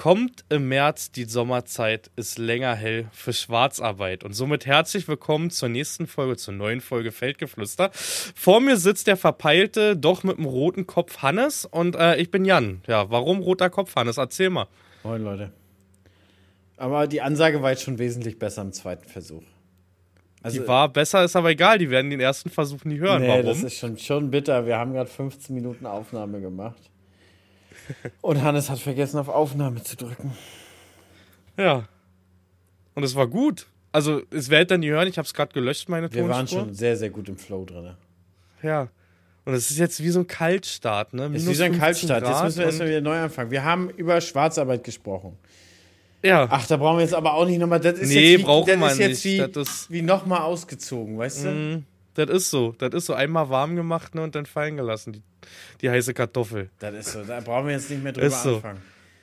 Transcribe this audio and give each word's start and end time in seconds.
Kommt 0.00 0.46
im 0.48 0.68
März 0.68 1.12
die 1.12 1.24
Sommerzeit, 1.24 2.10
ist 2.16 2.38
länger 2.38 2.74
hell 2.74 3.08
für 3.12 3.34
Schwarzarbeit. 3.34 4.24
Und 4.24 4.32
somit 4.32 4.64
herzlich 4.64 5.06
willkommen 5.08 5.50
zur 5.50 5.68
nächsten 5.68 6.06
Folge, 6.06 6.38
zur 6.38 6.54
neuen 6.54 6.80
Folge 6.80 7.12
Feldgeflüster. 7.12 7.90
Vor 7.92 8.62
mir 8.62 8.78
sitzt 8.78 9.08
der 9.08 9.18
verpeilte, 9.18 9.98
doch 9.98 10.22
mit 10.22 10.38
dem 10.38 10.46
roten 10.46 10.86
Kopf 10.86 11.18
Hannes 11.18 11.66
und 11.66 11.96
äh, 11.96 12.16
ich 12.16 12.30
bin 12.30 12.46
Jan. 12.46 12.80
Ja, 12.86 13.10
warum 13.10 13.40
roter 13.40 13.68
Kopf 13.68 13.94
Hannes? 13.94 14.16
Erzähl 14.16 14.48
mal. 14.48 14.68
Moin 15.04 15.22
Leute. 15.22 15.52
Aber 16.78 17.06
die 17.06 17.20
Ansage 17.20 17.60
war 17.60 17.68
jetzt 17.68 17.82
schon 17.82 17.98
wesentlich 17.98 18.38
besser 18.38 18.62
im 18.62 18.72
zweiten 18.72 19.06
Versuch. 19.06 19.42
Also, 20.42 20.62
die 20.62 20.66
war 20.66 20.88
besser, 20.88 21.24
ist 21.24 21.36
aber 21.36 21.50
egal, 21.50 21.76
die 21.76 21.90
werden 21.90 22.10
den 22.10 22.20
ersten 22.20 22.48
Versuch 22.48 22.86
nie 22.86 22.98
hören. 23.00 23.20
Nee, 23.20 23.28
warum? 23.28 23.44
das 23.44 23.62
ist 23.62 23.76
schon, 23.76 23.98
schon 23.98 24.30
bitter. 24.30 24.64
Wir 24.64 24.78
haben 24.78 24.94
gerade 24.94 25.10
15 25.10 25.54
Minuten 25.54 25.84
Aufnahme 25.84 26.40
gemacht. 26.40 26.89
Und 28.20 28.42
Hannes 28.42 28.70
hat 28.70 28.78
vergessen, 28.78 29.18
auf 29.18 29.28
Aufnahme 29.28 29.82
zu 29.82 29.96
drücken. 29.96 30.32
Ja. 31.56 31.88
Und 32.94 33.02
es 33.02 33.14
war 33.14 33.26
gut. 33.26 33.66
Also, 33.92 34.22
es 34.30 34.50
werdet 34.50 34.70
dann 34.70 34.82
die 34.82 34.90
hören, 34.90 35.08
ich 35.08 35.18
habe 35.18 35.26
es 35.26 35.34
gerade 35.34 35.52
gelöscht, 35.52 35.88
meine 35.88 36.12
Wir 36.12 36.28
waren 36.28 36.46
schon 36.46 36.74
sehr, 36.74 36.96
sehr 36.96 37.10
gut 37.10 37.28
im 37.28 37.36
Flow 37.36 37.64
drin. 37.64 37.94
Ja. 38.62 38.88
Und 39.44 39.54
es 39.54 39.70
ist 39.70 39.78
jetzt 39.78 40.02
wie 40.02 40.10
so 40.10 40.20
ein 40.20 40.26
Kaltstart, 40.26 41.14
ne? 41.14 41.30
Es 41.34 41.42
ist 41.42 41.48
wie 41.48 41.54
so 41.54 41.64
ein 41.64 41.78
Kaltstart. 41.78 42.22
Grad 42.22 42.32
jetzt 42.32 42.44
müssen 42.44 42.58
wir 42.58 42.66
erstmal 42.66 42.88
wieder 42.88 43.00
neu 43.00 43.18
anfangen. 43.18 43.50
Wir 43.50 43.64
haben 43.64 43.90
über 43.90 44.20
Schwarzarbeit 44.20 44.84
gesprochen. 44.84 45.36
Ja. 46.22 46.46
Ach, 46.50 46.66
da 46.66 46.76
brauchen 46.76 46.98
wir 46.98 47.02
jetzt 47.02 47.14
aber 47.14 47.34
auch 47.34 47.46
nicht 47.46 47.58
nochmal. 47.58 47.80
Das 47.80 47.98
ist 47.98 48.10
nee, 48.10 48.32
jetzt 48.32 48.40
wie, 48.40 48.44
brauchen 48.44 48.80
das 48.80 48.98
wir 48.98 49.08
ist 49.08 49.24
jetzt 49.24 49.24
nicht. 49.58 49.90
wie, 49.90 49.94
wie 49.94 50.02
nochmal 50.02 50.42
ausgezogen, 50.42 51.18
weißt 51.18 51.44
du? 51.44 51.48
Mm, 51.48 51.84
das 52.26 52.36
ist 52.36 52.50
so. 52.50 52.74
Das 52.78 52.92
ist 52.94 53.06
so. 53.06 53.14
Einmal 53.14 53.48
warm 53.50 53.76
gemacht 53.76 54.14
ne, 54.14 54.22
und 54.22 54.34
dann 54.34 54.46
fallen 54.46 54.76
gelassen, 54.76 55.12
die, 55.12 55.22
die 55.80 55.90
heiße 55.90 56.14
Kartoffel. 56.14 56.70
Das 56.78 56.94
ist 56.94 57.12
so. 57.12 57.24
Da 57.24 57.40
brauchen 57.40 57.66
wir 57.66 57.74
jetzt 57.74 57.90
nicht 57.90 58.02
mehr 58.02 58.12
drüber 58.12 58.26
ist 58.26 58.42
so. 58.42 58.62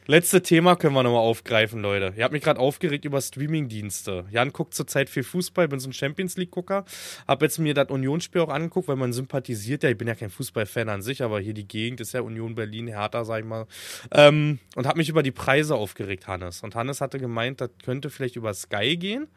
Letzte 0.09 0.41
Thema 0.41 0.77
können 0.77 0.93
wir 0.93 1.03
nochmal 1.03 1.19
aufgreifen, 1.19 1.81
Leute. 1.81 2.13
Ihr 2.15 2.23
habt 2.23 2.31
mich 2.31 2.41
gerade 2.41 2.61
aufgeregt 2.61 3.03
über 3.03 3.19
Streamingdienste. 3.19 4.23
Jan 4.31 4.53
guckt 4.53 4.73
zurzeit 4.73 5.09
viel 5.09 5.23
Fußball, 5.23 5.67
bin 5.67 5.81
so 5.81 5.89
ein 5.89 5.93
Champions 5.93 6.37
League-Gucker. 6.37 6.85
Hab 7.27 7.41
jetzt 7.41 7.59
mir 7.59 7.73
das 7.73 7.89
Unionsspiel 7.89 8.39
auch 8.39 8.47
angeguckt, 8.47 8.87
weil 8.87 8.95
man 8.95 9.11
sympathisiert 9.11 9.83
ja. 9.83 9.89
Ich 9.89 9.97
bin 9.97 10.07
ja 10.07 10.15
kein 10.15 10.29
Fußballfan 10.29 10.87
an 10.87 11.01
sich, 11.01 11.23
aber 11.23 11.41
hier 11.41 11.53
die 11.53 11.67
Gegend 11.67 11.99
ist 11.99 12.13
ja 12.13 12.21
Union 12.21 12.55
Berlin, 12.55 12.87
Hertha, 12.87 13.25
sag 13.25 13.39
ich 13.41 13.45
mal. 13.45 13.67
Ähm, 14.11 14.59
und 14.75 14.87
hab 14.87 14.95
mich 14.95 15.09
über 15.09 15.23
die 15.23 15.31
Preise 15.31 15.75
aufgeregt, 15.75 16.25
Hannes. 16.25 16.63
Und 16.63 16.73
Hannes 16.73 17.01
hatte 17.01 17.19
gemeint, 17.19 17.59
das 17.59 17.71
könnte 17.83 18.09
vielleicht 18.09 18.37
über 18.37 18.53
Sky 18.53 18.95
gehen. 18.95 19.27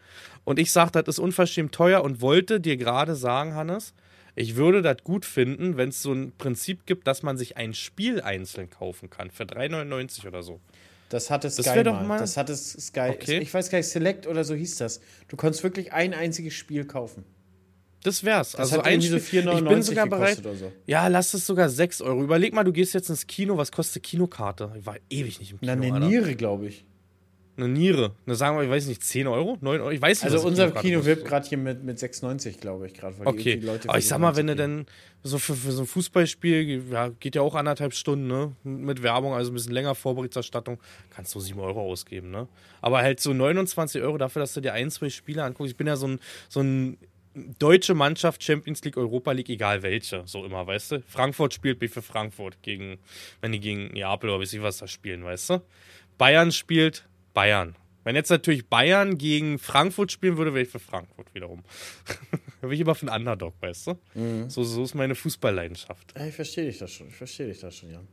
Und 0.45 0.61
ich 0.61 0.71
sag, 0.71 0.93
das 0.93 1.09
ist 1.09 1.19
unverschämt 1.19 1.75
teuer 1.75 2.05
und 2.05 2.21
wollte 2.21 2.61
dir 2.61 2.77
gerade 2.77 3.17
sagen, 3.17 3.57
Hannes, 3.57 3.93
ich 4.37 4.57
würde 4.57 4.83
das 4.83 4.99
gut 5.05 5.25
finden, 5.25 5.77
wenn 5.77 5.89
es 5.91 6.03
so 6.03 6.13
ein 6.13 6.33
Prinzip 6.39 6.87
gibt, 6.87 7.07
dass 7.07 7.23
man 7.23 7.37
sich 7.39 7.57
ein 7.57 7.75
Spiel 7.75 8.21
einzeln 8.21 8.71
kaufen 8.71 9.11
kann 9.11 9.31
für 9.31 9.45
3,99 9.45 10.27
oder 10.27 10.43
so. 10.43 10.61
Das 11.09 11.29
hatte 11.31 11.51
Sky 11.51 11.63
Das 11.65 11.75
wär 11.75 11.85
doch 11.85 11.93
mal. 11.95 12.07
mal- 12.07 12.19
Das 12.21 12.37
hatte 12.37 12.55
Sky. 12.57 13.09
Okay. 13.11 13.39
Ich 13.41 13.53
weiß 13.53 13.69
gar 13.71 13.79
nicht, 13.79 13.89
Select 13.89 14.27
oder 14.29 14.45
so 14.45 14.55
hieß 14.55 14.77
das. 14.77 15.01
Du 15.29 15.37
konntest 15.37 15.65
wirklich 15.65 15.93
ein 15.93 16.15
einziges 16.15 16.55
Spiel 16.55 16.85
kaufen. 16.85 17.25
Das 18.03 18.25
wär's. 18.25 18.53
Das 18.53 18.73
also 18.73 18.81
ein 18.83 19.01
so 19.01 19.19
Spiel- 19.19 19.43
4,99 19.43 19.59
Ich 19.63 19.69
bin 19.69 19.83
sogar 19.83 20.07
bereit. 20.07 20.41
so. 20.43 20.73
Ja, 20.87 21.09
lass 21.09 21.35
es 21.35 21.47
sogar 21.47 21.69
6 21.69 22.01
Euro. 22.01 22.23
Überleg 22.23 22.55
mal, 22.55 22.65
du 22.65 22.73
gehst 22.73 22.95
jetzt 22.95 23.11
ins 23.11 23.27
Kino. 23.27 23.57
Was 23.59 23.73
kostet 23.73 24.03
Kinokarte? 24.05 24.73
Ich 24.79 24.87
war 24.87 24.97
ewig 25.11 25.39
nicht 25.41 25.51
im 25.53 25.59
Na, 25.61 25.75
Kino. 25.75 25.85
eine 25.87 25.95
Alter. 25.97 26.07
Niere, 26.09 26.35
glaube 26.37 26.69
ich. 26.69 26.85
Eine 27.61 27.69
Niere. 27.69 28.15
Na, 28.25 28.35
sagen 28.35 28.57
wir, 28.57 28.65
ich 28.65 28.71
weiß 28.71 28.87
nicht, 28.87 29.05
10 29.05 29.27
Euro? 29.27 29.59
9 29.61 29.81
Euro? 29.81 29.91
Ich 29.91 30.01
weiß 30.01 30.23
nicht, 30.23 30.33
Also 30.33 30.47
unser 30.47 30.71
Kino 30.71 31.05
wirbt 31.05 31.25
gerade 31.27 31.47
hier 31.47 31.59
mit, 31.59 31.85
mit 31.85 31.99
6,90, 31.99 32.59
glaube 32.59 32.87
ich, 32.87 32.95
gerade. 32.95 33.15
Okay, 33.25 33.61
aber 33.87 33.99
ich 33.99 34.07
sag 34.07 34.19
mal, 34.19 34.37
wenn 34.37 34.47
du 34.47 34.57
denn 34.57 34.87
so 35.23 35.39
für, 35.39 35.55
für 35.55 35.73
so 35.73 35.83
ein 35.83 35.87
Fußballspiel, 35.87 36.85
ja, 36.91 37.09
geht 37.09 37.35
ja 37.35 37.43
auch 37.43 37.55
anderthalb 37.55 37.93
Stunden, 37.93 38.27
ne? 38.27 38.53
Mit 38.65 39.03
Werbung, 39.03 39.35
also 39.35 39.51
ein 39.51 39.55
bisschen 39.55 39.73
länger 39.73 39.95
Vorberichterstattung, 39.95 40.81
kannst 41.11 41.35
du 41.35 41.41
7 41.41 41.61
Euro 41.61 41.83
ausgeben, 41.83 42.31
ne? 42.31 42.49
Aber 42.81 42.99
halt 42.99 43.21
so 43.21 43.35
29 43.35 44.01
Euro 44.03 44.17
dafür, 44.17 44.41
dass 44.41 44.55
du 44.55 44.63
dir 44.63 44.73
ein, 44.73 44.91
zwei 44.91 45.11
Spiele 45.11 45.45
anguckst. 45.45 45.73
Ich 45.73 45.77
bin 45.77 45.87
ja 45.87 45.97
so 45.97 46.09
ein, 46.09 46.21
so 46.49 46.61
ein 46.61 46.97
deutsche 47.59 47.95
Mannschaft, 47.95 48.43
Champions 48.43 48.83
League, 48.85 48.97
Europa 48.97 49.33
League, 49.33 49.51
egal 49.51 49.83
welche, 49.83 50.23
so 50.25 50.45
immer, 50.45 50.67
weißt 50.67 50.93
du? 50.93 51.03
Frankfurt 51.07 51.55
spielt 51.55 51.79
bin 51.79 51.89
ich 51.89 51.93
für 51.93 52.03
Frankfurt 52.03 52.63
gegen, 52.63 52.99
wenn 53.41 53.53
die 53.53 53.61
gegen 53.61 53.89
Neapel 53.89 54.31
oder 54.31 54.41
weiß 54.41 54.53
ich 54.53 54.63
was 54.63 54.79
da 54.79 54.89
spielen, 54.89 55.25
weißt 55.25 55.51
du? 55.51 55.63
Bayern 56.19 56.53
spielt 56.53 57.07
Bayern. 57.35 57.77
Wenn 58.03 58.17
jetzt 58.17 58.31
natürlich 58.31 58.67
Bayern 58.67 59.19
gegen 59.19 59.59
Frankfurt 59.59 60.11
spielen 60.11 60.37
würde, 60.39 60.55
wäre 60.55 60.63
ich 60.65 60.71
für 60.71 60.79
Frankfurt 60.79 61.35
wiederum. 61.35 61.63
da 62.61 62.67
bin 62.67 62.73
ich 62.73 62.81
immer 62.81 62.95
für 62.95 63.07
einen 63.13 63.21
Underdog, 63.21 63.55
weißt 63.61 63.89
du? 63.89 63.99
Mhm. 64.15 64.49
So, 64.49 64.65
so 64.65 64.83
ist 64.83 64.95
meine 64.95 65.15
Fußballleidenschaft. 65.15 66.15
Ja, 66.17 66.27
ich 66.27 66.35
verstehe 66.35 66.65
dich 66.65 66.79
das 66.79 66.93
schon. 66.93 67.09
Ich 67.09 67.17
verstehe 67.17 67.47
dich 67.47 67.61
das 67.61 67.77
schon, 67.77 67.91
Jan. 67.91 68.09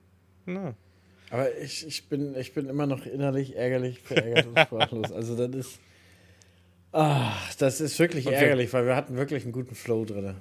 Ja. 0.45 0.73
Aber 1.29 1.57
ich, 1.57 1.85
ich, 1.87 2.07
bin, 2.09 2.35
ich 2.35 2.53
bin 2.53 2.67
immer 2.69 2.85
noch 2.85 3.05
innerlich 3.05 3.55
ärgerlich, 3.55 3.99
verärgert 3.99 4.47
und 4.47 4.59
sprachlos. 4.59 5.11
Also 5.11 5.35
das 5.35 5.55
ist. 5.55 5.79
Ah, 6.91 7.33
das 7.59 7.81
ist 7.81 7.97
wirklich 7.99 8.25
wir- 8.25 8.33
ärgerlich, 8.33 8.71
weil 8.73 8.85
wir 8.85 8.95
hatten 8.95 9.15
wirklich 9.17 9.43
einen 9.43 9.51
guten 9.51 9.75
Flow 9.75 10.05
drin. 10.05 10.35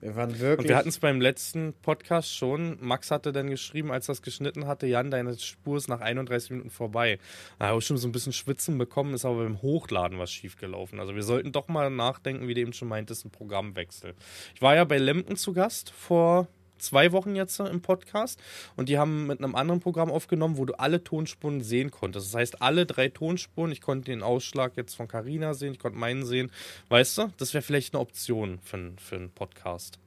Wir 0.00 0.14
waren 0.16 0.38
wirklich. 0.38 0.58
Und 0.58 0.68
wir 0.68 0.76
hatten 0.76 0.88
es 0.88 0.98
beim 0.98 1.20
letzten 1.20 1.74
Podcast 1.82 2.34
schon. 2.34 2.78
Max 2.80 3.10
hatte 3.10 3.32
dann 3.32 3.50
geschrieben, 3.50 3.90
als 3.90 4.08
er 4.08 4.12
es 4.12 4.22
geschnitten 4.22 4.66
hatte, 4.66 4.86
Jan, 4.86 5.10
deine 5.10 5.38
Spur 5.38 5.76
ist 5.76 5.88
nach 5.88 6.00
31 6.00 6.50
Minuten 6.50 6.70
vorbei. 6.70 7.18
Da 7.58 7.68
habe 7.68 7.78
ich 7.78 7.86
schon 7.86 7.96
so 7.96 8.08
ein 8.08 8.12
bisschen 8.12 8.32
Schwitzen 8.32 8.78
bekommen, 8.78 9.14
ist 9.14 9.24
aber 9.24 9.42
beim 9.42 9.62
Hochladen 9.62 10.18
was 10.18 10.30
schiefgelaufen. 10.30 11.00
Also 11.00 11.14
wir 11.14 11.22
sollten 11.22 11.52
doch 11.52 11.68
mal 11.68 11.90
nachdenken, 11.90 12.48
wie 12.48 12.54
du 12.54 12.60
eben 12.60 12.72
schon 12.72 12.88
meintest, 12.88 13.24
ein 13.24 13.30
Programmwechsel. 13.30 14.14
Ich 14.54 14.62
war 14.62 14.74
ja 14.74 14.84
bei 14.84 14.98
Lemken 14.98 15.36
zu 15.36 15.52
Gast 15.52 15.90
vor 15.90 16.48
zwei 16.78 17.12
Wochen 17.12 17.34
jetzt 17.36 17.58
im 17.60 17.80
Podcast 17.82 18.40
und 18.76 18.88
die 18.88 18.98
haben 18.98 19.26
mit 19.26 19.38
einem 19.42 19.54
anderen 19.54 19.80
Programm 19.80 20.10
aufgenommen, 20.10 20.56
wo 20.56 20.64
du 20.64 20.74
alle 20.78 21.02
Tonspuren 21.04 21.60
sehen 21.62 21.90
konntest. 21.90 22.28
Das 22.28 22.34
heißt, 22.34 22.62
alle 22.62 22.86
drei 22.86 23.08
Tonspuren, 23.08 23.72
ich 23.72 23.80
konnte 23.80 24.10
den 24.10 24.22
Ausschlag 24.22 24.76
jetzt 24.76 24.94
von 24.94 25.08
Carina 25.08 25.54
sehen, 25.54 25.72
ich 25.72 25.78
konnte 25.78 25.98
meinen 25.98 26.24
sehen. 26.24 26.50
Weißt 26.88 27.18
du, 27.18 27.32
das 27.38 27.54
wäre 27.54 27.62
vielleicht 27.62 27.94
eine 27.94 28.00
Option 28.00 28.58
für, 28.62 28.76
einen- 28.76 28.98
für 28.98 29.16
einen 29.16 29.30
Podcast. 29.30 29.98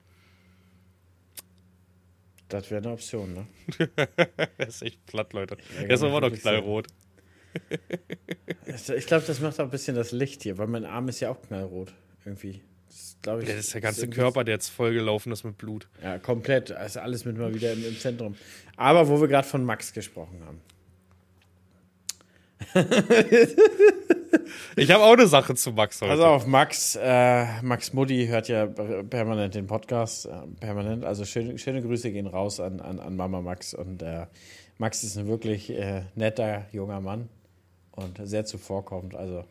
das 2.49 2.69
wäre 2.69 2.81
eine 2.83 2.91
Option, 2.93 3.33
ne? 3.33 3.47
Der 4.57 4.67
ist 4.67 4.81
echt 4.81 5.05
platt, 5.05 5.31
Leute. 5.33 5.57
Ja, 5.81 5.87
ist 5.93 6.03
aber 6.03 6.21
doch 6.21 6.33
knallrot. 6.35 6.87
Ich 8.95 9.05
glaube, 9.07 9.25
das 9.27 9.41
macht 9.41 9.59
auch 9.59 9.65
ein 9.65 9.69
bisschen 9.71 9.95
das 9.95 10.11
Licht 10.13 10.43
hier, 10.43 10.57
weil 10.57 10.67
mein 10.67 10.85
Arm 10.85 11.09
ist 11.09 11.19
ja 11.19 11.29
auch 11.31 11.41
knallrot. 11.41 11.91
Irgendwie. 12.23 12.61
Das 13.21 13.41
ich. 13.41 13.47
Das 13.47 13.57
ist 13.57 13.73
der 13.73 13.81
ganze 13.81 14.01
irgendwie- 14.01 14.19
Körper, 14.19 14.43
der 14.43 14.55
jetzt 14.55 14.69
vollgelaufen 14.69 15.31
ist 15.31 15.43
mit 15.43 15.57
Blut. 15.57 15.87
Ja, 16.03 16.19
komplett. 16.19 16.71
Also 16.71 16.99
alles 16.99 17.25
mit 17.25 17.37
mal 17.37 17.53
wieder 17.53 17.71
im, 17.73 17.85
im 17.85 17.97
Zentrum. 17.97 18.35
Aber 18.77 19.07
wo 19.07 19.21
wir 19.21 19.27
gerade 19.27 19.47
von 19.47 19.63
Max 19.63 19.93
gesprochen 19.93 20.41
haben. 20.45 20.61
Ich 24.75 24.89
habe 24.91 25.03
auch 25.03 25.13
eine 25.13 25.27
Sache 25.27 25.55
zu 25.55 25.71
Max 25.71 26.01
heute. 26.01 26.11
Pass 26.13 26.19
auf, 26.21 26.45
Max, 26.47 26.95
äh, 27.01 27.61
Max 27.61 27.93
Mutti 27.93 28.27
hört 28.27 28.47
ja 28.47 28.65
permanent 28.67 29.55
den 29.55 29.67
Podcast, 29.67 30.25
äh, 30.25 30.31
permanent. 30.59 31.03
Also 31.03 31.25
schöne, 31.25 31.57
schöne 31.57 31.81
Grüße 31.81 32.11
gehen 32.11 32.27
raus 32.27 32.59
an, 32.59 32.79
an, 32.79 32.99
an 32.99 33.15
Mama 33.15 33.41
Max. 33.41 33.73
Und 33.73 34.01
äh, 34.01 34.27
Max 34.77 35.03
ist 35.03 35.17
ein 35.17 35.27
wirklich 35.27 35.69
äh, 35.71 36.03
netter 36.15 36.65
junger 36.71 37.01
Mann 37.01 37.29
und 37.91 38.19
sehr 38.23 38.45
zuvorkommend. 38.45 39.15
Also 39.15 39.43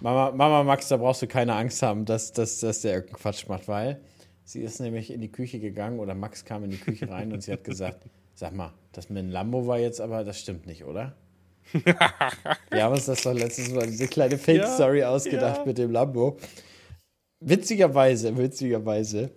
Mama, 0.00 0.32
Mama 0.32 0.62
Max, 0.64 0.88
da 0.88 0.96
brauchst 0.96 1.22
du 1.22 1.26
keine 1.26 1.54
Angst 1.54 1.82
haben, 1.82 2.04
dass, 2.04 2.32
dass, 2.32 2.60
dass 2.60 2.80
der 2.82 2.94
irgendeinen 2.94 3.20
Quatsch 3.20 3.48
macht, 3.48 3.68
weil 3.68 4.00
sie 4.44 4.62
ist 4.62 4.80
nämlich 4.80 5.12
in 5.12 5.20
die 5.20 5.30
Küche 5.30 5.60
gegangen 5.60 6.00
oder 6.00 6.14
Max 6.14 6.44
kam 6.44 6.64
in 6.64 6.70
die 6.70 6.78
Küche 6.78 7.08
rein 7.08 7.32
und 7.32 7.42
sie 7.42 7.52
hat 7.52 7.64
gesagt, 7.64 8.04
sag 8.34 8.54
mal, 8.54 8.72
das 8.92 9.08
mit 9.08 9.18
dem 9.18 9.30
Lambo 9.30 9.66
war 9.66 9.78
jetzt 9.78 10.00
aber, 10.00 10.24
das 10.24 10.40
stimmt 10.40 10.66
nicht, 10.66 10.84
oder? 10.84 11.14
Wir 11.72 12.82
haben 12.82 12.92
uns 12.92 13.06
das 13.06 13.22
doch 13.22 13.32
letztes 13.32 13.70
Mal 13.70 13.86
diese 13.86 14.08
kleine 14.08 14.36
Fake-Story 14.36 15.04
ausgedacht 15.04 15.58
ja. 15.58 15.64
mit 15.64 15.78
dem 15.78 15.92
Lambo. 15.92 16.36
Witzigerweise, 17.40 18.36
witzigerweise 18.36 19.30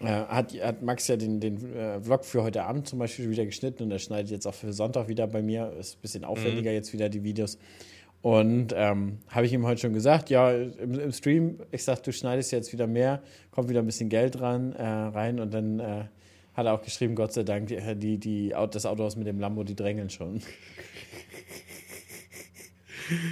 äh, 0.00 0.06
hat, 0.06 0.52
hat 0.54 0.82
Max 0.82 1.08
ja 1.08 1.16
den, 1.16 1.40
den 1.40 1.74
äh, 1.74 2.00
Vlog 2.00 2.24
für 2.24 2.42
heute 2.42 2.64
Abend 2.64 2.88
zum 2.88 2.98
Beispiel 2.98 3.30
wieder 3.30 3.44
geschnitten 3.44 3.82
und 3.82 3.90
er 3.90 3.98
schneidet 3.98 4.30
jetzt 4.30 4.46
auch 4.46 4.54
für 4.54 4.72
Sonntag 4.72 5.08
wieder 5.08 5.26
bei 5.26 5.42
mir. 5.42 5.72
Ist 5.78 5.98
ein 5.98 6.00
bisschen 6.02 6.24
aufwendiger 6.24 6.72
jetzt 6.72 6.92
wieder 6.92 7.08
die 7.08 7.22
Videos. 7.22 7.58
Und 8.22 8.74
ähm, 8.76 9.18
habe 9.28 9.46
ich 9.46 9.52
ihm 9.52 9.64
heute 9.64 9.80
schon 9.80 9.94
gesagt, 9.94 10.28
ja, 10.28 10.50
im, 10.52 10.98
im 11.00 11.10
Stream, 11.12 11.60
ich 11.70 11.84
sag, 11.84 12.02
du 12.02 12.12
schneidest 12.12 12.52
jetzt 12.52 12.70
wieder 12.72 12.86
mehr, 12.86 13.22
kommt 13.50 13.70
wieder 13.70 13.80
ein 13.80 13.86
bisschen 13.86 14.10
Geld 14.10 14.40
ran, 14.40 14.74
äh, 14.74 14.82
rein 14.84 15.40
und 15.40 15.54
dann 15.54 15.80
äh, 15.80 16.04
hat 16.54 16.66
er 16.66 16.74
auch 16.74 16.82
geschrieben, 16.82 17.14
Gott 17.14 17.32
sei 17.32 17.44
Dank, 17.44 17.68
die, 17.68 17.78
die, 17.96 18.18
die, 18.18 18.54
Au- 18.54 18.66
das 18.66 18.84
Autohaus 18.84 19.16
mit 19.16 19.26
dem 19.26 19.40
Lambo, 19.40 19.64
die 19.64 19.74
drängeln 19.74 20.10
schon. 20.10 20.42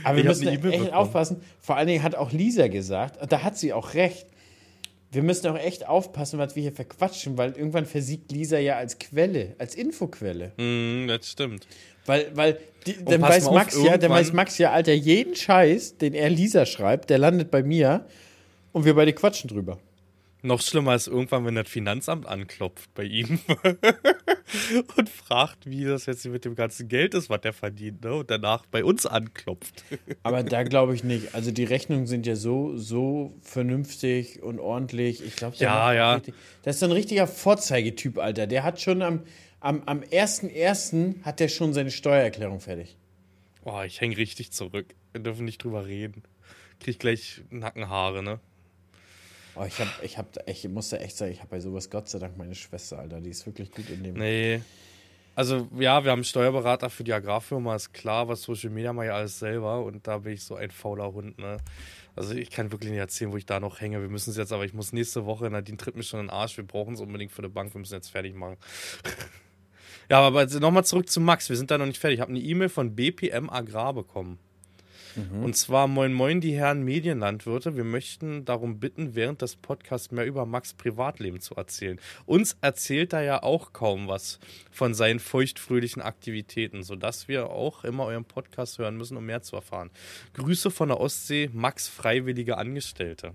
Aber 0.05 0.17
wir 0.17 0.25
müssen 0.25 0.49
echt 0.49 0.63
bekommen. 0.63 0.91
aufpassen. 0.91 1.43
Vor 1.61 1.77
allen 1.77 1.87
Dingen 1.87 2.03
hat 2.03 2.15
auch 2.17 2.33
Lisa 2.33 2.67
gesagt, 2.69 3.19
da 3.31 3.43
hat 3.43 3.57
sie 3.57 3.73
auch 3.73 3.95
recht. 3.95 4.27
Wir 5.13 5.23
müssen 5.23 5.47
auch 5.47 5.59
echt 5.59 5.87
aufpassen, 5.89 6.39
was 6.39 6.55
wir 6.57 6.63
hier 6.63 6.73
verquatschen, 6.73 7.39
weil 7.39 7.53
irgendwann 7.53 7.87
versiegt 7.87 8.31
Lisa 8.33 8.59
ja 8.59 8.77
als 8.77 8.99
Quelle, 8.99 9.55
als 9.59 9.75
Infoquelle. 9.75 10.53
Mm, 10.59 11.07
das 11.09 11.31
stimmt. 11.31 11.67
Weil, 12.05 12.31
weil 12.35 12.59
die, 12.89 13.05
dann 13.05 13.23
weiß 13.23 13.45
mal 13.45 13.51
auf, 13.51 13.55
Max 13.55 13.83
ja, 13.83 13.99
dann 13.99 14.11
weiß 14.11 14.33
Max 14.33 14.59
ja, 14.59 14.73
Alter, 14.73 14.93
jeden 14.93 15.35
Scheiß, 15.35 15.99
den 15.99 16.15
er 16.15 16.31
Lisa 16.31 16.67
schreibt, 16.67 17.11
der 17.11 17.19
landet 17.19 17.51
bei 17.51 17.63
mir 17.63 18.07
und 18.73 18.85
wir 18.85 18.95
beide 18.95 19.13
quatschen 19.13 19.49
drüber. 19.49 19.79
Noch 20.43 20.63
schlimmer 20.63 20.95
ist 20.95 21.09
irgendwann, 21.09 21.45
wenn 21.47 21.57
das 21.57 21.69
Finanzamt 21.69 22.25
anklopft 22.25 22.95
bei 22.95 23.03
ihm 23.03 23.41
und 24.97 25.09
fragt, 25.09 25.69
wie 25.69 25.85
das 25.85 26.07
jetzt 26.07 26.25
mit 26.27 26.45
dem 26.45 26.55
ganzen 26.55 26.87
Geld 26.87 27.15
ist, 27.15 27.29
was 27.29 27.41
der 27.41 27.53
verdient, 27.53 28.05
ne? 28.05 28.15
und 28.15 28.31
danach 28.31 28.65
bei 28.67 28.85
uns 28.85 29.05
anklopft. 29.05 29.83
Aber 30.23 30.45
da 30.45 30.63
glaube 30.65 30.95
ich 30.95 31.03
nicht. 31.03 31.35
Also 31.35 31.51
die 31.51 31.65
Rechnungen 31.65 32.07
sind 32.07 32.25
ja 32.25 32.37
so, 32.37 32.77
so 32.77 33.35
vernünftig 33.43 34.41
und 34.41 34.61
ordentlich. 34.61 35.25
Ich 35.25 35.35
glaube, 35.35 35.57
ja, 35.57 35.93
ja. 35.93 36.15
Richtig, 36.15 36.35
das 36.63 36.77
ist 36.77 36.81
so 36.81 36.87
ein 36.87 36.93
richtiger 36.93 37.27
Vorzeigetyp, 37.27 38.19
Alter. 38.19 38.47
Der 38.47 38.63
hat 38.63 38.81
schon 38.81 39.03
am, 39.03 39.25
am, 39.61 39.83
am 39.87 40.01
1.1. 40.01 41.23
hat 41.25 41.41
der 41.41 41.49
schon 41.49 41.75
seine 41.75 41.91
Steuererklärung 41.91 42.61
fertig. 42.61 42.97
Boah, 43.63 43.85
ich 43.85 44.01
hänge 44.01 44.17
richtig 44.17 44.53
zurück. 44.53 44.95
Wir 45.13 45.23
dürfen 45.23 45.45
nicht 45.45 45.63
drüber 45.63 45.87
reden. 45.87 46.23
Krieg 46.81 46.99
gleich 46.99 47.43
Nackenhaare, 47.51 48.23
ne? 48.23 48.41
Oh, 49.57 49.65
ich, 49.65 49.79
hab, 49.81 49.89
ich, 50.03 50.19
hab, 50.19 50.49
ich 50.49 50.69
musste 50.69 51.01
echt 51.01 51.17
sagen, 51.17 51.33
ich 51.33 51.41
habe 51.41 51.51
bei 51.51 51.61
sowas 51.61 51.91
Gott 51.91 52.09
sei 52.09 52.21
Dank 52.21 52.37
meine 52.37 52.55
Schwester, 52.55 53.01
Alter. 53.01 53.21
Die 53.21 53.31
ist 53.31 53.45
wirklich 53.45 53.73
gut 53.73 53.91
in 53.91 54.05
dem. 54.05 54.15
Nee. 54.15 54.63
Also, 55.35 55.69
ja, 55.79 56.03
wir 56.05 56.11
haben 56.11 56.19
einen 56.19 56.25
Steuerberater 56.25 56.91
für 56.91 57.05
die 57.05 57.13
Agrarfirma, 57.13 57.77
ist 57.77 57.93
klar, 57.93 58.27
was 58.27 58.43
Social 58.43 58.71
Media 58.71 58.93
mache 58.93 59.07
ich 59.07 59.13
alles 59.13 59.39
selber 59.39 59.85
und 59.85 60.07
da 60.07 60.19
bin 60.19 60.33
ich 60.33 60.43
so 60.43 60.57
ein 60.57 60.71
fauler 60.71 61.13
Hund, 61.13 61.39
ne? 61.39 61.59
Also, 62.17 62.35
ich 62.35 62.51
kann 62.51 62.73
wirklich 62.73 62.91
nicht 62.91 62.99
erzählen, 62.99 63.31
wo 63.33 63.37
ich 63.37 63.47
da 63.47 63.61
noch 63.61 63.81
hänge. 63.81 64.01
Wir 64.01 64.09
müssen 64.09 64.31
es 64.31 64.37
jetzt, 64.37 64.53
aber 64.53 64.65
ich 64.65 64.75
muss 64.75 64.93
nächste 64.93 65.27
Woche, 65.27 65.49
Nadine 65.51 65.79
tritt 65.79 65.95
mich 65.95 66.09
schon 66.09 66.21
in 66.21 66.27
den 66.27 66.31
Arsch, 66.31 66.57
wir 66.57 66.67
brauchen 66.67 66.95
es 66.95 67.01
unbedingt 67.01 67.31
für 67.31 67.43
die 67.43 67.49
Bank, 67.49 67.73
wir 67.75 67.79
müssen 67.79 67.95
jetzt 67.95 68.11
fertig 68.11 68.35
machen. 68.35 68.57
Ja, 70.11 70.21
aber 70.21 70.47
nochmal 70.47 70.85
zurück 70.85 71.09
zu 71.09 71.21
Max, 71.21 71.49
wir 71.49 71.57
sind 71.57 71.71
da 71.71 71.79
noch 71.79 71.87
nicht 71.87 71.99
fertig. 71.99 72.17
Ich 72.17 72.21
habe 72.21 72.31
eine 72.31 72.41
E-Mail 72.41 72.69
von 72.69 72.95
BPM 72.95 73.51
Agrar 73.51 73.95
bekommen. 73.95 74.39
Mhm. 75.19 75.45
Und 75.45 75.57
zwar, 75.57 75.89
moin 75.89 76.13
moin, 76.13 76.41
die 76.41 76.55
Herren 76.55 76.83
Medienlandwirte. 76.85 77.77
Wir 77.77 77.85
möchten 77.85 78.45
darum 78.45 78.79
bitten, 78.79 79.15
während 79.15 79.43
des 79.43 79.57
Podcasts 79.57 80.11
mehr 80.11 80.27
über 80.27 80.47
Max 80.47 80.75
Privatleben 80.75 81.41
zu 81.41 81.55
erzählen. 81.57 82.01
Uns 82.27 82.57
erzählt 82.61 83.13
er 83.13 83.23
ja 83.23 83.43
auch 83.43 83.73
kaum 83.73 84.09
was 84.09 84.39
von 84.71 84.95
seinen 84.95 85.19
feuchtfröhlichen 85.19 86.03
Aktivitäten, 86.03 86.83
sodass 86.83 87.29
wir 87.29 87.51
auch 87.51 87.85
immer 87.85 88.07
euren 88.07 88.25
Podcast 88.25 88.79
hören 88.79 88.97
müssen, 88.97 89.17
um 89.17 89.27
mehr 89.27 89.43
zu 89.43 89.57
erfahren. 89.57 89.91
Grüße 90.35 90.71
von 90.71 90.89
der 90.89 91.01
Ostsee, 91.01 91.51
Max 91.53 91.89
Freiwillige 91.89 92.57
Angestellte. 92.57 93.33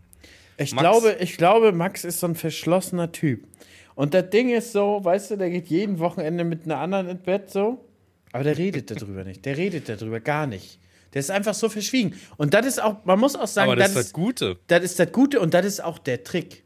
Ich, 0.58 0.74
Max, 0.74 0.84
glaube, 0.84 1.18
ich 1.20 1.38
glaube, 1.38 1.72
Max 1.72 2.04
ist 2.04 2.20
so 2.20 2.28
ein 2.28 2.36
verschlossener 2.36 3.12
Typ. 3.12 3.46
Und 3.95 4.13
das 4.13 4.30
Ding 4.30 4.50
ist 4.50 4.72
so, 4.72 5.00
weißt 5.04 5.31
du, 5.31 5.38
der 5.38 5.50
geht 5.50 5.68
jeden 5.68 6.00
Wochenende 6.00 6.44
mit 6.44 6.66
einer 6.66 6.80
anderen 6.80 7.07
ins 7.07 7.24
Bett 7.24 7.51
so. 7.51 7.84
Aber 8.31 8.44
der 8.44 8.57
redet 8.57 8.90
darüber 8.90 9.24
nicht. 9.24 9.45
Der 9.45 9.57
redet 9.57 9.90
darüber 9.90 10.19
gar 10.19 10.48
nicht. 10.48 10.80
Der 11.13 11.19
ist 11.19 11.30
einfach 11.30 11.54
so 11.54 11.69
verschwiegen. 11.69 12.16
Und 12.38 12.54
das 12.54 12.66
ist 12.66 12.81
auch, 12.81 13.06
man 13.06 13.19
muss 13.19 13.36
auch 13.36 13.48
sagen, 13.48 13.72
Aber 13.72 13.75
das, 13.75 13.94
das 13.94 14.06
ist 14.06 14.07
das 14.07 14.13
Gute. 14.13 14.57
Das 14.68 14.84
ist 14.84 15.00
das 15.00 15.12
Gute 15.12 15.40
und 15.40 15.54
das 15.54 15.66
ist 15.66 15.84
auch 15.84 16.00
der 16.00 16.24
Trick. 16.24 16.63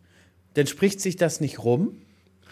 Dann 0.53 0.67
spricht 0.67 1.01
sich 1.01 1.17
das 1.17 1.41
nicht 1.41 1.59
rum. 1.59 2.01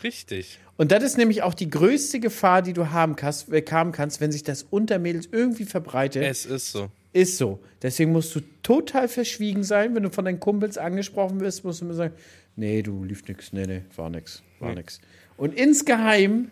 Richtig. 0.04 0.60
Und 0.78 0.92
das 0.92 1.04
ist 1.04 1.18
nämlich 1.18 1.42
auch 1.42 1.54
die 1.54 1.70
größte 1.70 2.20
Gefahr, 2.20 2.62
die 2.62 2.74
du 2.74 2.92
haben 2.92 3.16
kannst, 3.16 3.52
äh, 3.52 3.64
haben 3.72 3.94
kannst, 3.94 4.20
wenn 4.20 4.32
sich 4.32 4.44
das 4.44 4.64
unter 4.70 5.00
Mädels 5.00 5.30
irgendwie 5.32 5.64
verbreitet. 5.64 6.24
Es 6.24 6.46
ist 6.46 6.72
so. 6.74 6.90
Ist 7.14 7.38
so. 7.38 7.60
Deswegen 7.82 8.12
musst 8.12 8.36
du 8.36 8.42
total 8.62 9.08
verschwiegen 9.08 9.64
sein. 9.64 9.96
Wenn 9.96 10.04
du 10.04 10.10
von 10.10 10.26
deinen 10.26 10.42
Kumpels 10.42 10.78
angesprochen 10.78 11.40
wirst, 11.40 11.64
musst 11.64 11.80
du 11.80 11.86
immer 11.86 11.94
sagen: 11.94 12.14
Nee, 12.56 12.82
du 12.82 13.04
lief 13.04 13.28
nix. 13.28 13.52
Nee, 13.54 13.66
nee, 13.66 13.82
war 13.96 14.10
nix. 14.10 14.44
War 14.60 14.70
nee. 14.70 14.76
nix. 14.76 15.02
Und 15.38 15.54
insgeheim, 15.54 16.52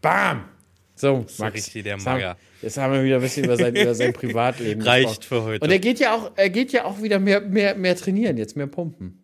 bam, 0.00 0.44
so, 0.98 1.24
so 1.28 1.44
Max. 1.44 1.56
Richtig 1.56 1.84
der 1.84 1.96
Mager. 1.96 2.36
Jetzt 2.60 2.76
haben 2.76 2.92
wir 2.92 3.04
wieder 3.04 3.16
ein 3.16 3.22
bisschen 3.22 3.44
über 3.44 3.56
sein, 3.56 3.74
über 3.76 3.94
sein 3.94 4.12
Privatleben 4.14 4.82
Reicht 4.82 5.20
gesprochen. 5.20 5.42
für 5.42 5.44
heute. 5.44 5.64
Und 5.64 5.70
er 5.70 5.78
geht 5.78 6.00
ja 6.00 6.14
auch, 6.14 6.32
er 6.34 6.50
geht 6.50 6.72
ja 6.72 6.84
auch 6.84 7.00
wieder 7.00 7.20
mehr, 7.20 7.40
mehr, 7.40 7.76
mehr 7.76 7.94
trainieren, 7.94 8.36
jetzt 8.36 8.56
mehr 8.56 8.66
pumpen. 8.66 9.17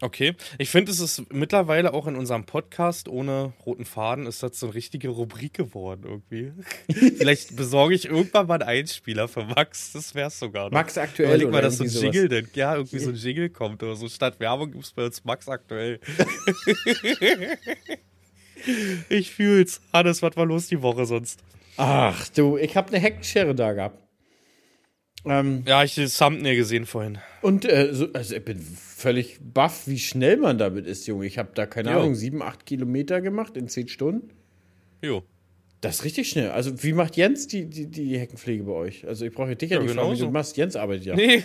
Okay. 0.00 0.34
Ich 0.58 0.70
finde, 0.70 0.92
es 0.92 1.00
ist 1.00 1.32
mittlerweile 1.32 1.92
auch 1.92 2.06
in 2.06 2.14
unserem 2.14 2.44
Podcast 2.44 3.08
ohne 3.08 3.52
roten 3.66 3.84
Faden 3.84 4.26
ist 4.26 4.42
das 4.42 4.60
so 4.60 4.66
eine 4.66 4.74
richtige 4.74 5.08
Rubrik 5.08 5.54
geworden 5.54 6.02
irgendwie. 6.04 6.52
Vielleicht 7.16 7.56
besorge 7.56 7.94
ich 7.94 8.06
irgendwann 8.06 8.46
mal 8.46 8.54
einen 8.54 8.68
Einspieler 8.68 9.26
für 9.26 9.44
Max. 9.44 9.92
Das 9.92 10.14
wäre 10.14 10.28
es 10.28 10.38
sogar. 10.38 10.66
Noch. 10.66 10.72
Max 10.72 10.96
aktuell. 10.96 11.30
Überleg 11.30 11.50
mal, 11.50 11.62
dass 11.62 11.78
so 11.78 11.84
ein 11.84 11.90
Jingle 11.90 12.28
denn, 12.28 12.48
ja, 12.54 12.76
irgendwie 12.76 12.98
so 13.00 13.10
ein 13.10 13.16
Jingle 13.16 13.50
kommt 13.50 13.82
oder 13.82 13.96
so. 13.96 14.08
Statt 14.08 14.38
Werbung 14.38 14.70
gibt 14.70 14.84
es 14.84 14.92
bei 14.92 15.04
uns 15.04 15.24
Max 15.24 15.48
aktuell. 15.48 16.00
Ich 19.08 19.30
fühl's. 19.30 19.80
Hannes, 19.92 20.20
was 20.20 20.36
war 20.36 20.44
los 20.44 20.66
die 20.66 20.82
Woche 20.82 21.06
sonst? 21.06 21.40
Ach 21.76 22.28
du, 22.30 22.56
ich 22.56 22.76
habe 22.76 22.88
eine 22.88 22.98
Heckenschere 22.98 23.54
da 23.54 23.72
gehabt. 23.72 24.07
Ähm, 25.24 25.64
ja, 25.66 25.82
ich 25.84 25.92
habe 25.92 26.02
das 26.02 26.16
Thumbnail 26.16 26.56
gesehen 26.56 26.86
vorhin. 26.86 27.18
Und 27.42 27.64
äh, 27.64 27.92
so, 27.92 28.12
also 28.12 28.36
ich 28.36 28.44
bin 28.44 28.60
völlig 28.60 29.38
baff, 29.40 29.86
wie 29.86 29.98
schnell 29.98 30.36
man 30.36 30.58
damit 30.58 30.86
ist, 30.86 31.06
Junge. 31.06 31.26
Ich 31.26 31.38
habe 31.38 31.50
da, 31.54 31.66
keine 31.66 31.92
jo. 31.92 31.98
Ahnung, 31.98 32.14
sieben, 32.14 32.42
acht 32.42 32.66
Kilometer 32.66 33.20
gemacht 33.20 33.56
in 33.56 33.68
zehn 33.68 33.88
Stunden. 33.88 34.30
Jo. 35.02 35.22
Das 35.80 35.96
ist 35.96 36.04
richtig 36.04 36.28
schnell. 36.28 36.50
Also, 36.50 36.82
wie 36.82 36.92
macht 36.92 37.16
Jens 37.16 37.46
die, 37.46 37.66
die, 37.66 37.86
die 37.86 38.18
Heckenpflege 38.18 38.64
bei 38.64 38.72
euch? 38.72 39.06
Also, 39.06 39.24
ich 39.24 39.32
brauche 39.32 39.54
dich 39.54 39.70
ja, 39.70 39.76
ja 39.76 39.82
nicht 39.82 39.92
genau 39.92 40.06
fragen, 40.06 40.16
wie 40.16 40.22
du 40.22 40.30
machst. 40.30 40.56
Jens 40.56 40.74
arbeitet 40.74 41.06
ja. 41.06 41.14
Nee. 41.14 41.44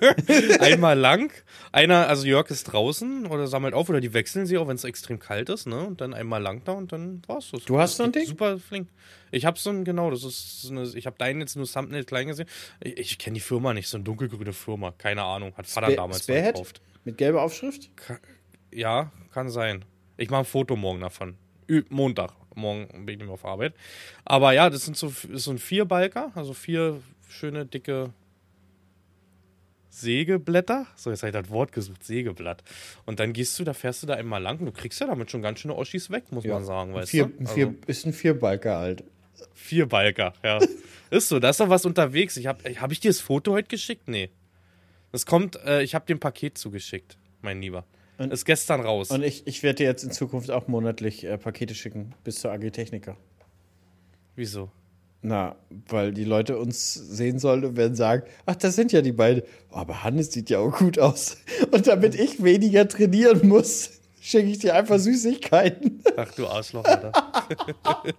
Einmal 0.60 0.98
lang. 0.98 1.30
Einer, 1.72 2.08
also 2.08 2.26
Jörg 2.26 2.48
ist 2.48 2.64
draußen 2.64 3.26
oder 3.26 3.46
sammelt 3.46 3.74
auf 3.74 3.90
oder 3.90 4.00
die 4.00 4.14
wechseln 4.14 4.46
sie 4.46 4.56
auch, 4.56 4.66
wenn 4.66 4.76
es 4.76 4.84
extrem 4.84 5.18
kalt 5.18 5.50
ist, 5.50 5.66
ne? 5.66 5.86
Und 5.86 6.00
dann 6.00 6.14
einmal 6.14 6.40
lang 6.40 6.62
da 6.64 6.72
und 6.72 6.90
dann 6.90 7.20
war's 7.26 7.50
das. 7.50 7.66
Du 7.66 7.78
hast 7.78 7.96
so 7.98 8.04
ein 8.04 8.12
Ding? 8.12 8.24
Super 8.24 8.58
flink. 8.58 8.88
Ich 9.30 9.44
habe 9.44 9.58
so 9.58 9.68
ein, 9.68 9.84
genau, 9.84 10.10
das 10.10 10.24
ist 10.24 10.68
eine, 10.70 10.84
ich 10.94 11.04
habe 11.04 11.18
deinen 11.18 11.40
jetzt 11.40 11.56
nur 11.56 11.66
Thumbnail 11.66 12.04
klein 12.04 12.28
gesehen. 12.28 12.46
Ich, 12.82 12.96
ich 12.96 13.18
kenne 13.18 13.34
die 13.34 13.40
Firma 13.40 13.74
nicht, 13.74 13.88
so 13.88 13.98
eine 13.98 14.04
dunkelgrüne 14.04 14.54
Firma. 14.54 14.92
Keine 14.96 15.22
Ahnung. 15.22 15.52
Hat 15.54 15.66
Vater 15.66 15.88
Sp 15.92 15.96
damals 15.96 16.26
gekauft. 16.26 16.80
Mit 17.04 17.18
gelber 17.18 17.42
Aufschrift? 17.42 17.94
Ka 17.94 18.18
ja, 18.72 19.12
kann 19.32 19.50
sein. 19.50 19.84
Ich 20.16 20.30
mache 20.30 20.40
ein 20.40 20.46
Foto 20.46 20.76
morgen 20.76 21.00
davon. 21.00 21.36
Montag 21.90 22.32
morgen 22.56 23.06
bin 23.06 23.20
ich 23.20 23.28
auf 23.28 23.44
Arbeit. 23.44 23.74
Aber 24.24 24.52
ja, 24.52 24.70
das 24.70 24.84
sind 24.84 24.96
so, 24.96 25.08
ist 25.08 25.44
so 25.44 25.50
ein 25.50 25.58
Vierbalker, 25.58 26.32
also 26.34 26.52
vier 26.52 27.00
schöne, 27.28 27.66
dicke 27.66 28.12
Sägeblätter. 29.90 30.86
So, 30.94 31.10
jetzt 31.10 31.22
habe 31.22 31.30
ich 31.30 31.42
das 31.42 31.50
Wort 31.50 31.72
gesucht, 31.72 32.04
Sägeblatt. 32.04 32.62
Und 33.06 33.18
dann 33.18 33.32
gehst 33.32 33.58
du, 33.58 33.64
da 33.64 33.72
fährst 33.72 34.02
du 34.02 34.06
da 34.06 34.14
einmal 34.14 34.42
lang 34.42 34.58
und 34.58 34.66
du 34.66 34.72
kriegst 34.72 35.00
ja 35.00 35.06
damit 35.06 35.30
schon 35.30 35.40
ganz 35.40 35.60
schöne 35.60 35.74
Oschis 35.74 36.10
weg, 36.10 36.24
muss 36.32 36.44
ja. 36.44 36.54
man 36.54 36.64
sagen, 36.64 36.92
weißt 36.92 37.10
vier, 37.10 37.26
du? 37.26 37.46
Also, 37.46 37.74
ist 37.86 38.06
ein 38.06 38.12
Vierbalker 38.12 38.76
alt. 38.76 39.04
Vierbalker, 39.54 40.34
ja. 40.42 40.58
ist 41.10 41.28
so, 41.28 41.38
da 41.38 41.50
ist 41.50 41.60
doch 41.60 41.70
was 41.70 41.86
unterwegs. 41.86 42.36
Ich 42.36 42.46
habe 42.46 42.62
hab 42.74 42.92
ich 42.92 43.00
dir 43.00 43.10
das 43.10 43.20
Foto 43.20 43.52
heute 43.52 43.68
geschickt? 43.68 44.06
Nee. 44.06 44.30
Das 45.12 45.24
kommt, 45.24 45.56
äh, 45.64 45.82
ich 45.82 45.94
habe 45.94 46.04
dir 46.04 46.16
ein 46.16 46.20
Paket 46.20 46.58
zugeschickt, 46.58 47.16
mein 47.40 47.62
Lieber. 47.62 47.84
Und, 48.18 48.32
ist 48.32 48.44
gestern 48.44 48.80
raus. 48.80 49.10
Und 49.10 49.22
ich, 49.22 49.46
ich 49.46 49.62
werde 49.62 49.76
dir 49.76 49.84
jetzt 49.84 50.02
in 50.02 50.10
Zukunft 50.10 50.50
auch 50.50 50.68
monatlich 50.68 51.24
äh, 51.24 51.36
Pakete 51.36 51.74
schicken, 51.74 52.14
bis 52.24 52.36
zur 52.40 52.50
Agritechniker. 52.50 53.16
Wieso? 54.34 54.70
Na, 55.22 55.56
weil 55.88 56.12
die 56.12 56.24
Leute 56.24 56.56
uns 56.56 56.94
sehen 56.94 57.38
sollen 57.38 57.64
und 57.64 57.76
werden 57.76 57.96
sagen, 57.96 58.22
ach, 58.44 58.56
das 58.56 58.76
sind 58.76 58.92
ja 58.92 59.02
die 59.02 59.12
beiden. 59.12 59.42
Oh, 59.70 59.76
aber 59.76 60.04
Hannes 60.04 60.32
sieht 60.32 60.50
ja 60.50 60.60
auch 60.60 60.76
gut 60.78 60.98
aus. 60.98 61.38
Und 61.72 61.86
damit 61.86 62.14
ich 62.14 62.42
weniger 62.42 62.86
trainieren 62.86 63.48
muss, 63.48 64.00
schicke 64.20 64.48
ich 64.48 64.58
dir 64.58 64.74
einfach 64.74 64.98
Süßigkeiten. 64.98 66.02
Ach 66.16 66.32
du 66.34 66.46
Arschloch, 66.46 66.84
Alter. 66.84 67.12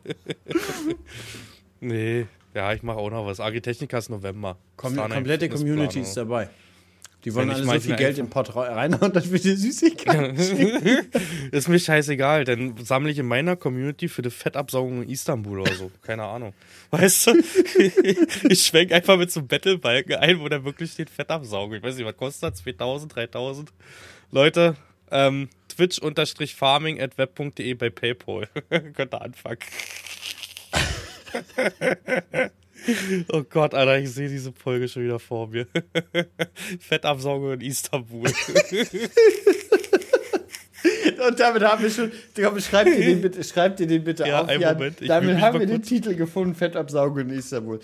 nee, 1.80 2.26
ja, 2.54 2.74
ich 2.74 2.84
mache 2.84 2.98
auch 2.98 3.10
noch 3.10 3.26
was. 3.26 3.40
Agritechniker 3.40 4.00
ist 4.00 4.10
November. 4.10 4.58
Kom 4.76 4.96
komplette 4.96 5.48
Community 5.48 6.02
ist 6.02 6.18
dabei. 6.18 6.50
Die 7.28 7.36
wollen 7.36 7.50
alle 7.50 7.66
so 7.66 7.80
viel 7.82 7.98
Geld 7.98 8.18
im 8.20 8.30
Pott 8.30 8.56
reinhauen, 8.56 9.12
dass 9.12 9.30
wir 9.30 9.38
dir 9.38 9.58
Süßigkeiten 9.58 10.38
ist 11.52 11.68
mir 11.68 11.78
scheißegal, 11.78 12.46
dann 12.46 12.78
sammle 12.78 13.12
ich 13.12 13.18
in 13.18 13.26
meiner 13.26 13.58
Community 13.58 14.08
für 14.08 14.22
die 14.22 14.30
Fettabsaugung 14.30 15.04
in 15.04 15.10
Istanbul 15.10 15.60
oder 15.60 15.74
so. 15.74 15.92
Keine 16.02 16.24
Ahnung. 16.24 16.54
Weißt 16.92 17.28
du? 17.28 17.34
ich 18.50 18.62
schwenk 18.62 18.94
einfach 18.94 19.18
mit 19.18 19.30
so 19.30 19.42
einem 19.42 19.50
Battlebalken 19.50 20.16
ein, 20.16 20.40
wo 20.40 20.48
da 20.48 20.64
wirklich 20.64 20.94
steht 20.94 21.10
Fettabsaugung. 21.10 21.74
Ich 21.76 21.84
weiß 21.84 21.98
nicht, 21.98 22.06
was 22.06 22.16
kostet 22.16 22.54
das? 22.54 22.64
2000, 22.64 23.14
3000? 23.14 23.74
Leute, 24.32 24.78
ähm, 25.12 25.50
twitch-farming 25.68 27.02
at 27.02 27.18
web.de 27.18 27.74
bei 27.74 27.90
Paypal. 27.90 28.48
Könnt 28.94 29.14
ihr 29.14 29.22
anfangen. 29.22 29.60
Oh 33.32 33.44
Gott, 33.44 33.74
Alter, 33.74 34.00
ich 34.00 34.12
sehe 34.12 34.30
diese 34.30 34.52
Folge 34.54 34.88
schon 34.88 35.04
wieder 35.04 35.20
vor 35.20 35.48
mir. 35.48 35.68
Fettabsaugung 36.80 37.54
in 37.54 37.62
Istanbul. 37.62 38.30
Und 41.28 41.40
damit 41.40 41.64
haben 41.64 41.82
wir 41.84 41.90
schon, 41.90 42.12
komm, 42.36 42.60
schreib 42.60 42.86
dir 42.86 43.00
den 43.00 43.22
bitte, 43.22 43.44
schreib 43.44 43.78
dir 43.78 43.88
den 43.88 44.04
bitte 44.04 44.28
ja, 44.28 44.42
auf. 44.42 44.50
Einen 44.50 44.62
Jan. 44.62 44.76
Moment, 44.76 44.98
damit 45.08 45.42
haben 45.42 45.60
wir 45.60 45.66
den 45.66 45.82
Titel 45.82 46.16
gefunden, 46.16 46.56
Fettabsaugung 46.56 47.20
in 47.20 47.30
Istanbul. 47.32 47.80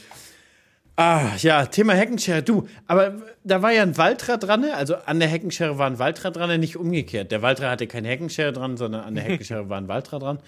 Ah, 0.96 1.32
ja, 1.40 1.66
Thema 1.66 1.94
Heckenschere. 1.94 2.44
Du, 2.44 2.68
aber 2.86 3.24
da 3.44 3.64
war 3.64 3.72
ja 3.72 3.82
ein 3.82 3.98
Waldrad 3.98 4.44
dran, 4.44 4.62
ne? 4.62 4.76
also 4.76 4.96
an 4.96 5.20
der 5.20 5.28
Heckenschere 5.28 5.80
war 5.80 5.88
ein 5.88 5.98
Waldrad 5.98 6.36
dran, 6.36 6.50
ne? 6.50 6.60
nicht 6.60 6.78
umgekehrt. 6.78 7.32
Der 7.32 7.42
Waldrad 7.42 7.72
hatte 7.72 7.88
keine 7.88 8.10
Heckenschere 8.10 8.54
dran, 8.54 8.78
sondern 8.78 9.02
an 9.02 9.16
der 9.16 9.24
Heckenschere 9.26 9.70
war 9.70 9.80
ein 9.80 9.88
Waldrad 9.88 10.22
dran. 10.22 10.40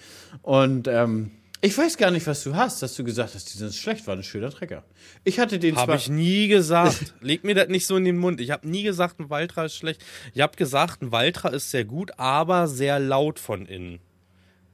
Und 0.42 0.86
ähm, 0.86 1.32
Ich 1.62 1.76
weiß 1.76 1.96
gar 1.96 2.10
nicht, 2.10 2.26
was 2.26 2.44
du 2.44 2.54
hast, 2.54 2.82
dass 2.82 2.94
du 2.94 3.02
gesagt 3.02 3.34
hast, 3.34 3.52
die 3.52 3.58
sind 3.58 3.74
schlecht, 3.74 4.06
war 4.06 4.14
ein 4.14 4.22
schöner 4.22 4.50
Trecker. 4.50 4.84
Ich 5.24 5.38
hatte 5.40 5.58
den 5.58 5.76
Habe 5.76 5.96
ich 5.96 6.08
nie 6.08 6.48
gesagt. 6.48 7.14
Leg 7.20 7.44
mir 7.44 7.54
das 7.54 7.68
nicht 7.68 7.86
so 7.86 7.96
in 7.96 8.04
den 8.04 8.18
Mund. 8.18 8.40
Ich 8.40 8.50
habe 8.50 8.68
nie 8.68 8.82
gesagt, 8.82 9.18
ein 9.18 9.30
Valtra 9.30 9.64
ist 9.64 9.74
schlecht. 9.76 10.04
Ich 10.34 10.40
habe 10.42 10.56
gesagt, 10.56 11.02
ein 11.02 11.12
Valtra 11.12 11.48
ist 11.48 11.70
sehr 11.70 11.84
gut, 11.84 12.12
aber 12.18 12.68
sehr 12.68 12.98
laut 13.00 13.38
von 13.38 13.66
innen. 13.66 14.00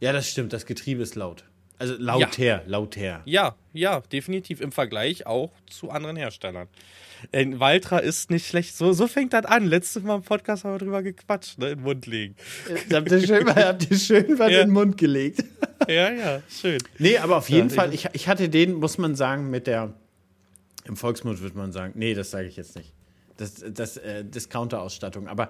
ja, 0.00 0.12
das 0.12 0.28
stimmt, 0.28 0.52
das 0.52 0.66
Getriebe 0.66 1.02
ist 1.02 1.14
laut. 1.14 1.44
Also 1.78 1.94
lauter, 1.98 2.62
lauter. 2.66 3.22
Ja, 3.24 3.56
ja, 3.72 4.00
definitiv 4.12 4.60
im 4.60 4.70
Vergleich 4.70 5.26
auch 5.26 5.50
zu 5.68 5.90
anderen 5.90 6.16
Herstellern. 6.16 6.68
Ein 7.32 7.58
Valtra 7.60 7.98
ist 7.98 8.30
nicht 8.30 8.46
schlecht. 8.46 8.76
So, 8.76 8.92
so 8.92 9.06
fängt 9.08 9.32
das 9.32 9.46
an. 9.46 9.66
Letztes 9.66 10.02
Mal 10.02 10.16
im 10.16 10.22
Podcast 10.22 10.64
haben 10.64 10.74
wir 10.74 10.78
drüber 10.78 11.02
gequatscht, 11.02 11.58
ne? 11.58 11.70
In 11.70 11.78
den 11.78 11.84
Mund 11.84 12.06
legen. 12.06 12.36
Habt 12.92 13.10
ihr 13.10 13.26
schön, 13.26 13.48
habt 13.54 13.90
ihr 13.90 13.96
schön 13.98 14.38
was 14.38 14.50
Ja. 14.52 14.60
in 14.60 14.68
den 14.68 14.74
Mund 14.74 14.96
gelegt. 14.96 15.44
Ja, 15.88 16.10
ja, 16.12 16.42
schön. 16.48 16.78
Nee, 16.98 17.18
aber 17.18 17.36
auf 17.38 17.48
jeden 17.48 17.68
Ja, 17.68 17.74
Fall, 17.74 17.94
ich, 17.94 18.08
ich 18.12 18.28
hatte 18.28 18.48
den, 18.48 18.74
muss 18.74 18.98
man 18.98 19.14
sagen, 19.14 19.50
mit 19.50 19.66
der, 19.66 19.94
im 20.84 20.96
Volksmund 20.96 21.40
würde 21.40 21.56
man 21.56 21.72
sagen, 21.72 21.92
nee, 21.96 22.14
das 22.14 22.30
sage 22.30 22.48
ich 22.48 22.56
jetzt 22.56 22.76
nicht. 22.76 22.92
Das, 23.36 23.62
das 23.72 23.96
äh, 23.96 24.24
Discounter-Ausstattung. 24.24 25.26
Aber 25.28 25.48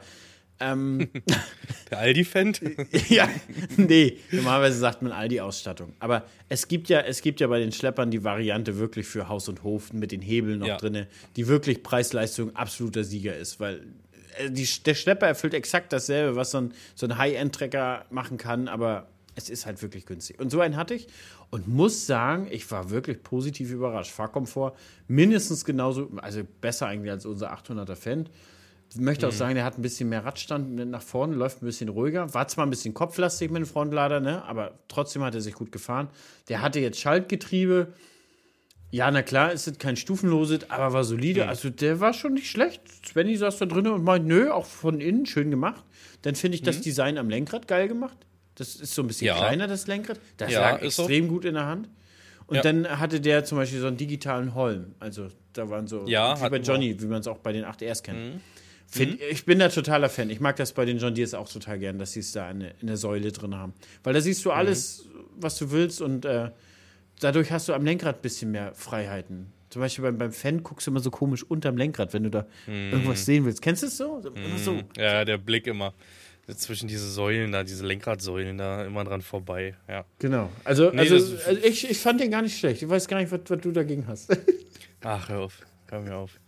ähm, 0.61 1.09
Der 1.91 1.99
Aldi-Fan. 1.99 2.55
ja, 3.09 3.29
nee, 3.77 4.19
normalerweise 4.31 4.79
sagt 4.79 5.03
man 5.03 5.11
Aldi-Ausstattung. 5.13 5.93
Aber 5.99 6.25
es 6.49 6.69
gibt 6.69 6.89
ja, 6.89 7.01
es 7.01 7.21
gibt 7.23 7.41
ja 7.41 7.47
bei 7.49 7.59
den 7.59 7.73
Schleppern 7.73 8.11
die 8.11 8.23
Variante 8.23 8.79
wirklich 8.79 9.07
für 9.07 9.29
Haus 9.29 9.49
und 9.49 9.63
Hof 9.65 9.93
mit 9.93 10.13
den 10.13 10.21
Hebeln 10.23 10.61
noch 10.61 10.67
Ja. 10.69 10.77
drinne, 10.77 11.09
die 11.37 11.49
wirklich 11.49 11.83
Preis-Leistung 11.83 12.55
absoluter 12.55 13.03
Sieger 13.05 13.37
ist, 13.37 13.59
weil 13.61 13.83
äh, 14.39 14.51
die, 14.51 14.69
der 14.85 14.95
Schlepper 14.95 15.27
erfüllt 15.27 15.55
exakt 15.55 15.93
dasselbe, 15.93 16.37
was 16.37 16.53
so 16.53 16.59
ein, 16.59 16.73
so 16.95 17.07
ein 17.07 17.19
High-End-Trecker 17.19 18.05
machen 18.11 18.37
kann, 18.39 18.69
aber 18.69 19.09
es 19.35 19.49
ist 19.49 19.67
halt 19.67 19.83
wirklich 19.83 20.07
günstig. 20.07 20.39
Und 20.39 20.51
so 20.51 20.61
einen 20.61 20.77
hatte 20.77 20.95
ich 20.95 21.09
und 21.51 21.69
muss 21.69 22.07
sagen, 22.07 22.49
ich 22.51 22.71
war 22.71 22.91
wirklich 22.91 23.23
positiv 23.23 23.71
überrascht. 23.71 24.11
Fahrkomfort 24.11 24.75
mindestens 25.09 25.65
genauso, 25.65 26.11
also 26.19 26.43
besser 26.61 26.87
eigentlich 26.87 27.11
als 27.11 27.27
unser 27.27 27.53
800er 27.53 27.97
Fan. 27.97 28.29
Ich 28.95 29.01
möchte 29.01 29.27
auch 29.27 29.33
sagen, 29.33 29.55
der 29.55 29.65
hat 29.65 29.79
ein 29.79 29.83
bisschen 29.83 30.11
mehr 30.11 30.25
Radstand 30.25 30.75
nach 30.75 31.01
vorne, 31.01 31.35
läuft 31.35 31.63
ein 31.63 31.67
bisschen 31.67 31.89
ruhiger. 31.89 32.35
War 32.35 32.47
zwar 32.49 32.67
ein 32.67 32.71
bisschen 32.71 32.93
kopflastig 32.93 33.51
mit 33.51 33.63
dem 33.63 33.67
Frontlader, 33.67 34.21
ne? 34.21 34.45
aber 34.45 34.79
trotzdem 34.89 35.23
hat 35.23 35.35
er 35.35 35.41
sich 35.41 35.55
gut 35.55 35.73
gefahren. 35.73 36.11
Der 36.51 36.61
hatte 36.61 36.79
jetzt 36.79 37.01
Schaltgetriebe. 37.01 37.95
Ja, 38.91 39.11
na 39.11 39.23
klar, 39.23 39.51
ist 39.51 39.67
es 39.67 39.79
kein 39.79 39.97
stufenloses, 39.97 40.69
aber 40.69 40.93
war 40.93 41.05
solide. 41.05 41.49
Also 41.49 41.71
der 41.71 42.01
war 42.01 42.13
schon 42.13 42.35
nicht 42.35 42.51
schlecht. 42.51 42.83
Svenny 43.07 43.35
saß 43.39 43.57
da 43.57 43.65
drin 43.65 43.87
und 43.87 44.05
meint, 44.05 44.27
nö, 44.27 44.51
auch 44.51 44.67
von 44.67 45.01
innen 45.01 45.25
schön 45.25 45.51
gemacht. 45.51 45.83
Dann 46.21 46.35
finde 46.35 46.57
ich 46.57 46.63
das 46.63 46.83
Design 46.83 47.17
am 47.17 47.31
Lenkrad 47.31 47.67
geil 47.67 47.89
gemacht. 47.89 48.19
Das 48.57 48.77
ist 48.77 48.95
so 48.95 49.03
ein 49.03 49.07
bisschen 49.09 49.27
Ja. 49.29 49.37
kleiner, 49.37 49.67
das 49.67 49.87
Lenkrad. 49.87 50.21
Das 50.37 50.51
Ja, 50.53 50.61
lag 50.73 50.83
ist 50.83 50.97
so. 50.97 51.03
extrem 51.05 51.29
gut 51.29 51.45
in 51.45 51.55
der 51.55 51.67
Hand. 51.67 51.89
Und 52.47 52.57
Ja. 52.57 52.63
dann 52.63 52.87
hatte 52.99 53.21
der 53.21 53.45
zum 53.45 53.57
Beispiel 53.59 53.81
so 53.81 53.87
einen 53.87 53.97
digitalen 53.97 54.55
Holm. 54.55 54.95
Also 55.01 55.29
da 55.55 55.69
waren 55.71 55.87
so, 55.87 56.07
Ja, 56.07 56.39
wie 56.45 56.51
bei 56.51 56.59
Johnny, 56.59 57.01
wie 57.01 57.07
man 57.07 57.21
es 57.21 57.27
auch 57.27 57.39
bei 57.39 57.53
den 57.53 57.65
8Rs 57.65 58.03
kennt. 58.03 58.41
Find, 58.89 59.19
Ich 59.23 59.47
bin 59.47 59.59
da 59.59 59.69
totaler 59.71 60.11
Fan. 60.11 60.29
Ich 60.29 60.41
mag 60.41 60.57
das 60.57 60.73
bei 60.73 60.85
den 60.85 60.99
John 60.99 61.15
Deeres 61.15 61.33
auch 61.33 61.49
total 61.51 61.79
gern, 61.79 61.99
dass 61.99 62.13
sie 62.13 62.21
es 62.21 62.33
da 62.33 62.47
eine, 62.47 62.75
in 62.81 62.89
der 62.89 62.99
Säule 62.99 63.33
drin 63.33 63.55
haben. 63.55 63.73
Weil 64.05 64.13
da 64.13 64.21
siehst 64.21 64.45
du 64.45 64.51
alles, 64.51 65.07
was 65.35 65.57
du 65.59 65.71
willst 65.71 66.03
und 66.03 66.27
äh, 66.27 66.51
dadurch 67.21 67.51
hast 67.51 67.69
du 67.69 67.73
am 67.73 67.85
Lenkrad 67.87 68.17
ein 68.17 68.23
bisschen 68.23 68.51
mehr 68.51 68.75
Freiheiten. 68.75 69.51
Zum 69.71 69.81
Beispiel 69.81 70.03
beim, 70.05 70.19
beim 70.19 70.33
Fan 70.33 70.63
guckst 70.63 70.87
du 70.87 70.91
immer 70.91 71.01
so 71.01 71.11
komisch 71.11 71.43
unterm 71.43 71.79
Lenkrad, 71.79 72.13
wenn 72.13 72.25
du 72.25 72.29
da 72.31 72.47
irgendwas 72.67 73.25
sehen 73.25 73.47
willst. 73.47 73.63
Kennst 73.63 73.83
du 73.83 73.87
es 73.87 73.97
so? 73.97 74.23
So. 74.63 74.79
Ja, 74.99 75.25
der 75.25 75.39
Blick 75.39 75.67
immer. 75.67 75.95
Zwischen 76.49 76.89
diese 76.89 77.09
Säulen 77.09 77.53
da, 77.53 77.63
diese 77.63 77.87
Lenkradsäulen 77.87 78.59
da, 78.59 78.85
immer 78.85 79.05
dran 79.05 79.23
vorbei. 79.23 79.77
Ja. 79.89 80.05
Genau. 80.19 80.51
Also, 80.65 80.91
Nee, 80.91 81.01
also, 81.01 81.15
also 81.15 81.61
ich, 81.63 81.89
ich 81.89 81.99
fand 81.99 82.21
den 82.21 82.31
gar 82.31 82.43
nicht 82.43 82.59
schlecht. 82.59 82.83
Ich 82.83 82.89
weiß 82.89 83.07
gar 83.07 83.21
nicht, 83.21 83.31
was, 83.31 83.41
was 83.47 83.61
du 83.61 83.71
dagegen 83.71 84.07
hast. 84.09 84.37
Ach, 85.03 85.29
hör 85.29 85.41
auf. 85.41 85.61
Hör 85.89 86.01
mir 86.01 86.17
auf. 86.17 86.41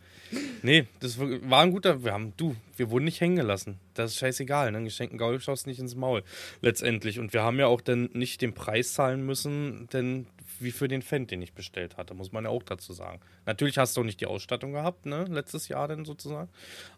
Nee, 0.62 0.86
das 1.00 1.18
war 1.18 1.28
war 1.48 1.62
ein 1.62 1.70
guter. 1.70 2.02
Wir 2.04 2.12
haben, 2.12 2.32
du, 2.36 2.56
wir 2.76 2.90
wurden 2.90 3.04
nicht 3.04 3.20
hängen 3.20 3.36
gelassen. 3.36 3.78
Das 3.94 4.12
ist 4.12 4.18
scheißegal, 4.18 4.72
ne? 4.72 4.82
Geschenkten 4.82 5.18
Gaul 5.18 5.38
schaust 5.40 5.66
nicht 5.66 5.78
ins 5.78 5.94
Maul. 5.94 6.24
Letztendlich. 6.60 7.18
Und 7.18 7.32
wir 7.32 7.42
haben 7.42 7.58
ja 7.58 7.66
auch 7.66 7.80
dann 7.80 8.10
nicht 8.12 8.42
den 8.42 8.54
Preis 8.54 8.94
zahlen 8.94 9.24
müssen, 9.24 9.88
denn 9.92 10.26
wie 10.60 10.70
für 10.70 10.88
den 10.88 11.02
Fan, 11.02 11.26
den 11.26 11.42
ich 11.42 11.52
bestellt 11.52 11.96
hatte, 11.96 12.14
muss 12.14 12.32
man 12.32 12.44
ja 12.44 12.50
auch 12.50 12.62
dazu 12.62 12.92
sagen. 12.92 13.20
Natürlich 13.46 13.78
hast 13.78 13.96
du 13.96 14.00
auch 14.00 14.04
nicht 14.04 14.20
die 14.20 14.26
Ausstattung 14.26 14.72
gehabt, 14.72 15.06
ne? 15.06 15.24
Letztes 15.28 15.68
Jahr 15.68 15.88
dann 15.88 16.04
sozusagen. 16.04 16.48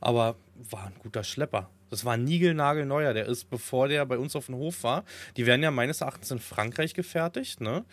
Aber 0.00 0.36
war 0.70 0.86
ein 0.86 0.94
guter 0.98 1.24
Schlepper. 1.24 1.70
Das 1.90 2.04
war 2.04 2.14
ein 2.14 2.24
niegelnagelneuer. 2.24 3.14
Der 3.14 3.26
ist, 3.26 3.50
bevor 3.50 3.88
der 3.88 4.04
bei 4.06 4.18
uns 4.18 4.36
auf 4.36 4.46
dem 4.46 4.56
Hof 4.56 4.82
war, 4.82 5.04
die 5.36 5.46
werden 5.46 5.62
ja 5.62 5.70
meines 5.70 6.00
Erachtens 6.00 6.30
in 6.30 6.38
Frankreich 6.38 6.94
gefertigt, 6.94 7.60
ne? 7.60 7.84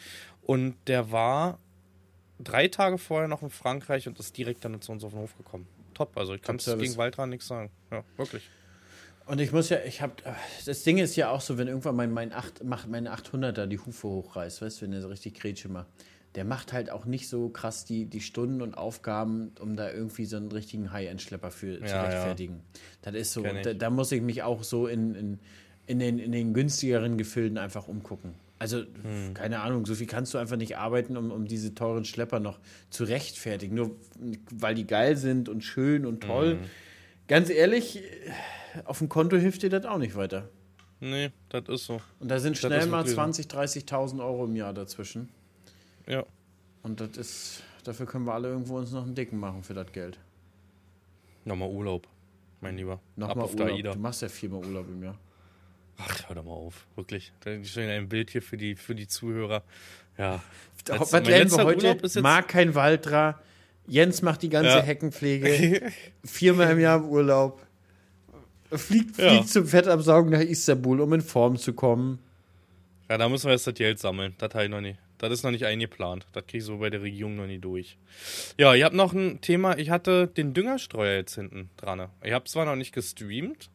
Und 0.42 0.76
der 0.88 1.12
war 1.12 1.60
drei 2.40 2.68
Tage 2.68 2.98
vorher 2.98 3.28
noch 3.28 3.42
in 3.42 3.50
Frankreich 3.50 4.08
und 4.08 4.20
ist 4.20 4.38
direkt 4.38 4.66
dann 4.66 4.82
zu 4.82 4.92
uns 4.92 5.04
auf 5.04 5.12
den 5.12 5.22
Hof 5.22 5.38
gekommen. 5.38 5.68
Top, 5.94 6.18
also 6.18 6.34
ich 6.34 6.42
kann 6.42 6.56
es 6.56 6.66
gegen 6.66 6.98
Waltra 6.98 7.26
nichts 7.26 7.48
sagen. 7.48 7.70
Ja, 7.92 8.04
wirklich. 8.18 8.50
Und 9.26 9.40
ich 9.40 9.54
muss 9.54 9.70
ja, 9.70 9.80
ich 9.86 10.02
habe, 10.02 10.14
das 10.66 10.84
Ding 10.84 10.98
ist 10.98 11.16
ja 11.16 11.30
auch 11.30 11.40
so, 11.40 11.58
wenn 11.58 11.70
irgendwann 11.70 11.96
mein, 11.96 12.12
mein, 12.12 12.34
8, 12.34 12.64
macht 12.64 12.90
mein 12.90 13.08
800er 13.08 13.68
die 13.68 13.80
Hufe 13.80 14.08
hochreißt, 14.08 14.62
weißt 14.62 14.82
du, 14.82 14.86
wenn 14.86 14.92
der 14.92 15.02
so 15.02 15.08
richtig 15.08 15.36
Grätsche 15.36 15.70
macht, 15.70 15.88
der 16.36 16.46
macht 16.46 16.74
halt 16.74 16.90
auch 16.90 17.06
nicht 17.06 17.28
so 17.30 17.50
krass 17.50 17.86
die, 17.86 18.06
die 18.06 18.22
Stunden 18.22 18.62
und 18.62 18.76
Aufgaben, 18.76 19.52
um 19.60 19.76
da 19.76 19.92
irgendwie 19.92 20.26
so 20.26 20.38
einen 20.38 20.52
richtigen 20.52 20.92
High-End-Schlepper 20.92 21.52
für 21.52 21.78
zu 21.80 21.84
Ja, 21.86 21.96
ja. 21.96 22.04
rechtfertigen. 22.04 22.62
Das 23.04 23.14
ist 23.14 23.34
so, 23.34 23.44
da, 23.44 23.74
da 23.74 23.90
muss 23.90 24.12
ich 24.12 24.22
mich 24.22 24.42
auch 24.44 24.64
so 24.64 24.88
in, 24.88 25.14
in, 25.16 25.40
in, 25.86 26.00
den, 26.00 26.20
in 26.20 26.32
den 26.32 26.54
günstigeren 26.54 27.18
Gefilden 27.18 27.58
einfach 27.58 27.88
umgucken. 27.88 28.34
Also, 28.60 28.78
Hm. 28.78 29.34
keine 29.34 29.60
Ahnung, 29.60 29.86
so 29.86 29.94
viel 29.94 30.08
kannst 30.08 30.34
du 30.34 30.38
einfach 30.38 30.56
nicht 30.56 30.78
arbeiten, 30.78 31.18
um, 31.18 31.32
um 31.32 31.46
diese 31.48 31.76
teuren 31.76 32.06
Schlepper 32.06 32.40
noch 32.40 32.60
zu 32.90 33.04
rechtfertigen. 33.04 33.76
Nur 33.76 33.92
weil 34.52 34.74
die 34.74 34.88
geil 34.88 35.18
sind 35.18 35.50
und 35.50 35.64
schön 35.64 36.06
und 36.06 36.22
toll. 36.22 36.54
Hm. 36.54 36.60
Ganz 37.28 37.50
ehrlich, 37.50 38.02
auf 38.86 39.00
dem 39.00 39.10
Konto 39.10 39.38
hilft 39.38 39.64
dir 39.64 39.70
das 39.70 39.86
auch 39.86 39.98
nicht 39.98 40.16
weiter. 40.16 40.50
Nee, 41.00 41.32
das 41.50 41.68
ist 41.68 41.86
so. 41.86 42.02
Und 42.20 42.32
da 42.32 42.40
sind 42.40 42.58
schnell 42.58 42.86
mal 42.88 43.00
wirklich 43.00 43.10
so. 43.12 43.16
20, 43.16 43.48
30.000 43.48 44.20
Euro 44.24 44.46
im 44.46 44.56
Jahr 44.56 44.74
dazwischen. 44.74 45.30
Ja. 46.08 46.26
Und 46.82 47.00
das 47.00 47.18
ist, 47.18 47.64
dafür 47.84 48.06
können 48.06 48.26
wir 48.26 48.34
alle 48.34 48.50
irgendwo 48.50 48.78
uns 48.78 48.92
noch 48.92 49.04
einen 49.04 49.16
Dicken 49.16 49.40
machen 49.40 49.64
für 49.64 49.74
das 49.74 49.92
Geld. 49.92 50.18
Nochmal 51.46 51.70
Urlaub, 51.70 52.08
mein 52.62 52.78
Lieber. 52.78 53.00
Nochmal 53.16 53.48
Urlaub. 53.50 53.70
AIDA. 53.70 53.94
Du 53.94 54.00
machst 54.00 54.22
ja 54.22 54.30
viermal 54.30 54.66
Urlaub 54.66 54.88
im 54.88 55.04
Jahr. 55.04 55.18
Ach, 55.98 56.28
hör 56.28 56.36
doch 56.36 56.44
mal 56.44 56.52
auf. 56.52 56.88
Wirklich. 56.96 57.32
Da 57.42 57.52
ist 57.52 57.70
schon 57.72 57.84
ein 57.84 58.10
Bild 58.10 58.32
hier 58.32 58.42
für 58.42 58.58
die, 58.58 58.76
für 58.76 58.96
die 58.96 59.08
Zuhörer. 59.08 59.64
Ja. 60.18 60.42
Was 60.88 61.12
Letz- 61.14 61.28
lernen 61.28 61.52
wir 61.52 61.64
heute? 61.64 62.22
Mag 62.22 62.48
kein 62.48 62.74
Waldra. 62.76 63.40
Jens 63.86 64.22
macht 64.22 64.42
die 64.42 64.50
ganze 64.50 64.70
Ja. 64.70 64.82
Heckenpflege. 64.82 65.92
Viermal 66.24 66.72
im 66.72 66.80
Jahr 66.80 66.98
im 67.00 67.06
Urlaub. 67.10 67.62
Fliegt, 68.72 69.18
Ja. 69.20 69.30
fliegt 69.30 69.50
zum 69.50 69.68
Fettabsaugen 69.68 70.32
nach 70.32 70.40
Istanbul, 70.40 71.02
um 71.02 71.14
in 71.14 71.22
Form 71.22 71.58
zu 71.58 71.74
kommen. 71.74 72.20
Ja, 73.10 73.18
da 73.18 73.30
müssen 73.30 73.46
wir 73.48 73.52
jetzt 73.52 73.68
das 73.68 73.74
Geld 73.76 74.00
sammeln. 74.00 74.34
Das 74.40 74.54
habe 74.54 74.64
ich 74.64 74.70
noch 74.72 74.82
nicht. 74.82 74.98
Das 75.18 75.32
ist 75.32 75.44
noch 75.44 75.52
nicht 75.52 75.66
eingeplant. 75.66 76.28
Das 76.34 76.46
kriege 76.46 76.60
ich 76.60 76.66
so 76.66 76.78
bei 76.78 76.90
der 76.90 77.02
Regierung 77.02 77.36
noch 77.36 77.48
nie 77.48 77.60
durch. 77.60 77.98
Ja, 78.58 78.74
ich 78.74 78.84
habe 78.84 78.96
noch 78.96 79.14
ein 79.14 79.42
Thema. 79.42 79.78
Ich 79.78 79.90
hatte 79.90 80.28
den 80.28 80.54
Düngerstreuer 80.54 81.16
jetzt 81.16 81.36
hinten 81.36 81.70
dran. 81.78 82.10
Ich 82.24 82.34
habe 82.34 82.46
zwar 82.46 82.66
noch 82.66 82.76
nicht 82.76 82.94
gestreamt, 82.94 83.70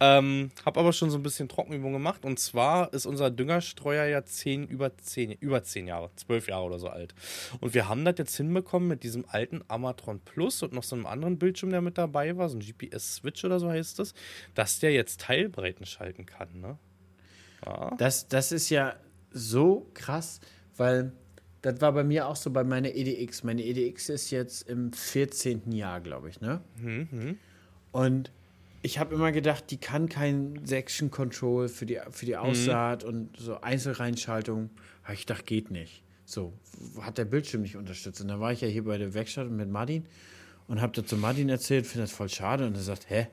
ähm, 0.00 0.52
habe 0.64 0.78
aber 0.78 0.92
schon 0.92 1.10
so 1.10 1.18
ein 1.18 1.22
bisschen 1.22 1.48
Trockenübung 1.48 1.92
gemacht. 1.92 2.24
Und 2.24 2.38
zwar 2.38 2.92
ist 2.92 3.06
unser 3.06 3.30
Düngerstreuer 3.30 4.06
ja 4.06 4.24
zehn, 4.24 4.66
über, 4.68 4.96
zehn, 4.96 5.32
über 5.32 5.62
zehn 5.64 5.88
Jahre, 5.88 6.10
zwölf 6.14 6.48
Jahre 6.48 6.64
oder 6.64 6.78
so 6.78 6.88
alt. 6.88 7.14
Und 7.60 7.74
wir 7.74 7.88
haben 7.88 8.04
das 8.04 8.14
jetzt 8.18 8.36
hinbekommen 8.36 8.88
mit 8.88 9.02
diesem 9.02 9.24
alten 9.28 9.64
Amatron 9.66 10.20
Plus 10.20 10.62
und 10.62 10.72
noch 10.72 10.84
so 10.84 10.94
einem 10.94 11.06
anderen 11.06 11.38
Bildschirm, 11.38 11.70
der 11.70 11.80
mit 11.80 11.98
dabei 11.98 12.36
war, 12.36 12.48
so 12.48 12.56
ein 12.56 12.60
GPS-Switch 12.60 13.44
oder 13.44 13.58
so 13.58 13.68
heißt 13.68 13.98
das, 13.98 14.14
dass 14.54 14.78
der 14.78 14.92
jetzt 14.92 15.22
Teilbreiten 15.22 15.84
schalten 15.86 16.26
kann. 16.26 16.60
Ne? 16.60 16.78
Ja. 17.66 17.96
Das, 17.98 18.28
das 18.28 18.52
ist 18.52 18.70
ja 18.70 18.94
so 19.30 19.90
krass, 19.94 20.40
weil 20.78 21.12
das 21.62 21.80
war 21.80 21.92
bei 21.92 22.04
mir 22.04 22.28
auch 22.28 22.36
so 22.36 22.50
bei 22.50 22.64
meiner 22.64 22.94
EDX. 22.94 23.42
Meine 23.42 23.62
EDX 23.64 24.08
ist 24.08 24.30
jetzt 24.30 24.68
im 24.68 24.92
14. 24.92 25.72
Jahr, 25.72 26.00
glaube 26.00 26.28
ich, 26.28 26.40
ne? 26.40 26.60
Und 27.92 28.30
ich 28.82 28.98
habe 28.98 29.14
immer 29.14 29.32
gedacht, 29.32 29.64
die 29.70 29.76
kann 29.76 30.08
kein 30.08 30.64
Section 30.64 31.10
Control 31.10 31.68
für 31.68 31.84
die, 31.84 31.98
für 32.10 32.26
die 32.26 32.36
Aussaat 32.36 33.02
und 33.02 33.36
so 33.36 33.60
Einzelreinschaltung. 33.60 34.70
Aber 35.02 35.14
ich 35.14 35.26
dachte, 35.26 35.44
geht 35.44 35.70
nicht. 35.70 36.02
So, 36.24 36.52
hat 37.00 37.18
der 37.18 37.24
Bildschirm 37.24 37.62
nicht 37.62 37.76
unterstützt. 37.76 38.20
Und 38.20 38.28
da 38.28 38.38
war 38.38 38.52
ich 38.52 38.60
ja 38.60 38.68
hier 38.68 38.84
bei 38.84 38.98
der 38.98 39.14
Werkstatt 39.14 39.50
mit 39.50 39.68
Martin 39.68 40.06
und 40.68 40.80
habe 40.80 40.92
das 40.92 41.06
zu 41.06 41.16
Martin 41.16 41.48
erzählt, 41.48 41.86
finde 41.86 42.04
das 42.04 42.12
voll 42.12 42.28
schade. 42.28 42.66
Und 42.66 42.76
er 42.76 42.82
sagt, 42.82 43.10
hä, 43.10 43.26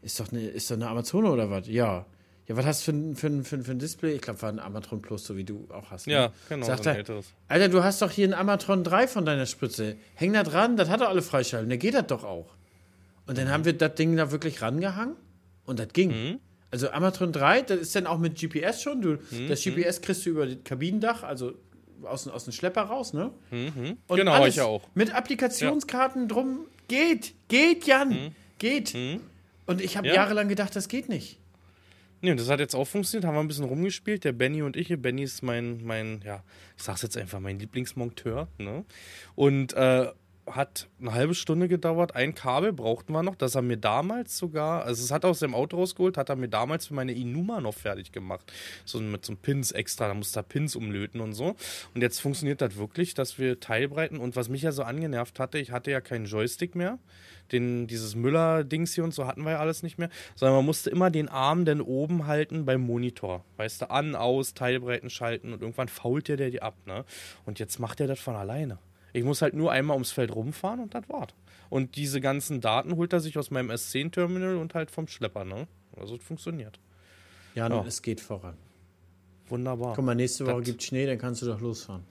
ist 0.00 0.18
doch 0.18 0.32
eine, 0.32 0.40
ist 0.40 0.70
doch 0.70 0.76
eine 0.76 0.88
Amazone 0.88 1.30
oder 1.30 1.48
was? 1.50 1.68
Ja. 1.68 2.06
Ja, 2.52 2.58
was 2.58 2.66
hast 2.66 2.86
du 2.86 2.92
für 2.92 3.26
ein, 3.26 3.44
für 3.44 3.44
für 3.44 3.64
für 3.64 3.70
ein 3.72 3.78
Display? 3.78 4.12
Ich 4.12 4.20
glaube, 4.20 4.42
war 4.42 4.50
ein 4.50 4.58
Amatron 4.58 5.00
Plus, 5.00 5.24
so 5.24 5.36
wie 5.36 5.44
du 5.44 5.66
auch 5.72 5.90
hast. 5.90 6.06
ne? 6.06 6.12
Ja, 6.12 6.32
genau, 6.50 6.66
Sagt 6.66 6.84
so 6.84 6.90
er, 6.90 6.96
älteres. 6.96 7.32
Alter, 7.48 7.68
du 7.70 7.82
hast 7.82 8.02
doch 8.02 8.10
hier 8.10 8.28
ein 8.28 8.34
Amatron 8.34 8.84
3 8.84 9.08
von 9.08 9.24
deiner 9.24 9.46
Spritze. 9.46 9.96
Häng 10.14 10.34
da 10.34 10.42
dran, 10.42 10.76
das 10.76 10.90
hat 10.90 11.00
doch 11.00 11.08
alle 11.08 11.22
freischalten. 11.22 11.70
Da 11.70 11.76
geht 11.76 11.94
das 11.94 12.06
doch 12.08 12.24
auch. 12.24 12.50
Und 13.26 13.38
dann 13.38 13.48
haben 13.48 13.64
wir 13.64 13.72
das 13.72 13.94
Ding 13.94 14.16
da 14.16 14.30
wirklich 14.32 14.60
rangehangen 14.60 15.16
und 15.64 15.78
das 15.78 15.88
ging. 15.94 16.40
Also 16.70 16.90
Armatron 16.90 17.32
3, 17.32 17.62
das 17.62 17.78
ist 17.78 17.94
dann 17.94 18.06
auch 18.06 18.18
mit 18.18 18.38
GPS 18.38 18.82
schon. 18.82 19.00
Du, 19.00 19.18
mhm. 19.30 19.48
Das 19.48 19.62
GPS 19.62 20.02
kriegst 20.02 20.26
du 20.26 20.30
über 20.30 20.46
das 20.46 20.56
Kabinendach, 20.64 21.22
also 21.22 21.54
aus, 22.02 22.28
aus 22.28 22.44
dem 22.44 22.52
Schlepper 22.52 22.82
raus, 22.82 23.14
ne? 23.14 23.30
Mhm. 23.50 23.96
genau, 24.08 24.32
alles 24.32 24.56
ich 24.56 24.60
auch. 24.60 24.82
Mit 24.94 25.14
Applikationskarten 25.14 26.22
ja. 26.22 26.28
drum. 26.28 26.66
Geht, 26.88 27.34
geht, 27.48 27.86
Jan, 27.86 28.08
mhm. 28.08 28.34
geht. 28.58 28.92
Mhm. 28.92 29.20
Und 29.64 29.80
ich 29.80 29.96
habe 29.96 30.08
ja. 30.08 30.14
jahrelang 30.14 30.48
gedacht, 30.48 30.76
das 30.76 30.88
geht 30.88 31.08
nicht. 31.08 31.38
Nee, 32.24 32.36
das 32.36 32.48
hat 32.48 32.60
jetzt 32.60 32.76
auch 32.76 32.86
funktioniert, 32.86 33.26
haben 33.26 33.34
wir 33.34 33.40
ein 33.40 33.48
bisschen 33.48 33.64
rumgespielt, 33.64 34.22
der 34.22 34.30
Benny 34.30 34.62
und 34.62 34.76
ich. 34.76 34.88
Benny 34.96 35.24
ist 35.24 35.42
mein, 35.42 35.84
mein, 35.84 36.22
ja, 36.24 36.44
ich 36.76 36.84
sag's 36.84 37.02
jetzt 37.02 37.16
einfach, 37.16 37.40
mein 37.40 37.58
Lieblingsmonteur, 37.58 38.46
ne? 38.58 38.84
Und 39.34 39.72
äh, 39.72 40.06
hat 40.46 40.88
eine 41.00 41.12
halbe 41.12 41.34
Stunde 41.34 41.66
gedauert. 41.68 42.14
Ein 42.14 42.34
Kabel 42.34 42.72
brauchten 42.72 43.12
wir 43.12 43.24
noch, 43.24 43.34
das 43.34 43.56
er 43.56 43.62
mir 43.62 43.76
damals 43.76 44.38
sogar, 44.38 44.84
also 44.84 45.02
es 45.02 45.10
hat 45.10 45.24
er 45.24 45.30
aus 45.30 45.38
dem 45.40 45.54
Auto 45.54 45.76
rausgeholt, 45.76 46.16
hat 46.16 46.28
er 46.28 46.36
mir 46.36 46.48
damals 46.48 46.86
für 46.86 46.94
meine 46.94 47.12
Inuma 47.12 47.60
noch 47.60 47.74
fertig 47.74 48.12
gemacht. 48.12 48.52
So 48.84 49.00
mit 49.00 49.24
so 49.24 49.32
einem 49.32 49.40
Pins 49.40 49.72
extra, 49.72 50.08
da 50.08 50.14
musste 50.14 50.40
er 50.40 50.44
Pins 50.44 50.76
umlöten 50.76 51.20
und 51.20 51.32
so. 51.32 51.56
Und 51.94 52.02
jetzt 52.02 52.20
funktioniert 52.20 52.60
das 52.60 52.76
wirklich, 52.76 53.14
dass 53.14 53.38
wir 53.38 53.60
Teilbreiten 53.60 54.18
und 54.18 54.36
was 54.36 54.48
mich 54.48 54.62
ja 54.62 54.72
so 54.72 54.82
angenervt 54.82 55.38
hatte, 55.38 55.58
ich 55.58 55.70
hatte 55.70 55.90
ja 55.90 56.00
keinen 56.00 56.26
Joystick 56.26 56.74
mehr. 56.74 56.98
Den, 57.52 57.86
dieses 57.86 58.14
Müller-Dings 58.14 58.94
hier 58.94 59.04
und 59.04 59.14
so 59.14 59.26
hatten 59.26 59.42
wir 59.42 59.52
ja 59.52 59.58
alles 59.58 59.82
nicht 59.82 59.98
mehr, 59.98 60.08
sondern 60.34 60.56
man 60.56 60.64
musste 60.64 60.90
immer 60.90 61.10
den 61.10 61.28
Arm 61.28 61.64
dann 61.64 61.80
oben 61.80 62.26
halten 62.26 62.64
beim 62.64 62.80
Monitor. 62.80 63.44
Weißt 63.56 63.82
du, 63.82 63.90
an, 63.90 64.14
aus, 64.14 64.54
Teilbreiten 64.54 65.10
schalten 65.10 65.52
und 65.52 65.62
irgendwann 65.62 65.88
fault 65.88 66.28
der 66.28 66.36
die 66.36 66.62
ab, 66.62 66.74
ne? 66.86 67.04
Und 67.44 67.58
jetzt 67.58 67.78
macht 67.78 68.00
er 68.00 68.06
das 68.06 68.18
von 68.18 68.34
alleine. 68.34 68.78
Ich 69.12 69.24
muss 69.24 69.42
halt 69.42 69.54
nur 69.54 69.70
einmal 69.70 69.94
ums 69.94 70.12
Feld 70.12 70.34
rumfahren 70.34 70.80
und 70.80 70.94
das 70.94 71.08
war's. 71.08 71.34
Und 71.68 71.96
diese 71.96 72.20
ganzen 72.20 72.60
Daten 72.60 72.96
holt 72.96 73.12
er 73.12 73.20
sich 73.20 73.38
aus 73.38 73.50
meinem 73.50 73.70
S10-Terminal 73.70 74.56
und 74.56 74.74
halt 74.74 74.90
vom 74.90 75.06
Schlepper, 75.08 75.44
ne? 75.44 75.66
Also 75.96 76.16
es 76.16 76.22
funktioniert. 76.22 76.80
Ja, 77.54 77.68
ja, 77.68 77.84
es 77.86 78.00
geht 78.00 78.20
voran. 78.20 78.56
Wunderbar. 79.48 79.94
Guck 79.94 80.04
mal, 80.04 80.14
nächste 80.14 80.46
Woche 80.46 80.62
gibt 80.62 80.82
Schnee, 80.82 81.06
dann 81.06 81.18
kannst 81.18 81.42
du 81.42 81.46
doch 81.46 81.60
losfahren. 81.60 82.04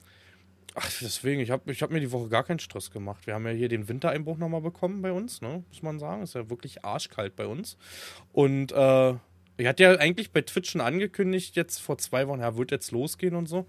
Ach, 0.74 0.90
deswegen, 1.00 1.40
ich 1.40 1.50
habe 1.50 1.70
ich 1.70 1.82
hab 1.82 1.90
mir 1.90 2.00
die 2.00 2.12
Woche 2.12 2.28
gar 2.28 2.44
keinen 2.44 2.58
Stress 2.58 2.90
gemacht. 2.90 3.26
Wir 3.26 3.34
haben 3.34 3.46
ja 3.46 3.52
hier 3.52 3.68
den 3.68 3.88
Wintereinbruch 3.88 4.38
nochmal 4.38 4.62
bekommen 4.62 5.02
bei 5.02 5.12
uns, 5.12 5.42
ne? 5.42 5.62
muss 5.68 5.82
man 5.82 5.98
sagen. 5.98 6.22
Ist 6.22 6.34
ja 6.34 6.48
wirklich 6.48 6.84
arschkalt 6.84 7.36
bei 7.36 7.46
uns. 7.46 7.76
Und 8.32 8.72
äh, 8.72 9.14
ich 9.58 9.66
hatte 9.66 9.82
ja 9.82 9.94
eigentlich 9.96 10.32
bei 10.32 10.40
Twitch 10.40 10.70
schon 10.70 10.80
angekündigt, 10.80 11.56
jetzt 11.56 11.78
vor 11.78 11.98
zwei 11.98 12.26
Wochen, 12.26 12.40
ja, 12.40 12.56
wird 12.56 12.70
jetzt 12.70 12.90
losgehen 12.90 13.34
und 13.34 13.46
so. 13.46 13.66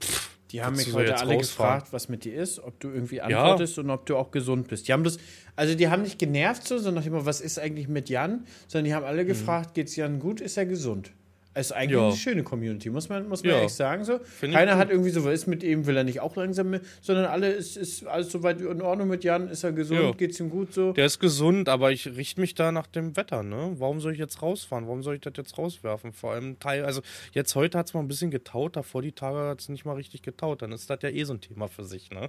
Pff, 0.00 0.30
die 0.50 0.62
haben 0.62 0.76
mich 0.76 0.92
heute 0.92 1.18
alle 1.18 1.34
rausfahren? 1.34 1.78
gefragt, 1.80 1.92
was 1.92 2.08
mit 2.08 2.24
dir 2.24 2.34
ist, 2.34 2.60
ob 2.60 2.78
du 2.80 2.88
irgendwie 2.88 3.20
antwortest 3.20 3.76
ja. 3.76 3.82
und 3.82 3.90
ob 3.90 4.06
du 4.06 4.16
auch 4.16 4.30
gesund 4.30 4.68
bist. 4.68 4.88
Die 4.88 4.92
haben 4.92 5.04
das, 5.04 5.18
also 5.56 5.74
die 5.74 5.88
haben 5.88 6.02
nicht 6.02 6.18
genervt 6.18 6.66
so, 6.66 6.78
sondern 6.78 7.04
immer, 7.04 7.26
was 7.26 7.40
ist 7.40 7.58
eigentlich 7.58 7.88
mit 7.88 8.08
Jan? 8.08 8.46
Sondern 8.68 8.84
die 8.86 8.94
haben 8.94 9.04
alle 9.04 9.24
mhm. 9.24 9.28
gefragt, 9.28 9.74
geht's 9.74 9.96
Jan 9.96 10.20
gut, 10.20 10.40
ist 10.40 10.56
er 10.56 10.66
gesund? 10.66 11.12
Ist 11.56 11.72
eigentlich 11.72 11.98
ja. 11.98 12.08
eine 12.08 12.16
schöne 12.16 12.42
Community, 12.42 12.90
muss 12.90 13.08
man, 13.08 13.28
muss 13.30 13.42
man 13.42 13.50
ja. 13.50 13.56
ehrlich 13.56 13.72
sagen. 13.72 14.04
So. 14.04 14.20
Keiner 14.42 14.76
hat 14.76 14.90
irgendwie 14.90 15.08
so, 15.08 15.24
was 15.24 15.32
ist 15.32 15.46
mit 15.46 15.62
ihm, 15.62 15.86
will 15.86 15.96
er 15.96 16.04
nicht 16.04 16.20
auch 16.20 16.36
langsam 16.36 16.68
mit, 16.68 16.82
sondern 17.00 17.24
alle 17.24 17.48
ist, 17.48 17.78
ist 17.78 18.06
alles 18.06 18.30
soweit 18.30 18.60
in 18.60 18.82
Ordnung 18.82 19.08
mit 19.08 19.24
Jan, 19.24 19.48
ist 19.48 19.64
er 19.64 19.72
gesund, 19.72 20.00
ja. 20.00 20.10
geht's 20.12 20.38
ihm 20.38 20.50
gut 20.50 20.74
so. 20.74 20.92
Der 20.92 21.06
ist 21.06 21.18
gesund, 21.18 21.70
aber 21.70 21.92
ich 21.92 22.14
richte 22.14 22.42
mich 22.42 22.54
da 22.54 22.72
nach 22.72 22.86
dem 22.86 23.16
Wetter, 23.16 23.42
ne? 23.42 23.74
Warum 23.78 24.00
soll 24.00 24.12
ich 24.12 24.18
jetzt 24.18 24.42
rausfahren? 24.42 24.86
Warum 24.86 25.02
soll 25.02 25.14
ich 25.14 25.22
das 25.22 25.32
jetzt 25.34 25.56
rauswerfen? 25.56 26.12
Vor 26.12 26.32
allem 26.32 26.58
Teil, 26.58 26.84
also 26.84 27.00
jetzt 27.32 27.54
heute 27.54 27.78
hat 27.78 27.86
es 27.86 27.94
mal 27.94 28.00
ein 28.00 28.08
bisschen 28.08 28.30
getaut, 28.30 28.76
davor 28.76 29.00
die 29.00 29.12
Tage 29.12 29.38
hat 29.48 29.60
es 29.60 29.70
nicht 29.70 29.86
mal 29.86 29.94
richtig 29.94 30.20
getaut. 30.20 30.60
Dann 30.60 30.72
ist 30.72 30.90
das 30.90 30.98
ja 31.00 31.08
eh 31.08 31.24
so 31.24 31.32
ein 31.32 31.40
Thema 31.40 31.68
für 31.68 31.84
sich, 31.84 32.10
ne? 32.10 32.28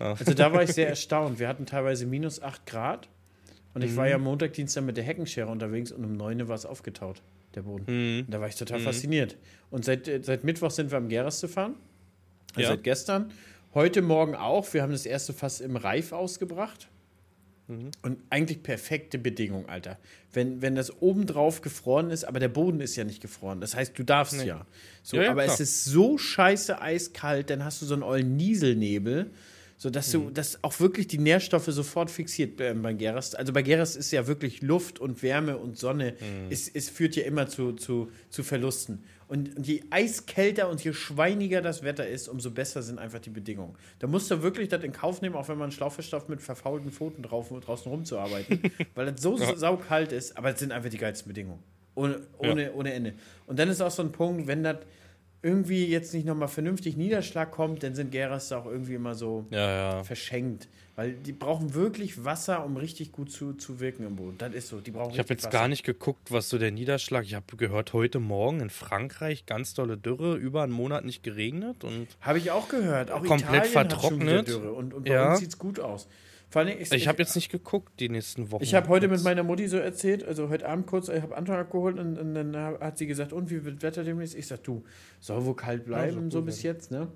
Also 0.00 0.34
da 0.34 0.52
war 0.52 0.64
ich 0.64 0.72
sehr 0.72 0.88
erstaunt. 0.94 1.38
Wir 1.38 1.46
hatten 1.46 1.66
teilweise 1.66 2.06
minus 2.06 2.42
8 2.42 2.66
Grad 2.66 3.08
und 3.72 3.84
ich 3.84 3.92
mhm. 3.92 3.96
war 3.96 4.08
ja 4.08 4.18
Montag, 4.18 4.54
Dienstag 4.54 4.82
mit 4.82 4.96
der 4.96 5.04
Heckenschere 5.04 5.48
unterwegs 5.48 5.92
und 5.92 6.04
um 6.04 6.16
9 6.16 6.42
Uhr 6.42 6.48
war 6.48 6.56
es 6.56 6.66
aufgetaut 6.66 7.22
der 7.56 7.62
Boden. 7.62 7.84
Mhm. 7.86 8.26
Da 8.28 8.40
war 8.40 8.48
ich 8.48 8.56
total 8.56 8.80
mhm. 8.80 8.84
fasziniert. 8.84 9.36
Und 9.70 9.84
seit, 9.84 10.08
äh, 10.08 10.20
seit 10.22 10.44
Mittwoch 10.44 10.70
sind 10.70 10.90
wir 10.90 10.98
am 10.98 11.08
Geras 11.08 11.40
zu 11.40 11.48
fahren. 11.48 11.74
Also 12.54 12.62
ja. 12.62 12.68
Seit 12.68 12.84
gestern. 12.84 13.32
Heute 13.74 14.02
Morgen 14.02 14.34
auch. 14.34 14.72
Wir 14.72 14.82
haben 14.82 14.92
das 14.92 15.06
erste 15.06 15.32
Fass 15.32 15.60
im 15.60 15.76
Reif 15.76 16.12
ausgebracht. 16.12 16.88
Mhm. 17.66 17.90
Und 18.02 18.18
eigentlich 18.30 18.62
perfekte 18.62 19.18
Bedingung, 19.18 19.68
Alter. 19.68 19.98
Wenn, 20.32 20.60
wenn 20.60 20.74
das 20.74 21.02
obendrauf 21.02 21.62
gefroren 21.62 22.10
ist, 22.10 22.24
aber 22.24 22.38
der 22.38 22.48
Boden 22.48 22.80
ist 22.80 22.94
ja 22.96 23.04
nicht 23.04 23.20
gefroren. 23.20 23.60
Das 23.60 23.74
heißt, 23.74 23.98
du 23.98 24.04
darfst 24.04 24.36
nee. 24.36 24.46
ja. 24.46 24.66
So, 25.02 25.16
ja, 25.16 25.24
ja, 25.24 25.30
aber 25.30 25.44
klar. 25.44 25.54
es 25.54 25.60
ist 25.60 25.84
so 25.84 26.18
scheiße 26.18 26.80
eiskalt, 26.80 27.50
dann 27.50 27.64
hast 27.64 27.80
du 27.80 27.86
so 27.86 27.94
einen 27.94 28.02
ollen 28.02 28.36
Nieselnebel 28.36 29.30
so 29.76 29.90
dass 29.90 30.10
du, 30.10 30.20
mhm. 30.20 30.34
dass 30.34 30.62
auch 30.62 30.78
wirklich 30.80 31.08
die 31.08 31.18
Nährstoffe 31.18 31.66
sofort 31.66 32.10
fixiert 32.10 32.60
äh, 32.60 32.74
bei 32.74 32.92
Gerast. 32.92 33.36
Also 33.38 33.52
bei 33.52 33.62
Gerast 33.62 33.96
ist 33.96 34.10
ja 34.12 34.26
wirklich 34.26 34.62
Luft 34.62 34.98
und 34.98 35.22
Wärme 35.22 35.56
und 35.58 35.76
Sonne, 35.76 36.14
mhm. 36.20 36.50
es, 36.50 36.68
es 36.68 36.88
führt 36.88 37.16
ja 37.16 37.24
immer 37.24 37.48
zu, 37.48 37.72
zu, 37.72 38.10
zu 38.30 38.42
Verlusten. 38.42 39.04
Und, 39.26 39.56
und 39.56 39.66
je 39.66 39.82
eiskälter 39.90 40.68
und 40.68 40.84
je 40.84 40.92
schweiniger 40.92 41.62
das 41.62 41.82
Wetter 41.82 42.06
ist, 42.06 42.28
umso 42.28 42.50
besser 42.50 42.82
sind 42.82 42.98
einfach 42.98 43.20
die 43.20 43.30
Bedingungen. 43.30 43.74
Da 43.98 44.06
musst 44.06 44.30
du 44.30 44.42
wirklich 44.42 44.68
das 44.68 44.84
in 44.84 44.92
Kauf 44.92 45.22
nehmen, 45.22 45.34
auch 45.34 45.48
wenn 45.48 45.58
man 45.58 45.72
Schlauchverstoff 45.72 46.28
mit 46.28 46.42
verfaulten 46.42 46.90
Pfoten 46.90 47.22
drauf, 47.22 47.48
draußen 47.48 47.90
rumzuarbeiten, 47.90 48.60
weil 48.94 49.06
das 49.06 49.22
so 49.22 49.38
ja. 49.38 49.56
saukalt 49.56 50.12
ist, 50.12 50.36
aber 50.36 50.52
es 50.52 50.60
sind 50.60 50.72
einfach 50.72 50.90
die 50.90 50.98
geilsten 50.98 51.28
Bedingungen. 51.28 51.62
Ohne, 51.94 52.20
ohne, 52.38 52.62
ja. 52.64 52.72
ohne 52.72 52.92
Ende. 52.92 53.14
Und 53.46 53.58
dann 53.58 53.68
ist 53.68 53.80
auch 53.80 53.90
so 53.90 54.02
ein 54.02 54.12
Punkt, 54.12 54.46
wenn 54.46 54.64
das 54.64 54.78
irgendwie 55.44 55.86
jetzt 55.86 56.14
nicht 56.14 56.24
nochmal 56.24 56.48
vernünftig 56.48 56.96
Niederschlag 56.96 57.50
kommt, 57.50 57.82
dann 57.82 57.94
sind 57.94 58.10
Geras 58.10 58.50
auch 58.52 58.66
irgendwie 58.66 58.94
immer 58.94 59.14
so 59.14 59.44
ja, 59.50 59.70
ja. 59.96 60.04
verschenkt. 60.04 60.68
Weil 60.96 61.12
die 61.12 61.32
brauchen 61.32 61.74
wirklich 61.74 62.24
Wasser, 62.24 62.64
um 62.64 62.76
richtig 62.76 63.10
gut 63.10 63.30
zu, 63.30 63.52
zu 63.52 63.80
wirken 63.80 64.06
im 64.06 64.16
Boden. 64.16 64.38
Das 64.38 64.54
ist 64.54 64.68
so. 64.68 64.80
Die 64.80 64.92
brauchen 64.92 65.12
ich 65.12 65.18
habe 65.18 65.28
jetzt 65.28 65.44
Wasser. 65.44 65.58
gar 65.58 65.68
nicht 65.68 65.82
geguckt, 65.82 66.30
was 66.30 66.48
so 66.48 66.56
der 66.56 66.70
Niederschlag. 66.70 67.24
Ich 67.24 67.34
habe 67.34 67.56
gehört, 67.56 67.92
heute 67.92 68.20
Morgen 68.20 68.60
in 68.60 68.70
Frankreich 68.70 69.44
ganz 69.44 69.74
dolle 69.74 69.98
Dürre, 69.98 70.36
über 70.36 70.62
einen 70.62 70.72
Monat 70.72 71.04
nicht 71.04 71.22
geregnet. 71.22 71.84
Habe 72.20 72.38
ich 72.38 72.50
auch 72.52 72.68
gehört. 72.68 73.10
Auch 73.10 73.24
komplett 73.24 73.66
Italien 73.66 73.72
vertrocknet. 73.72 74.48
Dürre. 74.48 74.72
Und, 74.72 74.94
und 74.94 75.04
bei 75.04 75.14
ja. 75.14 75.32
uns 75.32 75.40
sieht 75.40 75.50
es 75.50 75.58
gut 75.58 75.80
aus. 75.80 76.08
Vor 76.54 76.62
allem, 76.62 76.78
ich, 76.78 76.92
ich 76.92 77.08
habe 77.08 77.20
jetzt 77.20 77.34
nicht 77.34 77.50
geguckt 77.50 77.98
die 77.98 78.08
nächsten 78.08 78.52
Wochen. 78.52 78.62
Ich 78.62 78.76
habe 78.76 78.86
heute 78.86 79.08
mit 79.08 79.24
meiner 79.24 79.42
Mutti 79.42 79.66
so 79.66 79.76
erzählt, 79.76 80.22
also 80.22 80.50
heute 80.50 80.68
Abend 80.68 80.86
kurz, 80.86 81.08
ich 81.08 81.20
habe 81.20 81.36
Anton 81.36 81.56
abgeholt 81.56 81.98
und, 81.98 82.16
und, 82.16 82.32
dann 82.32 82.54
hat 82.54 82.96
sie 82.96 83.08
gesagt, 83.08 83.32
und 83.32 83.50
wie 83.50 83.64
wird 83.64 83.82
Wetter 83.82 84.04
demnächst? 84.04 84.36
Ich 84.36 84.46
sag, 84.46 84.62
du, 84.62 84.84
soll 85.18 85.44
wohl 85.46 85.56
kalt 85.56 85.84
bleiben, 85.84 86.26
ja, 86.26 86.30
so, 86.30 86.42
bis 86.42 86.62
jetzt, 86.62 86.92
ne? 86.92 87.08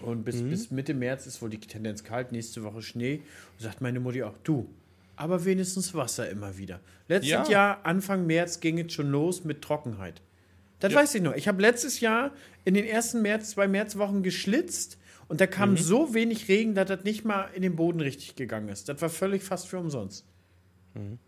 Und 0.00 0.24
bis, 0.24 0.40
mhm. 0.40 0.48
bis 0.48 0.70
Mitte 0.70 0.94
März 0.94 1.26
ist 1.26 1.42
wohl 1.42 1.50
die 1.50 1.58
Tendenz 1.58 2.04
kalt, 2.04 2.32
nächste 2.32 2.64
Woche 2.64 2.80
Schnee. 2.80 3.16
Und 3.16 3.60
sagt 3.60 3.82
meine 3.82 4.00
Mutti 4.00 4.22
auch, 4.22 4.32
du, 4.44 4.66
aber 5.14 5.44
wenigstens 5.44 5.92
Wasser 5.92 6.30
immer 6.30 6.56
wieder. 6.56 6.80
Letztes 7.06 7.30
ja. 7.30 7.46
Jahr, 7.46 7.84
Anfang 7.84 8.26
März, 8.26 8.60
ging 8.60 8.78
es 8.78 8.94
schon 8.94 9.10
los 9.10 9.44
mit 9.44 9.60
Trockenheit. 9.60 10.22
Das 10.80 10.90
ja. 10.90 11.00
weiß 11.00 11.16
ich 11.16 11.20
noch. 11.20 11.34
Ich 11.34 11.48
habe 11.48 11.60
letztes 11.60 12.00
Jahr 12.00 12.32
in 12.64 12.72
den 12.72 12.86
ersten 12.86 13.20
März, 13.20 13.50
zwei 13.50 13.68
Märzwochen 13.68 14.22
geschlitzt 14.22 14.96
und 15.34 15.40
da 15.40 15.48
kam 15.48 15.72
mhm. 15.72 15.78
so 15.78 16.14
wenig 16.14 16.46
Regen, 16.46 16.76
dass 16.76 16.86
das 16.86 17.02
nicht 17.02 17.24
mal 17.24 17.48
in 17.54 17.62
den 17.62 17.74
Boden 17.74 17.98
richtig 17.98 18.36
gegangen 18.36 18.68
ist. 18.68 18.88
Das 18.88 19.02
war 19.02 19.08
völlig 19.08 19.42
fast 19.42 19.66
für 19.66 19.80
umsonst. 19.80 20.24
Mhm. 20.94 21.18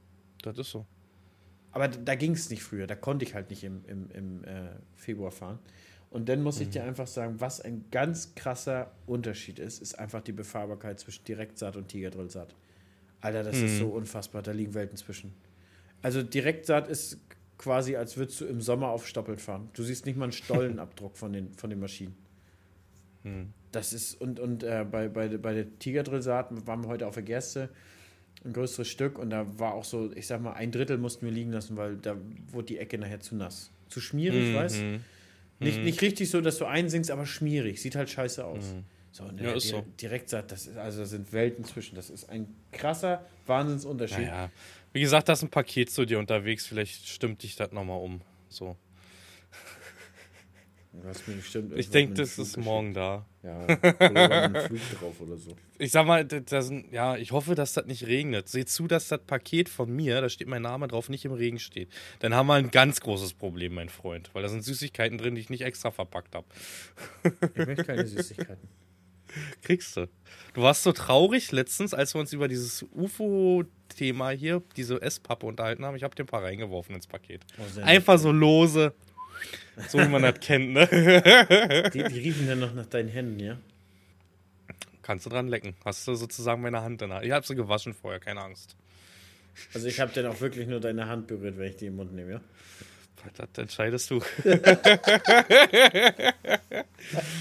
Das 0.42 0.56
ist 0.58 0.70
so. 0.70 0.86
Aber 1.72 1.88
da 1.88 2.14
ging 2.14 2.30
es 2.30 2.48
nicht 2.48 2.62
früher. 2.62 2.86
Da 2.86 2.94
konnte 2.94 3.24
ich 3.24 3.34
halt 3.34 3.50
nicht 3.50 3.64
im, 3.64 3.84
im, 3.86 4.08
im 4.12 4.44
äh, 4.44 4.68
Februar 4.94 5.32
fahren. 5.32 5.58
Und 6.08 6.28
dann 6.28 6.40
muss 6.40 6.58
mhm. 6.58 6.62
ich 6.62 6.68
dir 6.68 6.84
einfach 6.84 7.08
sagen, 7.08 7.40
was 7.40 7.60
ein 7.60 7.86
ganz 7.90 8.36
krasser 8.36 8.92
Unterschied 9.06 9.58
ist, 9.58 9.82
ist 9.82 9.98
einfach 9.98 10.20
die 10.20 10.30
Befahrbarkeit 10.30 11.00
zwischen 11.00 11.24
Direktsaat 11.24 11.74
und 11.74 11.88
Tigerdrillsaat. 11.88 12.54
Alter, 13.20 13.42
das 13.42 13.56
ist 13.56 13.72
mhm. 13.72 13.78
so 13.78 13.88
unfassbar. 13.88 14.40
Da 14.40 14.52
liegen 14.52 14.74
Welten 14.74 14.96
zwischen. 14.96 15.34
Also 16.00 16.22
Direktsaat 16.22 16.86
ist 16.86 17.18
quasi, 17.58 17.96
als 17.96 18.16
würdest 18.16 18.40
du 18.40 18.44
im 18.44 18.60
Sommer 18.60 18.90
auf 18.90 19.04
Stoppeln 19.04 19.38
fahren. 19.38 19.68
Du 19.72 19.82
siehst 19.82 20.06
nicht 20.06 20.16
mal 20.16 20.26
einen 20.26 20.32
Stollenabdruck 20.32 21.16
von 21.16 21.32
den, 21.32 21.52
von 21.54 21.70
den 21.70 21.80
Maschinen. 21.80 22.16
Mhm. 23.24 23.52
Das 23.72 23.92
ist, 23.92 24.20
und, 24.20 24.40
und 24.40 24.62
äh, 24.62 24.84
bei, 24.90 25.08
bei, 25.08 25.28
bei 25.28 25.54
der 25.54 25.78
Tigerdrillsaat 25.78 26.66
waren 26.66 26.82
wir 26.82 26.88
heute 26.88 27.06
auf 27.06 27.14
der 27.14 27.22
Gerste 27.22 27.68
ein 28.44 28.52
größeres 28.52 28.88
Stück 28.88 29.18
und 29.18 29.30
da 29.30 29.46
war 29.58 29.74
auch 29.74 29.84
so, 29.84 30.10
ich 30.14 30.26
sag 30.26 30.40
mal, 30.40 30.52
ein 30.52 30.70
Drittel 30.70 30.98
mussten 30.98 31.26
wir 31.26 31.32
liegen 31.32 31.52
lassen, 31.52 31.76
weil 31.76 31.96
da 31.96 32.16
wurde 32.52 32.66
die 32.66 32.78
Ecke 32.78 32.96
nachher 32.96 33.20
zu 33.20 33.34
nass. 33.34 33.70
Zu 33.88 34.00
schmierig, 34.00 34.52
mhm. 34.52 34.54
weißt 34.54 34.82
nicht, 35.58 35.78
mhm. 35.78 35.84
nicht 35.84 36.02
richtig 36.02 36.30
so, 36.30 36.40
dass 36.40 36.58
du 36.58 36.66
einsinkst, 36.66 37.10
aber 37.10 37.26
schmierig. 37.26 37.80
Sieht 37.80 37.96
halt 37.96 38.10
scheiße 38.10 38.44
aus. 38.44 38.74
Mhm. 38.74 38.84
So, 39.12 39.24
und 39.24 39.40
ja, 39.40 39.52
ist 39.52 39.68
so. 39.68 39.84
direkt 39.98 40.28
sagt, 40.28 40.52
das 40.52 40.66
ist, 40.66 40.76
also 40.76 41.00
da 41.00 41.06
sind 41.06 41.32
Welten 41.32 41.64
zwischen. 41.64 41.96
Das 41.96 42.10
ist 42.10 42.28
ein 42.28 42.54
krasser 42.72 43.24
Wahnsinnsunterschied. 43.46 44.26
Naja. 44.26 44.50
Wie 44.92 45.00
gesagt, 45.00 45.28
da 45.28 45.32
ist 45.32 45.42
ein 45.42 45.48
Paket 45.48 45.90
zu 45.90 46.04
dir 46.04 46.18
unterwegs, 46.18 46.66
vielleicht 46.66 47.08
stimmt 47.08 47.42
dich 47.42 47.56
das 47.56 47.72
nochmal 47.72 47.98
um. 47.98 48.20
So. 48.50 48.76
Was 50.92 51.26
mir 51.26 51.40
stimmt, 51.42 51.76
ich 51.76 51.90
denke, 51.90 52.14
das 52.14 52.38
ist 52.38 52.56
morgen 52.56 52.94
da. 52.94 53.26
Ja, 53.46 53.62
oder 53.62 54.62
Flug 54.62 54.80
drauf 54.98 55.20
oder 55.20 55.36
so. 55.36 55.56
Ich 55.78 55.92
sag 55.92 56.04
mal, 56.04 56.24
das, 56.24 56.72
ja, 56.90 57.16
ich 57.16 57.30
hoffe, 57.30 57.54
dass 57.54 57.74
das 57.74 57.86
nicht 57.86 58.06
regnet. 58.06 58.48
Seht 58.48 58.68
zu, 58.68 58.88
dass 58.88 59.06
das 59.06 59.20
Paket 59.24 59.68
von 59.68 59.94
mir, 59.94 60.20
da 60.20 60.28
steht 60.28 60.48
mein 60.48 60.62
Name 60.62 60.88
drauf, 60.88 61.08
nicht 61.08 61.24
im 61.24 61.32
Regen 61.32 61.60
steht. 61.60 61.88
Dann 62.18 62.34
haben 62.34 62.48
wir 62.48 62.54
ein 62.54 62.72
ganz 62.72 63.00
großes 63.00 63.34
Problem, 63.34 63.74
mein 63.74 63.88
Freund, 63.88 64.30
weil 64.32 64.42
da 64.42 64.48
sind 64.48 64.64
Süßigkeiten 64.64 65.18
drin, 65.18 65.36
die 65.36 65.42
ich 65.42 65.50
nicht 65.50 65.62
extra 65.62 65.92
verpackt 65.92 66.34
habe. 66.34 66.46
Ich 67.54 67.66
möchte 67.66 67.84
keine 67.84 68.06
Süßigkeiten. 68.06 68.68
Kriegst 69.62 69.96
du. 69.96 70.08
Du 70.54 70.62
warst 70.62 70.82
so 70.82 70.92
traurig 70.92 71.52
letztens, 71.52 71.94
als 71.94 72.14
wir 72.14 72.20
uns 72.20 72.32
über 72.32 72.48
dieses 72.48 72.84
UFO-Thema 72.94 74.30
hier, 74.30 74.62
diese 74.76 75.00
S-Pappe 75.00 75.46
unterhalten 75.46 75.84
haben. 75.84 75.96
Ich 75.96 76.02
habe 76.02 76.14
dir 76.14 76.24
ein 76.24 76.28
paar 76.28 76.42
reingeworfen 76.42 76.94
ins 76.94 77.06
Paket. 77.06 77.42
Oh, 77.58 77.80
Einfach 77.82 78.18
so 78.18 78.32
lose. 78.32 78.94
So 79.88 79.98
wie 79.98 80.08
man 80.08 80.22
das 80.22 80.40
kennt, 80.40 80.72
ne? 80.72 80.86
Die, 81.92 82.02
die 82.02 82.18
riechen 82.18 82.46
dann 82.46 82.60
noch 82.60 82.74
nach 82.74 82.86
deinen 82.86 83.08
Händen, 83.08 83.40
ja? 83.40 83.58
Kannst 85.02 85.26
du 85.26 85.30
dran 85.30 85.48
lecken. 85.48 85.74
Hast 85.84 86.08
du 86.08 86.14
sozusagen 86.14 86.62
meine 86.62 86.82
Hand 86.82 87.02
in 87.02 87.08
der 87.08 87.18
Hand. 87.18 87.26
Ich 87.26 87.32
habe 87.32 87.46
sie 87.46 87.54
gewaschen 87.54 87.94
vorher, 87.94 88.18
keine 88.18 88.40
Angst. 88.40 88.74
Also 89.72 89.86
ich 89.86 90.00
habe 90.00 90.12
dann 90.12 90.26
auch 90.26 90.40
wirklich 90.40 90.66
nur 90.66 90.80
deine 90.80 91.06
Hand 91.08 91.26
berührt, 91.28 91.58
wenn 91.58 91.70
ich 91.70 91.76
die 91.76 91.86
im 91.86 91.96
Mund 91.96 92.12
nehme, 92.14 92.32
ja? 92.32 92.40
Das 93.36 93.48
entscheidest 93.56 94.10
du. 94.10 94.20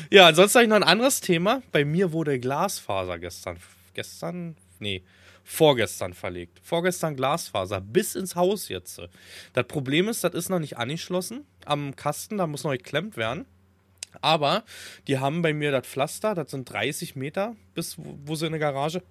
ja, 0.10 0.28
ansonsten 0.28 0.58
habe 0.58 0.63
ich 0.63 0.70
noch 0.70 0.78
ein 0.78 0.84
anderes 0.84 1.22
Thema. 1.22 1.62
Bei 1.72 1.86
mir 1.86 2.12
wurde 2.12 2.39
Glasfaser 2.39 3.20
gestern, 3.20 3.58
gestern, 3.94 4.56
nee, 4.80 5.04
vorgestern 5.45 6.13
verlegt. 6.13 6.60
Vorgestern 6.63 7.15
Glasfaser 7.15 7.79
bis 7.79 8.15
ins 8.15 8.36
Haus 8.36 8.67
jetzt. 8.67 8.99
Das 9.53 9.67
Problem 9.67 10.10
ist, 10.10 10.23
das 10.23 10.34
ist 10.34 10.49
noch 10.49 10.60
nicht 10.60 10.77
angeschlossen 10.77 11.45
am 11.65 11.95
Kasten, 11.95 12.38
da 12.38 12.47
muss 12.47 12.63
noch 12.63 12.71
geklemmt 12.71 13.15
werden. 13.15 13.45
Aber 14.21 14.63
die 15.08 15.19
haben 15.19 15.41
bei 15.41 15.53
mir 15.53 15.71
das 15.71 15.86
Pflaster, 15.86 16.34
das 16.34 16.51
sind 16.51 16.69
30 16.69 17.15
Meter, 17.15 17.55
bis 17.75 17.97
wo, 17.97 18.17
wo 18.25 18.36
sie 18.36 18.47
in 18.47 18.53
eine 18.53 18.60
Garage 18.60 19.03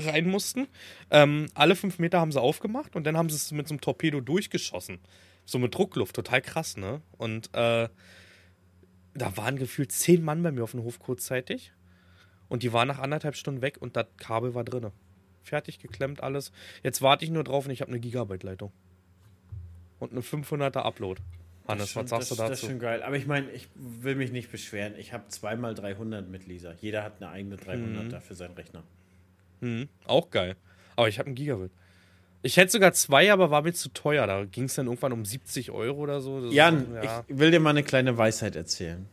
rein 0.00 0.26
mussten. 0.26 0.68
Ähm, 1.10 1.46
alle 1.54 1.76
fünf 1.76 1.98
Meter 1.98 2.18
haben 2.18 2.32
sie 2.32 2.40
aufgemacht 2.40 2.96
und 2.96 3.04
dann 3.04 3.16
haben 3.16 3.28
sie 3.28 3.36
es 3.36 3.52
mit 3.52 3.68
so 3.68 3.74
einem 3.74 3.80
Torpedo 3.80 4.20
durchgeschossen. 4.20 5.00
So 5.44 5.58
mit 5.58 5.74
Druckluft, 5.74 6.16
total 6.16 6.40
krass, 6.40 6.78
ne? 6.78 7.02
Und 7.18 7.48
äh, 7.52 7.88
da 9.14 9.36
waren 9.36 9.56
gefühlt 9.56 9.92
zehn 9.92 10.24
Mann 10.24 10.42
bei 10.42 10.50
mir 10.50 10.64
auf 10.64 10.70
dem 10.70 10.82
Hof 10.82 10.98
kurzzeitig. 10.98 11.72
Und 12.48 12.62
die 12.62 12.72
waren 12.72 12.88
nach 12.88 12.98
anderthalb 12.98 13.36
Stunden 13.36 13.60
weg 13.60 13.76
und 13.80 13.96
das 13.96 14.06
Kabel 14.16 14.54
war 14.54 14.64
drinne. 14.64 14.92
Fertig 15.44 15.78
geklemmt 15.78 16.22
alles. 16.22 16.50
Jetzt 16.82 17.02
warte 17.02 17.24
ich 17.24 17.30
nur 17.30 17.44
drauf 17.44 17.66
und 17.66 17.70
ich 17.70 17.80
habe 17.80 17.90
eine 17.90 18.00
Gigabyte-Leitung. 18.00 18.72
Und 20.00 20.12
eine 20.12 20.22
500er 20.22 20.80
Upload. 20.80 21.20
Hannes, 21.68 21.90
schon, 21.90 22.02
was 22.02 22.10
sagst 22.10 22.30
das, 22.30 22.36
du 22.36 22.42
dazu? 22.42 22.50
Das 22.50 22.62
ist 22.62 22.68
schon 22.68 22.78
geil. 22.78 23.02
Aber 23.02 23.16
ich 23.16 23.26
meine, 23.26 23.50
ich 23.52 23.68
will 23.74 24.16
mich 24.16 24.32
nicht 24.32 24.50
beschweren. 24.50 24.94
Ich 24.98 25.12
habe 25.12 25.28
zweimal 25.28 25.74
300 25.74 26.28
mit 26.28 26.46
Lisa. 26.46 26.74
Jeder 26.80 27.02
hat 27.04 27.14
eine 27.22 27.30
eigene 27.30 27.56
300er 27.56 28.20
für 28.20 28.34
seinen 28.34 28.54
Rechner. 28.54 28.82
Hm, 29.60 29.88
auch 30.06 30.30
geil. 30.30 30.56
Aber 30.96 31.08
ich 31.08 31.18
habe 31.18 31.30
ein 31.30 31.34
Gigabit. 31.34 31.70
Ich 32.42 32.58
hätte 32.58 32.70
sogar 32.72 32.92
zwei, 32.92 33.32
aber 33.32 33.50
war 33.50 33.62
mir 33.62 33.72
zu 33.72 33.88
teuer. 33.88 34.26
Da 34.26 34.44
ging 34.44 34.64
es 34.64 34.74
dann 34.74 34.86
irgendwann 34.86 35.12
um 35.12 35.24
70 35.24 35.70
Euro 35.70 35.98
oder 36.00 36.20
so. 36.20 36.42
Das 36.44 36.52
Jan, 36.54 36.94
ist- 36.96 37.04
ja. 37.04 37.24
ich 37.26 37.38
will 37.38 37.50
dir 37.50 37.60
mal 37.60 37.70
eine 37.70 37.82
kleine 37.82 38.18
Weisheit 38.18 38.56
erzählen. 38.56 39.06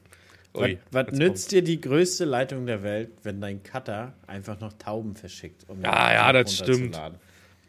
Ui, 0.54 0.78
was 0.92 1.08
was 1.08 1.14
nützt 1.18 1.52
dir 1.52 1.64
die 1.64 1.80
größte 1.80 2.26
Leitung 2.26 2.66
der 2.66 2.84
Welt, 2.84 3.12
wenn 3.24 3.40
dein 3.40 3.64
Cutter 3.64 4.14
einfach 4.28 4.60
noch 4.60 4.74
Tauben 4.74 5.16
verschickt? 5.16 5.66
Um 5.68 5.82
Ja, 5.82 6.08
den 6.08 6.14
ja, 6.14 6.26
Tape 6.26 6.44
das 6.44 6.62
runterzuladen? 6.62 7.20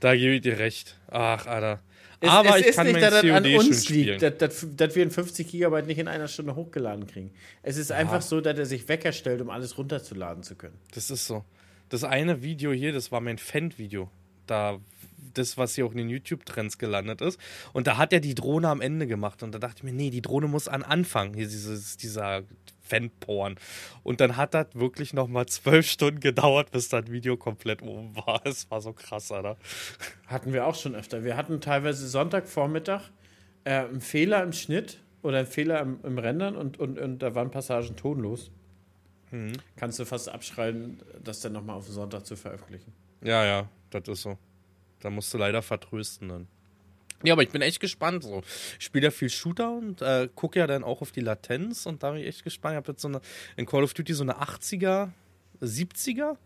Da 0.00 0.16
gebe 0.16 0.34
ich 0.34 0.40
dir 0.40 0.58
recht. 0.58 0.98
Ach, 1.08 1.46
Alter. 1.46 1.80
Es, 2.18 2.28
aber 2.28 2.50
es 2.50 2.60
ich 2.60 2.66
ist 2.68 2.76
kann 2.76 2.86
nicht, 2.86 2.94
mein 2.94 3.02
dass 3.02 3.22
das 3.22 3.24
an 3.24 3.42
COD 3.42 3.58
uns 3.58 3.88
liegt, 3.88 4.22
dass, 4.22 4.38
dass, 4.38 4.66
dass 4.76 4.94
wir 4.94 5.02
ein 5.02 5.10
50 5.10 5.48
Gigabyte 5.48 5.86
nicht 5.86 5.98
in 5.98 6.08
einer 6.08 6.28
Stunde 6.28 6.54
hochgeladen 6.54 7.06
kriegen. 7.06 7.32
Es 7.62 7.76
ist 7.76 7.90
einfach 7.90 8.22
so, 8.22 8.40
dass 8.40 8.58
er 8.58 8.66
sich 8.66 8.88
Wecker 8.88 9.12
stellt, 9.12 9.40
um 9.40 9.50
alles 9.50 9.76
runterzuladen 9.76 10.42
zu 10.42 10.54
können. 10.54 10.78
Das 10.94 11.10
ist 11.10 11.26
so. 11.26 11.44
Das 11.88 12.04
eine 12.04 12.42
Video 12.42 12.72
hier, 12.72 12.92
das 12.92 13.10
war 13.12 13.20
mein 13.20 13.38
Fan-Video. 13.38 14.08
Da, 14.46 14.78
das, 15.38 15.56
was 15.58 15.74
hier 15.74 15.86
auch 15.86 15.92
in 15.92 15.98
den 15.98 16.08
YouTube-Trends 16.08 16.78
gelandet 16.78 17.20
ist. 17.20 17.38
Und 17.72 17.86
da 17.86 17.96
hat 17.96 18.12
er 18.12 18.20
die 18.20 18.34
Drohne 18.34 18.68
am 18.68 18.80
Ende 18.80 19.06
gemacht. 19.06 19.42
Und 19.42 19.52
da 19.52 19.58
dachte 19.58 19.78
ich 19.78 19.82
mir, 19.84 19.92
nee, 19.92 20.10
die 20.10 20.22
Drohne 20.22 20.48
muss 20.48 20.68
an 20.68 20.82
Anfang. 20.82 21.34
Hier 21.34 21.46
dieses, 21.46 21.96
dieser 21.96 22.42
Fan-Porn. 22.92 23.56
Und 24.02 24.20
dann 24.20 24.36
hat 24.36 24.54
das 24.54 24.66
wirklich 24.74 25.14
nochmal 25.14 25.46
zwölf 25.46 25.86
Stunden 25.86 26.20
gedauert, 26.20 26.70
bis 26.70 26.88
das 26.88 27.10
Video 27.10 27.36
komplett 27.36 27.82
oben 27.82 28.14
war. 28.16 28.40
Es 28.52 28.70
war 28.70 28.80
so 28.80 28.92
krass, 28.92 29.32
Alter. 29.32 29.56
Hatten 30.26 30.52
wir 30.52 30.66
auch 30.66 30.74
schon 30.74 30.94
öfter. 30.94 31.24
Wir 31.24 31.36
hatten 31.36 31.60
teilweise 31.60 32.06
Sonntagvormittag 32.06 33.10
äh, 33.64 33.70
einen 33.70 34.00
Fehler 34.00 34.42
im 34.42 34.52
Schnitt 34.52 35.00
oder 35.22 35.38
einen 35.38 35.46
Fehler 35.46 35.80
im, 35.80 36.00
im 36.02 36.18
Rendern 36.18 36.56
und, 36.56 36.78
und, 36.78 36.98
und 36.98 37.20
da 37.20 37.34
waren 37.34 37.50
Passagen 37.50 37.96
tonlos. 37.96 38.50
Mhm. 39.30 39.52
Kannst 39.76 39.98
du 39.98 40.04
fast 40.04 40.28
abschreiben, 40.28 40.98
das 41.22 41.40
dann 41.40 41.52
nochmal 41.52 41.76
auf 41.76 41.88
Sonntag 41.88 42.26
zu 42.26 42.36
veröffentlichen. 42.36 42.92
Ja, 43.22 43.44
ja, 43.44 43.68
das 43.90 44.08
ist 44.08 44.22
so. 44.22 44.36
Da 45.02 45.10
musst 45.10 45.34
du 45.34 45.38
leider 45.38 45.62
vertrösten 45.62 46.28
dann. 46.28 46.48
Ja, 47.24 47.34
aber 47.34 47.42
ich 47.42 47.50
bin 47.50 47.62
echt 47.62 47.80
gespannt. 47.80 48.24
So. 48.24 48.42
Ich 48.78 48.84
spiele 48.84 49.04
ja 49.04 49.10
viel 49.10 49.30
Shooter 49.30 49.72
und 49.76 50.02
äh, 50.02 50.28
gucke 50.34 50.58
ja 50.58 50.66
dann 50.66 50.84
auch 50.84 51.02
auf 51.02 51.12
die 51.12 51.20
Latenz 51.20 51.86
und 51.86 52.02
da 52.02 52.12
bin 52.12 52.20
ich 52.20 52.26
echt 52.26 52.44
gespannt. 52.44 52.74
Ich 52.74 52.76
habe 52.76 52.92
jetzt 52.92 53.02
so 53.02 53.08
eine 53.08 53.20
in 53.56 53.66
Call 53.66 53.84
of 53.84 53.94
Duty 53.94 54.14
so 54.14 54.22
eine 54.24 54.40
80er, 54.40 55.10
70er 55.60 56.36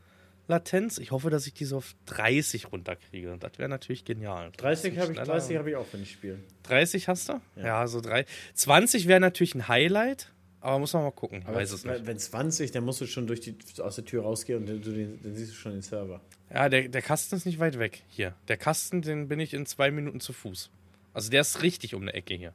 Latenz. 0.49 0.99
Ich 0.99 1.11
hoffe, 1.11 1.31
dass 1.31 1.47
ich 1.47 1.55
die 1.55 1.65
so 1.65 1.79
auf 1.79 1.95
30 2.07 2.73
runterkriege. 2.73 3.37
Das 3.39 3.59
wäre 3.59 3.69
natürlich 3.69 4.05
genial. 4.05 4.53
30 4.57 4.99
habe 4.99 5.13
ich, 5.13 5.17
Schneller. 5.17 5.33
30 5.33 5.57
hab 5.57 5.67
ich 5.67 5.77
auch, 5.77 5.87
wenn 5.93 6.03
ich 6.03 6.13
spiele. 6.13 6.39
30 6.65 7.09
hast 7.09 7.29
du? 7.29 7.41
Ja. 7.57 7.67
Ja, 7.67 7.87
so 7.87 8.01
drei. 8.01 8.27
20 8.55 9.09
wäre 9.09 9.21
natürlich 9.21 9.55
ein 9.55 9.69
Highlight, 9.69 10.33
aber 10.61 10.79
muss 10.79 10.93
man 10.93 11.03
mal 11.03 11.11
gucken. 11.11 11.43
Aber 11.47 11.57
weiß 11.57 11.73
es 11.73 11.85
nicht. 11.85 12.07
wenn 12.07 12.19
20, 12.19 12.71
dann 12.71 12.85
musst 12.85 13.01
du 13.01 13.07
schon 13.07 13.27
durch 13.27 13.41
die, 13.41 13.57
aus 13.81 13.97
der 13.97 14.05
Tür 14.05 14.23
rausgehen 14.23 14.61
und 14.61 14.69
dann, 14.69 15.19
dann 15.23 15.35
siehst 15.35 15.53
du 15.53 15.57
schon 15.57 15.73
den 15.73 15.83
Server. 15.83 16.21
Ja, 16.53 16.69
der, 16.69 16.89
der 16.89 17.03
Kasten 17.03 17.37
ist 17.37 17.47
nicht 17.47 17.59
weit 17.59 17.79
weg. 17.79 18.03
Hier. 18.09 18.35
Der 18.49 18.57
Kasten, 18.57 19.03
den 19.03 19.29
bin 19.29 19.41
ich 19.41 19.53
in 19.53 19.67
zwei 19.67 19.91
Minuten 19.91 20.21
zu 20.21 20.33
Fuß. 20.33 20.71
Also 21.13 21.31
der 21.31 21.41
ist 21.41 21.63
richtig 21.63 21.95
um 21.95 22.03
eine 22.03 22.15
Ecke 22.15 22.35
hier. 22.35 22.53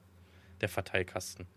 Der 0.62 0.70
Verteilkasten. 0.70 1.48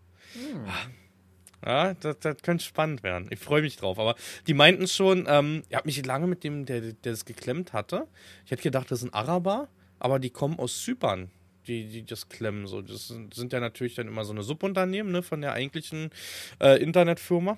Ja, 1.65 1.93
das, 1.93 2.19
das 2.19 2.41
könnte 2.41 2.63
spannend 2.63 3.03
werden. 3.03 3.27
Ich 3.31 3.39
freue 3.39 3.61
mich 3.61 3.77
drauf. 3.77 3.99
Aber 3.99 4.15
die 4.47 4.53
meinten 4.53 4.87
schon, 4.87 5.25
ähm, 5.27 5.63
ich 5.69 5.75
habe 5.75 5.87
mich 5.87 6.05
lange 6.05 6.27
mit 6.27 6.43
dem, 6.43 6.65
der, 6.65 6.81
der 6.81 6.93
das 7.01 7.25
geklemmt 7.25 7.73
hatte. 7.73 8.07
Ich 8.45 8.51
hätte 8.51 8.63
gedacht, 8.63 8.91
das 8.91 8.99
sind 8.99 9.13
Araber, 9.13 9.69
aber 9.99 10.19
die 10.19 10.29
kommen 10.29 10.59
aus 10.59 10.83
Zypern. 10.83 11.31
Die, 11.67 11.87
die 11.87 12.05
das 12.05 12.29
klemmen. 12.29 12.67
So. 12.67 12.81
Das 12.81 13.07
sind, 13.07 13.33
sind 13.33 13.53
ja 13.53 13.59
natürlich 13.59 13.95
dann 13.95 14.07
immer 14.07 14.25
so 14.25 14.33
eine 14.33 14.43
Subunternehmen 14.43 15.11
ne, 15.11 15.23
von 15.23 15.41
der 15.41 15.53
eigentlichen 15.53 16.11
äh, 16.61 16.81
Internetfirma. 16.81 17.57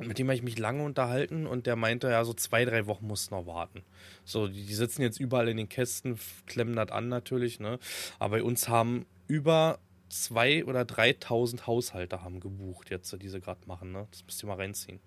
Mit 0.00 0.18
dem 0.18 0.26
habe 0.26 0.34
ich 0.34 0.42
mich 0.42 0.58
lange 0.58 0.82
unterhalten 0.82 1.46
und 1.46 1.66
der 1.66 1.76
meinte, 1.76 2.08
ja, 2.08 2.24
so 2.24 2.34
zwei, 2.34 2.64
drei 2.64 2.86
Wochen 2.86 3.06
musst 3.06 3.30
du 3.30 3.36
noch 3.36 3.46
warten. 3.46 3.82
So, 4.24 4.48
die, 4.48 4.64
die 4.64 4.74
sitzen 4.74 5.02
jetzt 5.02 5.20
überall 5.20 5.48
in 5.48 5.56
den 5.56 5.68
Kästen, 5.68 6.18
klemmen 6.46 6.74
das 6.74 6.90
an 6.90 7.08
natürlich, 7.08 7.60
ne? 7.60 7.78
Aber 8.18 8.38
bei 8.38 8.42
uns 8.42 8.68
haben 8.68 9.06
über 9.28 9.78
zwei 10.08 10.64
oder 10.64 10.82
3.000 10.82 11.66
Haushalte 11.68 12.22
haben 12.22 12.40
gebucht 12.40 12.90
jetzt, 12.90 13.16
die 13.22 13.28
sie 13.28 13.40
gerade 13.40 13.60
machen, 13.66 13.92
ne? 13.92 14.08
Das 14.10 14.24
müsst 14.24 14.42
ihr 14.42 14.48
mal 14.48 14.56
reinziehen. 14.56 14.98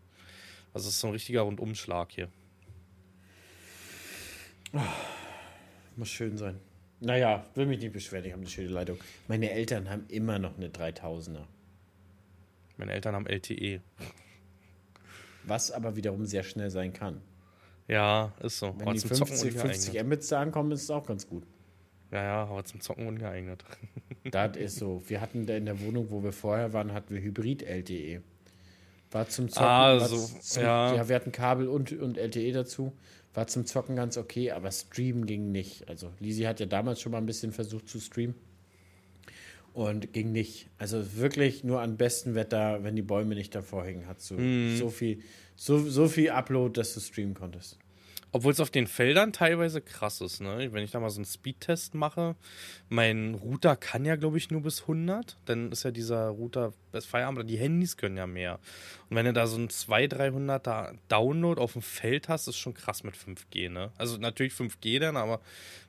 Also, 0.73 0.87
es 0.87 0.95
ist 0.95 1.01
so 1.01 1.07
ein 1.07 1.13
richtiger 1.13 1.41
Rundumschlag 1.41 2.11
hier. 2.11 2.29
Muss 5.97 6.09
schön 6.09 6.37
sein. 6.37 6.59
Naja, 6.99 7.45
will 7.55 7.65
mich 7.65 7.79
nicht 7.79 7.93
beschweren, 7.93 8.25
ich 8.25 8.31
habe 8.31 8.41
eine 8.41 8.49
schöne 8.49 8.69
Leitung. 8.69 8.97
Meine 9.27 9.51
Eltern 9.51 9.89
haben 9.89 10.05
immer 10.07 10.39
noch 10.39 10.57
eine 10.57 10.69
3000er. 10.69 11.43
Meine 12.77 12.93
Eltern 12.93 13.15
haben 13.15 13.27
LTE. 13.27 13.81
Was 15.47 15.71
aber 15.71 15.95
wiederum 15.95 16.25
sehr 16.25 16.43
schnell 16.43 16.69
sein 16.69 16.93
kann. 16.93 17.21
Ja, 17.87 18.33
ist 18.41 18.59
so. 18.59 18.73
Wenn 18.77 18.81
aber 18.81 18.93
die 18.93 18.99
zum 18.99 19.09
50, 19.09 19.37
Zocken 19.37 19.51
50 19.51 19.87
ungeeignet. 19.89 20.05
Mbits 20.05 20.27
da 20.27 20.41
ankommen, 20.41 20.71
ist 20.71 20.83
es 20.83 20.91
auch 20.91 21.05
ganz 21.05 21.27
gut. 21.27 21.43
Ja, 22.11 22.23
ja, 22.23 22.43
aber 22.43 22.63
zum 22.63 22.81
Zocken 22.81 23.07
ungeeignet. 23.07 23.63
Das 24.29 24.57
ist 24.57 24.75
so. 24.75 25.01
Wir 25.07 25.21
hatten 25.21 25.45
da 25.45 25.55
in 25.55 25.63
der 25.63 25.79
Wohnung, 25.79 26.07
wo 26.09 26.21
wir 26.21 26.33
vorher 26.33 26.73
waren, 26.73 26.91
hatten 26.91 27.13
wir 27.13 27.21
Hybrid-LTE. 27.21 28.21
War 29.11 29.29
zum 29.29 29.47
Zocken. 29.47 29.65
Ah, 29.65 29.99
so, 29.99 30.17
zum, 30.17 30.63
ja. 30.63 30.95
ja. 30.95 31.07
wir 31.07 31.15
hatten 31.15 31.31
Kabel 31.31 31.69
und, 31.69 31.93
und 31.93 32.17
LTE 32.17 32.51
dazu. 32.51 32.91
War 33.33 33.47
zum 33.47 33.65
Zocken 33.65 33.95
ganz 33.95 34.17
okay, 34.17 34.51
aber 34.51 34.69
streamen 34.71 35.25
ging 35.25 35.53
nicht. 35.53 35.87
Also 35.87 36.11
Lisi 36.19 36.43
hat 36.43 36.59
ja 36.59 36.65
damals 36.65 36.99
schon 36.99 37.13
mal 37.13 37.19
ein 37.19 37.25
bisschen 37.25 37.53
versucht 37.53 37.87
zu 37.87 38.01
streamen. 38.01 38.35
Und 39.77 40.11
ging 40.11 40.31
nicht. 40.31 40.69
Also 40.79 41.17
wirklich 41.17 41.63
nur 41.63 41.81
an 41.81 41.97
bestem 41.97 42.33
Wetter, 42.33 42.83
wenn 42.83 42.95
die 42.95 43.03
Bäume 43.03 43.35
nicht 43.35 43.53
davor 43.53 43.85
hängen, 43.85 44.07
hat 44.07 44.19
so, 44.21 44.33
Mhm. 44.33 44.75
so 44.75 44.89
viel, 44.89 45.19
so, 45.55 45.77
so 45.87 46.07
viel 46.07 46.31
Upload, 46.31 46.79
dass 46.79 46.95
du 46.95 46.99
streamen 46.99 47.35
konntest. 47.35 47.77
Obwohl 48.31 48.51
es 48.51 48.59
auf 48.59 48.71
den 48.71 48.87
Feldern 48.87 49.33
teilweise 49.33 49.79
krass 49.81 50.19
ist, 50.19 50.41
ne? 50.41 50.69
Wenn 50.73 50.83
ich 50.83 50.89
da 50.89 50.99
mal 50.99 51.11
so 51.11 51.19
einen 51.19 51.25
Speedtest 51.25 51.93
mache, 51.93 52.35
mein 52.89 53.35
Router 53.35 53.75
kann 53.75 54.03
ja, 54.03 54.15
glaube 54.15 54.39
ich, 54.39 54.49
nur 54.49 54.61
bis 54.63 54.81
100. 54.81 55.37
Dann 55.45 55.71
ist 55.71 55.83
ja 55.83 55.91
dieser 55.91 56.29
Router 56.29 56.73
bis 56.91 57.05
Feierabend, 57.05 57.47
die 57.47 57.57
Handys 57.59 57.97
können 57.97 58.17
ja 58.17 58.25
mehr. 58.25 58.59
Und 59.11 59.15
wenn 59.15 59.27
du 59.27 59.33
da 59.33 59.45
so 59.45 59.57
einen 59.57 59.69
200, 59.69 60.19
300er 60.19 60.95
Download 61.07 61.61
auf 61.61 61.73
dem 61.73 61.83
Feld 61.83 62.29
hast, 62.29 62.47
ist 62.47 62.57
schon 62.57 62.73
krass 62.73 63.03
mit 63.03 63.15
5G, 63.15 63.69
ne? 63.69 63.91
Also 63.99 64.17
natürlich 64.17 64.53
5G 64.53 64.97
dann, 64.99 65.17
aber 65.17 65.39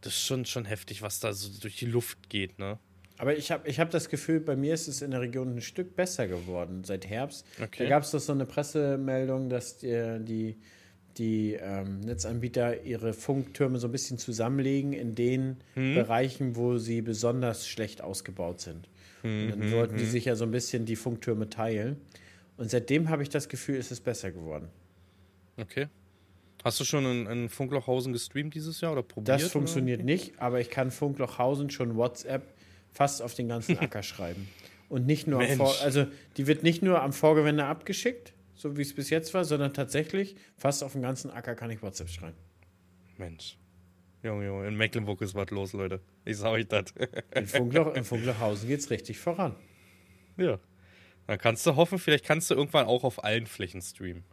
das 0.02 0.12
ist 0.12 0.26
schon, 0.26 0.44
schon 0.44 0.66
heftig, 0.66 1.00
was 1.00 1.20
da 1.20 1.32
so 1.32 1.48
durch 1.58 1.76
die 1.76 1.86
Luft 1.86 2.28
geht, 2.28 2.58
ne? 2.58 2.78
Aber 3.18 3.36
ich 3.36 3.50
habe 3.50 3.68
ich 3.68 3.80
hab 3.80 3.90
das 3.90 4.08
Gefühl, 4.08 4.40
bei 4.40 4.56
mir 4.56 4.74
ist 4.74 4.86
es 4.88 5.02
in 5.02 5.10
der 5.10 5.20
Region 5.20 5.56
ein 5.56 5.60
Stück 5.60 5.96
besser 5.96 6.28
geworden 6.28 6.84
seit 6.84 7.06
Herbst. 7.06 7.44
Okay. 7.60 7.84
Da 7.84 7.88
gab 7.88 8.04
es 8.04 8.12
doch 8.12 8.20
so 8.20 8.32
eine 8.32 8.46
Pressemeldung, 8.46 9.48
dass 9.48 9.78
die, 9.78 10.18
die, 10.20 10.56
die 11.16 11.54
ähm, 11.54 12.00
Netzanbieter 12.00 12.84
ihre 12.84 13.12
Funktürme 13.12 13.78
so 13.78 13.88
ein 13.88 13.92
bisschen 13.92 14.18
zusammenlegen 14.18 14.92
in 14.92 15.16
den 15.16 15.56
Bereichen, 15.74 16.54
wo 16.54 16.78
sie 16.78 17.02
besonders 17.02 17.66
schlecht 17.66 18.02
ausgebaut 18.02 18.60
sind. 18.60 18.88
Und 19.24 19.50
dann 19.50 19.72
wollten 19.72 19.96
die 19.96 20.04
sich 20.04 20.26
ja 20.26 20.36
so 20.36 20.44
ein 20.44 20.52
bisschen 20.52 20.84
die 20.86 20.94
Funktürme 20.94 21.50
teilen. 21.50 21.96
Und 22.56 22.70
seitdem 22.70 23.08
habe 23.08 23.22
ich 23.24 23.28
das 23.28 23.48
Gefühl, 23.48 23.76
ist 23.76 23.90
es 23.90 24.00
besser 24.00 24.30
geworden. 24.30 24.68
Okay. 25.56 25.88
Hast 26.64 26.80
du 26.80 26.84
schon 26.84 27.04
in, 27.04 27.26
in 27.26 27.48
Funklochhausen 27.48 28.12
gestreamt 28.12 28.54
dieses 28.54 28.80
Jahr 28.80 28.92
oder 28.92 29.02
probiert? 29.02 29.40
Das 29.40 29.50
funktioniert 29.50 30.04
nicht, 30.04 30.40
aber 30.40 30.60
ich 30.60 30.70
kann 30.70 30.90
Funklochhausen 30.90 31.70
schon 31.70 31.96
WhatsApp 31.96 32.42
fast 32.92 33.22
auf 33.22 33.34
den 33.34 33.48
ganzen 33.48 33.78
Acker 33.80 34.02
schreiben. 34.02 34.48
Und 34.88 35.06
nicht 35.06 35.26
nur 35.26 35.40
also 35.40 36.06
die 36.36 36.46
wird 36.46 36.62
nicht 36.62 36.82
nur 36.82 37.02
am 37.02 37.12
Vorgewende 37.12 37.64
abgeschickt, 37.66 38.32
so 38.54 38.76
wie 38.76 38.82
es 38.82 38.94
bis 38.94 39.10
jetzt 39.10 39.34
war, 39.34 39.44
sondern 39.44 39.74
tatsächlich 39.74 40.36
fast 40.56 40.82
auf 40.82 40.92
dem 40.92 41.02
ganzen 41.02 41.30
Acker 41.30 41.54
kann 41.54 41.70
ich 41.70 41.82
WhatsApp 41.82 42.08
schreiben. 42.08 42.36
Mensch. 43.18 43.58
Junge, 44.22 44.46
Junge, 44.46 44.66
in 44.66 44.76
Mecklenburg 44.76 45.20
ist 45.20 45.34
was 45.34 45.50
los, 45.50 45.72
Leute. 45.74 46.00
Ich 46.24 46.38
sag 46.38 46.50
euch 46.50 46.66
das. 46.66 46.92
In, 47.34 47.46
Funkloch, 47.46 47.94
in 47.94 48.04
Funklochhausen 48.04 48.68
geht's 48.68 48.90
richtig 48.90 49.18
voran. 49.18 49.54
Ja. 50.36 50.58
Dann 51.26 51.38
kannst 51.38 51.66
du 51.66 51.76
hoffen, 51.76 51.98
vielleicht 51.98 52.24
kannst 52.24 52.50
du 52.50 52.54
irgendwann 52.54 52.86
auch 52.86 53.04
auf 53.04 53.22
allen 53.22 53.46
Flächen 53.46 53.82
streamen. 53.82 54.24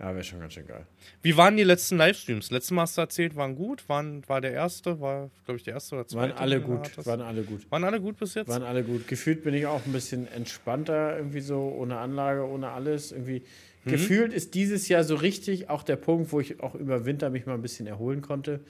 Ja, 0.00 0.14
wäre 0.14 0.24
schon 0.24 0.40
ganz 0.40 0.54
schön 0.54 0.66
geil. 0.66 0.86
Wie 1.20 1.36
waren 1.36 1.58
die 1.58 1.62
letzten 1.62 1.98
Livestreams? 1.98 2.50
Letztes 2.50 2.70
Mal 2.70 2.82
hast 2.82 2.96
du 2.96 3.02
erzählt, 3.02 3.36
waren 3.36 3.54
gut. 3.54 3.86
Waren, 3.90 4.26
war 4.28 4.40
der 4.40 4.52
erste, 4.52 4.98
war, 4.98 5.30
glaube 5.44 5.58
ich, 5.58 5.64
der 5.64 5.74
erste 5.74 5.96
oder 5.96 6.06
zweite. 6.06 6.32
Waren 6.34 6.38
alle 6.38 6.60
gut. 6.62 7.06
Waren 7.06 7.20
alle 7.20 7.42
gut. 7.42 7.70
Waren 7.70 7.84
alle 7.84 8.00
gut 8.00 8.16
bis 8.16 8.32
jetzt? 8.32 8.48
Waren 8.48 8.62
alle 8.62 8.82
gut. 8.82 9.06
Gefühlt 9.08 9.44
bin 9.44 9.52
ich 9.52 9.66
auch 9.66 9.84
ein 9.84 9.92
bisschen 9.92 10.26
entspannter, 10.32 11.18
irgendwie 11.18 11.40
so, 11.40 11.76
ohne 11.78 11.98
Anlage, 11.98 12.48
ohne 12.48 12.70
alles. 12.70 13.12
Irgendwie. 13.12 13.42
Mhm. 13.84 13.90
Gefühlt 13.90 14.32
ist 14.32 14.54
dieses 14.54 14.88
Jahr 14.88 15.04
so 15.04 15.16
richtig 15.16 15.68
auch 15.68 15.82
der 15.82 15.96
Punkt, 15.96 16.32
wo 16.32 16.40
ich 16.40 16.60
auch 16.60 16.74
über 16.74 17.04
Winter 17.04 17.28
mich 17.28 17.44
mal 17.44 17.54
ein 17.54 17.62
bisschen 17.62 17.86
erholen 17.86 18.22
konnte. 18.22 18.60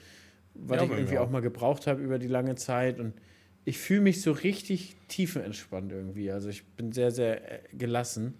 Weil 0.53 0.79
ja, 0.79 0.83
ich 0.83 0.91
irgendwie 0.91 1.17
auch. 1.17 1.27
auch 1.27 1.31
mal 1.31 1.41
gebraucht 1.41 1.87
habe 1.87 2.01
über 2.01 2.19
die 2.19 2.27
lange 2.27 2.55
Zeit. 2.55 2.99
Und 2.99 3.13
ich 3.63 3.77
fühle 3.77 4.01
mich 4.01 4.21
so 4.21 4.33
richtig 4.33 4.97
tiefenentspannt 5.07 5.93
irgendwie. 5.93 6.29
Also 6.29 6.49
ich 6.49 6.65
bin 6.65 6.91
sehr, 6.91 7.11
sehr 7.11 7.53
äh, 7.53 7.59
gelassen. 7.71 8.33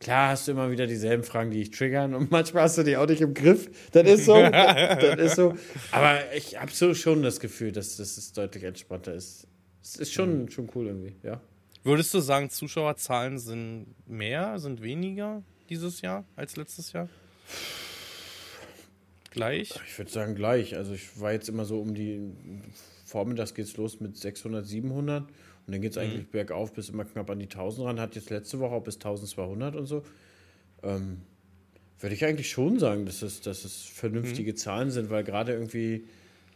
Klar 0.00 0.30
hast 0.30 0.48
du 0.48 0.52
immer 0.52 0.70
wieder 0.70 0.86
dieselben 0.86 1.22
Fragen, 1.22 1.50
die 1.50 1.58
dich 1.58 1.70
triggern 1.70 2.14
und 2.14 2.30
manchmal 2.30 2.62
hast 2.62 2.78
du 2.78 2.82
die 2.82 2.96
auch 2.96 3.06
nicht 3.06 3.20
im 3.20 3.34
Griff. 3.34 3.70
Das 3.92 4.08
ist 4.08 4.24
so. 4.24 4.34
das, 4.40 5.18
ist 5.18 5.36
so. 5.36 5.54
Aber 5.92 6.34
ich 6.34 6.58
habe 6.58 6.70
so 6.72 6.94
schon 6.94 7.22
das 7.22 7.38
Gefühl, 7.38 7.70
dass, 7.70 7.98
dass 7.98 8.16
es 8.16 8.32
deutlich 8.32 8.64
entspannter 8.64 9.12
ist. 9.12 9.46
Es 9.82 9.96
ist 9.96 10.12
schon, 10.12 10.42
mhm. 10.42 10.50
schon 10.50 10.70
cool 10.74 10.86
irgendwie, 10.86 11.16
ja. 11.22 11.40
Würdest 11.84 12.14
du 12.14 12.20
sagen, 12.20 12.48
Zuschauerzahlen 12.48 13.38
sind 13.38 13.94
mehr, 14.06 14.58
sind 14.58 14.82
weniger 14.82 15.42
dieses 15.68 16.00
Jahr 16.00 16.24
als 16.34 16.56
letztes 16.56 16.92
Jahr? 16.92 17.08
Gleich? 19.30 19.78
Ich 19.86 19.98
würde 19.98 20.10
sagen 20.10 20.34
gleich. 20.34 20.76
Also 20.76 20.94
ich 20.94 21.20
war 21.20 21.32
jetzt 21.32 21.48
immer 21.48 21.66
so 21.66 21.78
um 21.78 21.94
die 21.94 22.32
Vormittags 23.04 23.54
geht's 23.54 23.76
los 23.76 24.00
mit 24.00 24.16
600, 24.16 24.66
700 24.66 25.24
und 25.66 25.72
dann 25.72 25.80
geht 25.80 25.92
es 25.92 25.96
mhm. 25.96 26.02
eigentlich 26.02 26.28
bergauf 26.28 26.72
bis 26.72 26.88
immer 26.88 27.04
knapp 27.04 27.30
an 27.30 27.38
die 27.38 27.46
1000 27.46 27.86
ran. 27.86 28.00
Hat 28.00 28.14
jetzt 28.14 28.30
letzte 28.30 28.60
Woche 28.60 28.74
auch 28.74 28.82
bis 28.82 28.96
1200 28.96 29.76
und 29.76 29.86
so. 29.86 30.02
Ähm, 30.82 31.18
würde 32.00 32.14
ich 32.14 32.24
eigentlich 32.24 32.50
schon 32.50 32.78
sagen, 32.78 33.04
dass 33.04 33.22
es, 33.22 33.40
dass 33.42 33.64
es 33.64 33.82
vernünftige 33.82 34.52
mhm. 34.52 34.56
Zahlen 34.56 34.90
sind, 34.90 35.10
weil 35.10 35.22
gerade 35.22 35.52
irgendwie 35.52 36.04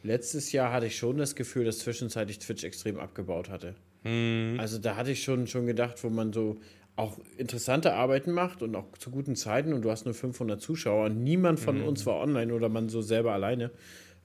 letztes 0.02 0.52
Jahr 0.52 0.72
hatte 0.72 0.86
ich 0.86 0.96
schon 0.96 1.18
das 1.18 1.34
Gefühl, 1.34 1.64
dass 1.64 1.78
zwischenzeitlich 1.80 2.38
Twitch 2.38 2.64
extrem 2.64 2.98
abgebaut 2.98 3.50
hatte. 3.50 3.74
Mhm. 4.04 4.56
Also 4.58 4.78
da 4.78 4.96
hatte 4.96 5.10
ich 5.10 5.22
schon, 5.22 5.46
schon 5.46 5.66
gedacht, 5.66 6.02
wo 6.02 6.10
man 6.10 6.32
so 6.32 6.58
auch 6.96 7.18
interessante 7.36 7.92
Arbeiten 7.94 8.30
macht 8.32 8.62
und 8.62 8.76
auch 8.76 8.96
zu 8.98 9.10
guten 9.10 9.34
Zeiten 9.34 9.72
und 9.72 9.82
du 9.82 9.90
hast 9.90 10.04
nur 10.04 10.14
500 10.14 10.60
Zuschauer 10.60 11.06
und 11.06 11.24
niemand 11.24 11.58
von 11.58 11.78
mhm. 11.78 11.88
uns 11.88 12.06
war 12.06 12.20
online 12.20 12.54
oder 12.54 12.68
man 12.68 12.88
so 12.88 13.02
selber 13.02 13.32
alleine. 13.32 13.70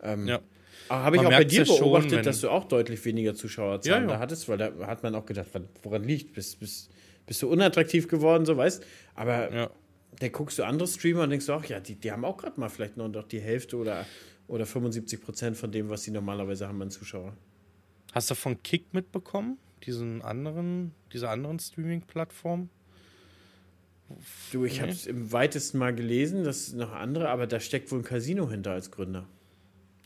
Ähm, 0.02 0.28
ja. 0.28 0.40
Habe 0.90 1.18
ich 1.18 1.22
auch 1.22 1.30
bei 1.30 1.44
dir 1.44 1.66
beobachtet, 1.66 2.12
schon, 2.12 2.24
dass 2.24 2.42
du 2.42 2.50
auch 2.50 2.66
deutlich 2.66 3.04
weniger 3.06 3.36
Zuschauerzahlen 3.36 4.04
ja, 4.04 4.10
ja. 4.10 4.16
da 4.16 4.20
hattest, 4.20 4.50
weil 4.50 4.58
da 4.58 4.72
hat 4.88 5.04
man 5.04 5.14
auch 5.16 5.26
gedacht, 5.26 5.48
woran 5.84 6.04
liegt? 6.04 6.34
Bist, 6.34 6.60
bist, 6.60 6.90
bist 7.28 7.42
du 7.42 7.50
unattraktiv 7.50 8.08
geworden, 8.08 8.46
so 8.46 8.58
weißt 8.58 8.84
Aber 9.14 9.54
ja. 9.54 9.70
da 10.20 10.28
guckst 10.30 10.58
du 10.58 10.64
andere 10.64 10.88
Streamer 10.88 11.24
und 11.24 11.30
denkst 11.30 11.46
du 11.46 11.54
auch, 11.54 11.66
ja, 11.66 11.80
die, 11.80 11.96
die 11.96 12.12
haben 12.12 12.26
auch 12.26 12.38
gerade 12.38 12.60
mal 12.60 12.70
vielleicht 12.70 12.98
noch 12.98 13.24
die 13.28 13.40
Hälfte 13.40 13.78
oder, 13.78 14.06
oder 14.48 14.66
75 14.66 15.22
Prozent 15.22 15.58
von 15.58 15.72
dem, 15.72 15.90
was 15.90 16.04
sie 16.04 16.12
normalerweise 16.12 16.68
haben 16.68 16.82
an 16.82 16.90
Zuschauern. 16.90 17.38
Hast 18.14 18.32
du 18.32 18.36
von 18.36 18.62
Kick 18.64 18.94
mitbekommen? 18.94 19.60
Diesen 19.86 20.22
anderen, 20.24 20.94
dieser 21.14 21.30
anderen 21.30 21.60
Streaming-Plattform? 21.60 22.70
Du, 24.52 24.66
ich 24.66 24.74
nee. 24.74 24.80
habe 24.80 24.92
es 24.92 25.06
im 25.06 25.32
weitesten 25.32 25.78
mal 25.78 25.94
gelesen, 25.94 26.44
das 26.44 26.70
ist 26.70 26.76
noch 26.76 26.94
andere, 26.94 27.30
aber 27.30 27.46
da 27.46 27.60
steckt 27.60 27.92
wohl 27.92 28.00
ein 28.00 28.04
Casino 28.04 28.50
hinter 28.50 28.72
als 28.72 28.90
Gründer. 28.90 29.28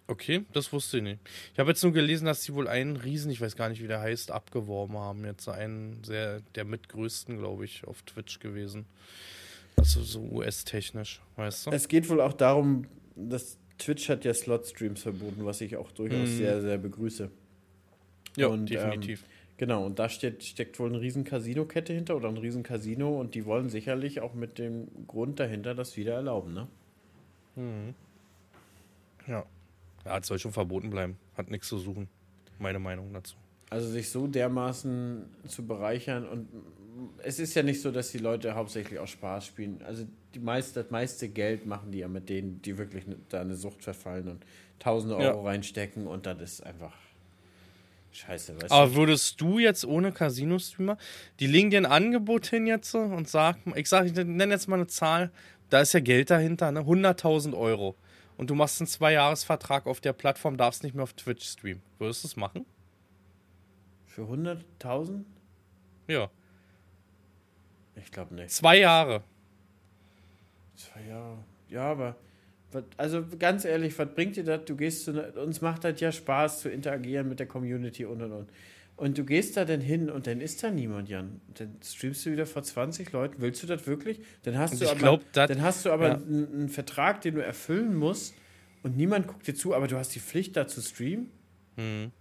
Okay, 0.07 0.43
das 0.51 0.73
wusste 0.73 0.97
ich 0.97 1.03
nicht. 1.03 1.19
Ich 1.53 1.59
habe 1.59 1.69
jetzt 1.69 1.81
nur 1.81 1.93
gelesen, 1.93 2.25
dass 2.25 2.43
sie 2.43 2.53
wohl 2.53 2.67
einen 2.67 2.97
Riesen, 2.97 3.31
ich 3.31 3.39
weiß 3.39 3.55
gar 3.55 3.69
nicht, 3.69 3.81
wie 3.81 3.87
der 3.87 4.01
heißt, 4.01 4.31
abgeworben 4.31 4.97
haben. 4.97 5.23
Jetzt 5.23 5.47
einen 5.47 6.03
sehr, 6.03 6.41
der 6.55 6.65
mitgrößten, 6.65 7.37
glaube 7.37 7.63
ich, 7.63 7.87
auf 7.87 8.01
Twitch 8.01 8.39
gewesen. 8.39 8.85
Also 9.77 10.01
so 10.03 10.21
US-technisch, 10.21 11.21
weißt 11.37 11.67
du? 11.67 11.71
Es 11.71 11.87
geht 11.87 12.09
wohl 12.09 12.21
auch 12.21 12.33
darum, 12.33 12.85
dass 13.15 13.57
Twitch 13.77 14.09
hat 14.09 14.25
ja 14.25 14.33
Slot-Streams 14.33 15.01
verboten, 15.01 15.45
was 15.45 15.61
ich 15.61 15.77
auch 15.77 15.91
durchaus 15.91 16.29
mhm. 16.29 16.37
sehr, 16.37 16.61
sehr 16.61 16.77
begrüße. 16.77 17.31
Ja, 18.35 18.47
und, 18.47 18.69
definitiv. 18.69 19.21
Ähm, 19.21 19.27
genau, 19.57 19.85
und 19.85 19.99
da 19.99 20.09
steht, 20.09 20.43
steckt 20.43 20.79
wohl 20.79 20.89
eine 20.89 21.01
riesen 21.01 21.23
Casino-Kette 21.23 21.93
hinter 21.93 22.15
oder 22.15 22.27
ein 22.27 22.37
riesen 22.37 22.63
Casino 22.63 23.19
und 23.19 23.35
die 23.35 23.45
wollen 23.45 23.69
sicherlich 23.69 24.21
auch 24.21 24.33
mit 24.33 24.59
dem 24.59 24.87
Grund 25.07 25.39
dahinter 25.39 25.75
das 25.75 25.97
wieder 25.97 26.13
erlauben, 26.13 26.53
ne? 26.53 26.67
Mhm. 27.55 27.95
Ja. 29.27 29.45
Ja, 30.05 30.17
es 30.17 30.27
soll 30.27 30.39
schon 30.39 30.53
verboten 30.53 30.89
bleiben. 30.89 31.17
Hat 31.35 31.49
nichts 31.49 31.67
zu 31.67 31.77
suchen. 31.77 32.09
Meine 32.59 32.79
Meinung 32.79 33.13
dazu. 33.13 33.35
Also 33.69 33.89
sich 33.89 34.09
so 34.09 34.27
dermaßen 34.27 35.25
zu 35.47 35.65
bereichern 35.65 36.27
und 36.27 36.47
es 37.23 37.39
ist 37.39 37.55
ja 37.55 37.63
nicht 37.63 37.81
so, 37.81 37.91
dass 37.91 38.11
die 38.11 38.19
Leute 38.19 38.53
hauptsächlich 38.55 38.99
auch 38.99 39.07
Spaß 39.07 39.47
spielen. 39.47 39.81
Also 39.85 40.05
die 40.33 40.39
meiste, 40.39 40.81
das 40.81 40.91
meiste 40.91 41.29
Geld 41.29 41.65
machen 41.65 41.91
die 41.91 41.99
ja 41.99 42.07
mit 42.07 42.29
denen, 42.29 42.61
die 42.61 42.77
wirklich 42.77 43.07
ne, 43.07 43.15
da 43.29 43.41
eine 43.41 43.55
Sucht 43.55 43.83
verfallen 43.83 44.27
und 44.27 44.45
tausende 44.79 45.17
Euro 45.17 45.43
ja. 45.43 45.49
reinstecken 45.49 46.07
und 46.07 46.25
das 46.25 46.39
ist 46.41 46.65
einfach 46.65 46.93
scheiße. 48.11 48.61
Weißt 48.61 48.71
Aber 48.71 48.95
würdest 48.95 49.41
du 49.41 49.59
jetzt 49.59 49.85
ohne 49.85 50.11
Casino-Streamer, 50.11 50.97
die 51.39 51.47
legen 51.47 51.71
dir 51.71 51.77
ein 51.77 51.85
Angebot 51.85 52.45
hin 52.47 52.67
jetzt 52.67 52.93
und 52.93 53.27
sagen, 53.27 53.73
ich 53.75 53.89
sage, 53.89 54.07
ich 54.07 54.13
nenne 54.13 54.53
jetzt 54.53 54.67
mal 54.67 54.75
eine 54.75 54.87
Zahl, 54.87 55.31
da 55.69 55.81
ist 55.81 55.93
ja 55.93 55.99
Geld 55.99 56.29
dahinter, 56.29 56.71
ne? 56.71 56.81
100.000 56.81 57.57
Euro 57.57 57.95
und 58.37 58.49
du 58.49 58.55
machst 58.55 58.79
einen 58.81 58.87
Zwei-Jahres-Vertrag 58.87 59.85
auf 59.85 60.01
der 60.01 60.13
Plattform, 60.13 60.57
darfst 60.57 60.83
nicht 60.83 60.95
mehr 60.95 61.03
auf 61.03 61.13
Twitch 61.13 61.45
streamen. 61.45 61.81
Würdest 61.99 62.23
du 62.23 62.27
es 62.27 62.35
machen? 62.35 62.65
Für 64.05 64.23
100.000? 64.23 65.23
Ja. 66.07 66.29
Ich 67.95 68.11
glaube 68.11 68.35
nicht. 68.35 68.51
Zwei 68.51 68.79
Jahre. 68.79 69.23
Zwei 70.75 71.03
Jahre. 71.07 71.37
Ja, 71.69 71.91
aber. 71.91 72.15
Also 72.97 73.23
ganz 73.37 73.65
ehrlich, 73.65 73.97
was 73.99 74.13
bringt 74.15 74.35
dir 74.35 74.43
das? 74.43 74.65
Du 74.65 74.75
gehst 74.75 75.05
zu. 75.05 75.11
Uns 75.39 75.61
macht 75.61 75.83
das 75.83 75.99
ja 75.99 76.11
Spaß 76.11 76.61
zu 76.61 76.69
interagieren 76.69 77.29
mit 77.29 77.39
der 77.39 77.47
Community 77.47 78.05
und 78.05 78.21
und 78.21 78.31
und. 78.31 78.49
Und 79.03 79.17
du 79.17 79.25
gehst 79.25 79.57
da 79.57 79.65
dann 79.65 79.81
hin 79.81 80.09
und 80.09 80.27
dann 80.27 80.39
ist 80.39 80.63
da 80.63 80.71
niemand, 80.71 81.09
Jan. 81.09 81.41
Dann 81.55 81.75
streamst 81.83 82.25
du 82.25 82.31
wieder 82.31 82.45
vor 82.45 82.63
20 82.63 83.11
Leuten. 83.11 83.41
Willst 83.41 83.61
du 83.61 83.67
das 83.67 83.85
wirklich? 83.85 84.21
Dann 84.43 84.57
hast 84.57 84.81
du 84.81 84.87
aber, 84.87 84.97
glaub, 84.97 85.33
dat, 85.33 85.49
dann 85.49 85.61
hast 85.61 85.83
du 85.83 85.91
aber 85.91 86.07
ja. 86.07 86.13
einen, 86.13 86.53
einen, 86.53 86.69
Vertrag, 86.69 87.19
den 87.19 87.35
du 87.35 87.43
erfüllen 87.43 87.97
musst 87.97 88.33
und 88.81 88.95
niemand 88.95 89.27
guckt 89.27 89.45
dir 89.45 89.55
zu, 89.55 89.75
aber 89.75 89.87
du 89.87 89.97
hast 89.97 90.15
die 90.15 90.21
Pflicht, 90.21 90.55
da 90.55 90.67
zu 90.67 90.79
streamen. 90.81 91.29
Hm. 91.75 92.11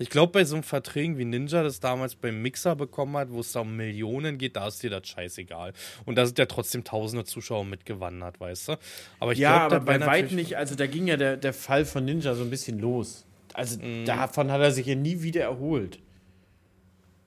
Ich 0.00 0.10
glaube, 0.10 0.32
bei 0.32 0.44
so 0.44 0.56
einem 0.56 0.64
Verträgen 0.64 1.16
wie 1.16 1.24
Ninja 1.24 1.62
das 1.62 1.78
damals 1.78 2.16
beim 2.16 2.42
Mixer 2.42 2.74
bekommen 2.74 3.16
hat, 3.16 3.30
wo 3.30 3.38
es 3.38 3.52
da 3.52 3.60
um 3.60 3.76
Millionen 3.76 4.36
geht, 4.36 4.56
da 4.56 4.66
ist 4.66 4.82
dir 4.82 4.90
das 4.90 5.06
scheißegal. 5.06 5.74
Und 6.06 6.18
da 6.18 6.26
sind 6.26 6.40
ja 6.40 6.46
trotzdem 6.46 6.82
tausende 6.82 7.24
Zuschauer 7.24 7.64
mitgewandert, 7.64 8.40
weißt 8.40 8.70
du? 8.70 8.78
Aber 9.20 9.30
ich 9.30 9.38
ja, 9.38 9.68
glaub, 9.68 9.80
aber 9.80 9.96
bei 9.96 10.04
weitem 10.04 10.34
nicht. 10.34 10.56
Also 10.56 10.74
da 10.74 10.88
ging 10.88 11.06
ja 11.06 11.16
der, 11.16 11.36
der 11.36 11.52
Fall 11.52 11.84
von 11.84 12.04
Ninja 12.04 12.34
so 12.34 12.42
ein 12.42 12.50
bisschen 12.50 12.80
los. 12.80 13.26
Also 13.54 13.78
mm. 13.78 14.06
davon 14.06 14.50
hat 14.50 14.60
er 14.60 14.72
sich 14.72 14.86
ja 14.86 14.96
nie 14.96 15.22
wieder 15.22 15.42
erholt. 15.42 16.00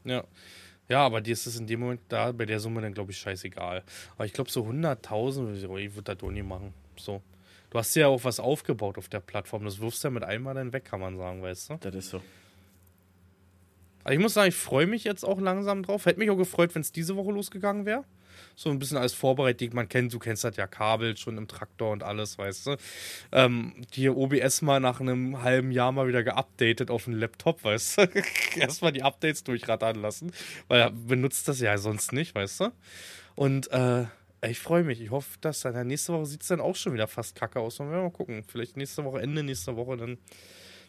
Ja. 0.09 0.23
Ja, 0.89 1.05
aber 1.05 1.21
dir 1.21 1.33
ist 1.33 1.45
es 1.45 1.59
in 1.59 1.67
dem 1.67 1.81
Moment 1.81 2.01
da 2.09 2.31
bei 2.31 2.47
der 2.47 2.59
Summe 2.59 2.81
dann, 2.81 2.95
glaube 2.95 3.11
ich, 3.11 3.19
scheißegal. 3.19 3.83
Aber 4.15 4.25
ich 4.25 4.33
glaube, 4.33 4.49
so 4.49 4.63
100.000, 4.63 5.53
ich 5.77 5.93
würde 5.93 6.01
das 6.01 6.17
doch 6.17 6.31
nie 6.31 6.41
machen. 6.41 6.73
So. 6.97 7.21
Du 7.69 7.77
hast 7.77 7.95
ja 7.95 8.07
auch 8.07 8.23
was 8.23 8.39
aufgebaut 8.39 8.97
auf 8.97 9.07
der 9.07 9.19
Plattform. 9.19 9.63
Das 9.63 9.79
wirfst 9.79 10.03
du 10.03 10.07
ja 10.07 10.11
mit 10.11 10.23
einmal 10.23 10.55
dann 10.55 10.73
weg, 10.73 10.85
kann 10.85 10.99
man 10.99 11.15
sagen, 11.15 11.43
weißt 11.43 11.69
du? 11.69 11.77
Das 11.79 11.93
ist 11.93 12.09
so. 12.09 12.21
Aber 14.03 14.13
ich 14.13 14.19
muss 14.19 14.33
sagen, 14.33 14.49
ich 14.49 14.55
freue 14.55 14.87
mich 14.87 15.03
jetzt 15.03 15.23
auch 15.23 15.39
langsam 15.39 15.83
drauf. 15.83 16.07
Hätte 16.07 16.17
mich 16.17 16.31
auch 16.31 16.37
gefreut, 16.37 16.73
wenn 16.73 16.81
es 16.81 16.91
diese 16.91 17.15
Woche 17.15 17.31
losgegangen 17.31 17.85
wäre 17.85 18.03
so 18.59 18.69
ein 18.69 18.77
bisschen 18.77 18.97
alles 18.97 19.13
vorbereitet. 19.13 19.73
Man 19.73 19.87
kennt, 19.87 20.13
du 20.13 20.19
kennst 20.19 20.43
das 20.43 20.57
ja 20.57 20.67
Kabel 20.67 21.15
schon 21.15 21.37
im 21.37 21.47
Traktor 21.47 21.91
und 21.91 22.03
alles, 22.03 22.37
weißt 22.37 22.67
du. 22.67 22.75
Ähm, 23.31 23.85
die 23.93 24.09
OBS 24.09 24.61
mal 24.61 24.81
nach 24.81 24.99
einem 24.99 25.41
halben 25.43 25.71
Jahr 25.71 25.93
mal 25.93 26.09
wieder 26.09 26.23
geupdatet 26.23 26.91
auf 26.91 27.05
den 27.05 27.13
Laptop, 27.13 27.63
weißt 27.63 27.99
du. 27.99 28.09
Erstmal 28.57 28.91
die 28.91 29.01
Updates 29.01 29.45
durchrattern 29.45 29.95
lassen, 29.95 30.33
weil 30.67 30.81
er 30.81 30.91
benutzt 30.91 31.47
das 31.47 31.61
ja 31.61 31.77
sonst 31.77 32.11
nicht, 32.11 32.35
weißt 32.35 32.59
du. 32.59 32.71
Und 33.35 33.71
äh, 33.71 34.07
ich 34.41 34.59
freue 34.59 34.83
mich. 34.83 34.99
Ich 34.99 35.09
hoffe, 35.09 35.37
dass 35.39 35.61
dann 35.61 35.87
nächste 35.87 36.11
Woche 36.11 36.25
sieht 36.25 36.41
es 36.41 36.49
dann 36.49 36.59
auch 36.59 36.75
schon 36.75 36.93
wieder 36.93 37.07
fast 37.07 37.35
kacke 37.35 37.61
aus. 37.61 37.79
Und 37.79 37.91
wir 37.91 38.01
mal 38.01 38.11
gucken. 38.11 38.43
Vielleicht 38.43 38.75
nächste 38.75 39.05
Woche, 39.05 39.21
Ende 39.21 39.41
nächster 39.41 39.77
Woche, 39.77 39.95
dann, 39.95 40.17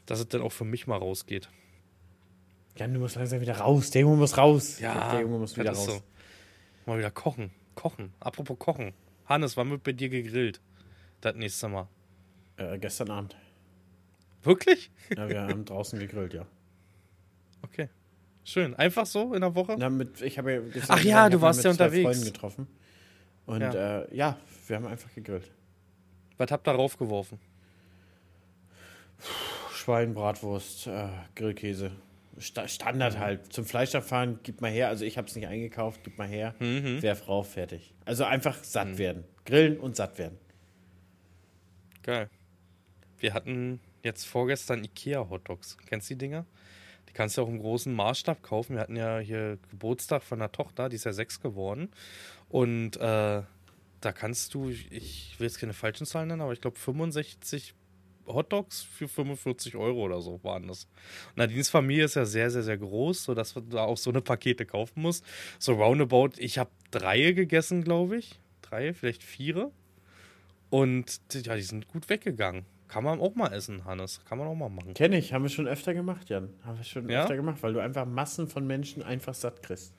dass 0.07 0.19
es 0.19 0.27
dann 0.27 0.43
auch 0.43 0.53
für 0.53 0.65
mich 0.65 0.89
mal 0.89 0.97
rausgeht. 0.97 1.49
Jan, 2.75 2.93
du 2.93 2.99
musst 2.99 3.15
langsam 3.15 3.41
wieder 3.41 3.59
raus. 3.59 3.91
Der 3.91 4.01
Junge 4.01 4.17
muss 4.17 4.37
raus. 4.37 4.81
Ja, 4.81 5.13
der 5.13 5.21
Junge 5.21 5.39
muss 5.39 5.57
wieder 5.57 5.71
raus. 5.71 5.87
So. 5.87 6.03
Mal 6.87 6.99
wieder 6.99 7.13
kochen. 7.13 7.53
Kochen. 7.81 8.13
Apropos 8.21 8.59
Kochen. 8.59 8.93
Hannes, 9.25 9.57
wann 9.57 9.71
wird 9.71 9.83
bei 9.85 9.93
dir 9.93 10.11
gegrillt? 10.11 10.61
Das 11.23 11.35
nächste 11.35 11.69
Mal. 11.69 11.89
Äh, 12.59 12.79
gestern 12.79 13.11
Abend. 13.11 13.37
Wirklich? 14.43 14.91
Ja, 15.17 15.27
wir 15.31 15.41
haben 15.41 15.65
draußen 15.65 15.99
gegrillt, 15.99 16.35
ja. 16.35 16.47
Okay. 17.63 17.89
Schön. 18.45 18.75
Einfach 18.75 19.07
so 19.07 19.33
in 19.33 19.41
der 19.41 19.55
Woche? 19.55 19.77
Na, 19.79 19.89
mit, 19.89 20.21
ich 20.21 20.37
habe 20.37 20.53
ja 20.53 20.61
Ach 20.89 21.03
ja, 21.03 21.31
du 21.31 21.41
warst 21.41 21.65
ja 21.65 21.71
unterwegs. 21.71 22.03
Freunden 22.05 22.25
getroffen. 22.25 22.67
Und 23.47 23.63
Ja. 23.63 23.73
ja. 23.73 24.01
Äh, 24.03 24.15
ja, 24.15 24.37
wir 24.67 24.77
haben 24.77 24.87
einfach 24.87 25.15
gegrillt. 25.15 25.51
Was 26.37 26.51
habt 26.51 26.69
ihr 26.69 26.73
raufgeworfen? 26.73 27.39
Schwein, 29.73 30.13
Bratwurst, 30.13 30.87
äh, 30.87 31.09
Grillkäse. 31.35 31.93
Sta 32.39 32.69
Standard 32.69 33.19
halt. 33.19 33.53
Zum 33.53 33.65
Fleischabfahren, 33.65 34.41
gib 34.43 34.61
mal 34.61 34.71
her. 34.71 34.89
Also 34.89 35.05
ich 35.05 35.19
habe 35.19 35.29
es 35.29 35.37
nicht 35.37 35.47
eingekauft, 35.47 36.01
gib 36.05 36.19
mal 36.19 36.29
her. 36.29 36.55
Mhm. 36.59 37.03
Werf 37.03 37.29
rauf, 37.29 37.53
fertig. 37.53 37.95
Also 38.05 38.25
einfach 38.25 38.63
satt 38.63 38.99
werden. 38.99 39.25
Grillen 39.45 39.79
und 39.79 39.97
satt 39.97 40.19
werden. 40.19 40.39
Geil. 42.03 42.29
Wir 43.19 43.35
hatten 43.35 43.81
jetzt 44.03 44.27
vorgestern 44.27 44.85
Ikea-Hotdogs. 44.85 45.77
Kennst 45.87 46.09
du 46.09 46.15
die 46.15 46.19
Dinger? 46.19 46.47
Die 47.09 47.13
kannst 47.13 47.37
du 47.37 47.43
auch 47.43 47.49
im 47.49 47.59
großen 47.59 47.93
Maßstab 47.93 48.43
kaufen. 48.43 48.77
Wir 48.77 48.83
hatten 48.83 48.97
ja 48.97 49.19
hier 49.19 49.59
Geburtstag 49.71 50.23
von 50.23 50.39
der 50.39 50.53
Tochter, 50.53 50.89
die 50.89 50.97
ist 50.97 51.05
ja 51.05 51.13
sechs 51.13 51.41
geworden. 51.41 51.91
Und 52.49 52.97
äh, 52.97 53.43
da 54.01 54.13
kannst 54.13 54.55
du, 54.55 54.71
ich 54.71 55.35
will 55.39 55.47
jetzt 55.47 55.59
keine 55.59 55.73
falschen 55.73 56.07
Zahlen 56.07 56.29
nennen, 56.29 56.41
aber 56.41 56.53
ich 56.53 56.61
glaube 56.61 56.79
65 56.79 57.75
Hotdogs 58.35 58.83
für 58.83 59.09
45 59.09 59.77
Euro 59.77 60.05
oder 60.05 60.21
so 60.21 60.41
waren 60.43 60.67
das. 60.69 60.85
Und 61.31 61.37
Nadines 61.39 61.69
Familie 61.71 62.05
ist 62.05 62.15
ja 62.17 62.25
sehr, 62.25 62.51
sehr, 62.51 62.63
sehr 62.63 62.79
groß, 62.79 63.25
sodass 63.25 63.55
du 63.55 63.61
da 63.61 63.83
auch 63.85 63.97
so 63.99 64.11
eine 64.11 64.21
Pakete 64.21 64.65
kaufen 64.67 65.03
musst. 65.03 65.25
So 65.59 65.75
roundabout, 65.75 66.31
ich 66.39 66.59
habe 66.59 66.71
drei 66.91 67.33
gegessen, 67.33 67.83
glaube 67.85 68.17
ich. 68.19 68.39
Drei, 68.63 68.93
vielleicht 68.95 69.23
vier. 69.23 69.71
Und 70.71 71.21
die- 71.35 71.41
ja, 71.41 71.57
die 71.57 71.63
sind 71.63 71.89
gut 71.89 72.09
weggegangen. 72.09 72.65
Kann 72.89 73.05
man 73.05 73.21
auch 73.21 73.35
mal 73.37 73.53
essen, 73.53 73.85
Hannes. 73.85 74.21
Kann 74.29 74.39
man 74.39 74.49
auch 74.49 74.55
mal 74.55 74.69
machen. 74.69 74.95
Kenne 74.95 75.17
ich, 75.19 75.33
haben 75.33 75.43
wir 75.43 75.49
schon 75.49 75.69
öfter 75.69 75.95
gemacht, 75.95 76.29
Jan. 76.29 76.51
Haben 76.65 76.79
wir 76.79 76.85
schon 76.85 77.09
Ja? 77.09 77.23
öfter 77.23 77.37
gemacht, 77.37 77.59
weil 77.63 77.73
du 77.73 77.79
einfach 77.81 78.05
Massen 78.05 78.49
von 78.49 78.67
Menschen 78.67 79.03
einfach 79.03 79.35
satt 79.35 79.63
kriegst. 79.63 79.93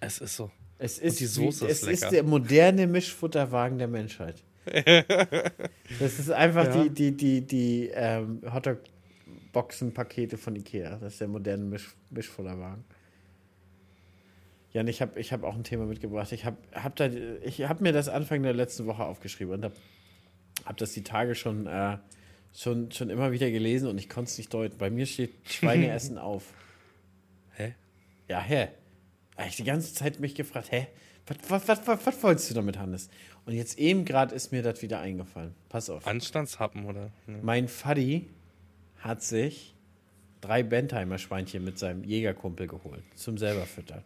Es 0.00 0.18
ist 0.18 0.36
so. 0.36 0.50
Es 0.78 0.98
ist, 0.98 1.20
die 1.20 1.26
Soße 1.26 1.66
wie, 1.66 1.70
ist 1.70 1.82
es 1.84 1.88
ist 1.88 2.00
lecker. 2.00 2.10
der 2.10 2.22
moderne 2.24 2.88
Mischfutterwagen 2.88 3.78
der 3.78 3.86
Menschheit. 3.86 4.42
Das 4.64 6.18
ist 6.18 6.30
einfach 6.30 6.66
Ja. 6.66 6.84
die, 6.84 6.90
die, 6.90 7.16
die, 7.16 7.40
die 7.46 7.90
ähm, 7.94 8.40
Hotdog-Boxen-Pakete 8.52 10.36
von 10.38 10.56
Ikea. 10.56 10.96
Das 10.96 11.14
ist 11.14 11.20
der 11.20 11.28
moderne 11.28 11.64
Misch, 11.64 11.94
Mischfutterwagen. 12.10 12.84
Jan, 14.72 14.88
ich 14.88 15.02
habe 15.02 15.20
ich 15.20 15.32
hab 15.32 15.42
auch 15.44 15.54
ein 15.54 15.64
Thema 15.64 15.84
mitgebracht. 15.84 16.32
Ich 16.32 16.44
habe 16.46 16.56
hab 16.72 16.96
da, 16.96 17.06
ich 17.42 17.62
hab 17.68 17.80
mir 17.80 17.92
das 17.92 18.08
Anfang 18.08 18.42
der 18.42 18.54
letzten 18.54 18.86
Woche 18.86 19.04
aufgeschrieben 19.04 19.52
und 19.54 19.64
habe 19.64 19.74
hab 20.64 20.76
das 20.78 20.92
die 20.92 21.02
Tage 21.02 21.34
schon, 21.34 21.66
äh, 21.66 21.98
schon, 22.54 22.90
schon 22.90 23.10
immer 23.10 23.32
wieder 23.32 23.50
gelesen 23.50 23.88
und 23.88 23.98
ich 23.98 24.08
konnte 24.08 24.30
es 24.30 24.38
nicht 24.38 24.52
deuten. 24.54 24.78
Bei 24.78 24.88
mir 24.90 25.04
steht 25.06 25.32
Schweine 25.46 25.90
essen 25.90 26.16
auf. 26.30 26.54
Hä? 27.54 27.74
Ja, 28.28 28.40
hä? 28.40 28.68
Habe 29.36 29.48
ich 29.48 29.56
die 29.56 29.64
ganze 29.64 29.92
Zeit 29.92 30.20
mich 30.20 30.34
gefragt, 30.34 30.70
hä? 30.72 30.86
Was, 31.26 31.68
was, 31.68 31.86
was, 31.86 32.06
was, 32.06 32.22
wolltest 32.22 32.50
du 32.50 32.54
damit, 32.54 32.78
Hannes? 32.78 33.08
Und 33.46 33.54
jetzt 33.54 33.78
eben 33.78 34.04
gerade 34.04 34.34
ist 34.34 34.52
mir 34.52 34.62
das 34.62 34.82
wieder 34.82 35.00
eingefallen. 35.00 35.54
Pass 35.68 35.88
auf. 35.88 36.06
Anstandshappen, 36.06 36.84
oder? 36.84 37.10
Ne. 37.26 37.38
Mein 37.42 37.68
Faddy 37.68 38.28
hat 38.98 39.22
sich 39.22 39.74
drei 40.40 40.62
Bentheimer-Schweinchen 40.62 41.64
mit 41.64 41.78
seinem 41.78 42.04
Jägerkumpel 42.04 42.66
geholt. 42.66 43.02
Zum 43.14 43.38
selber 43.38 43.66
füttern. 43.66 44.02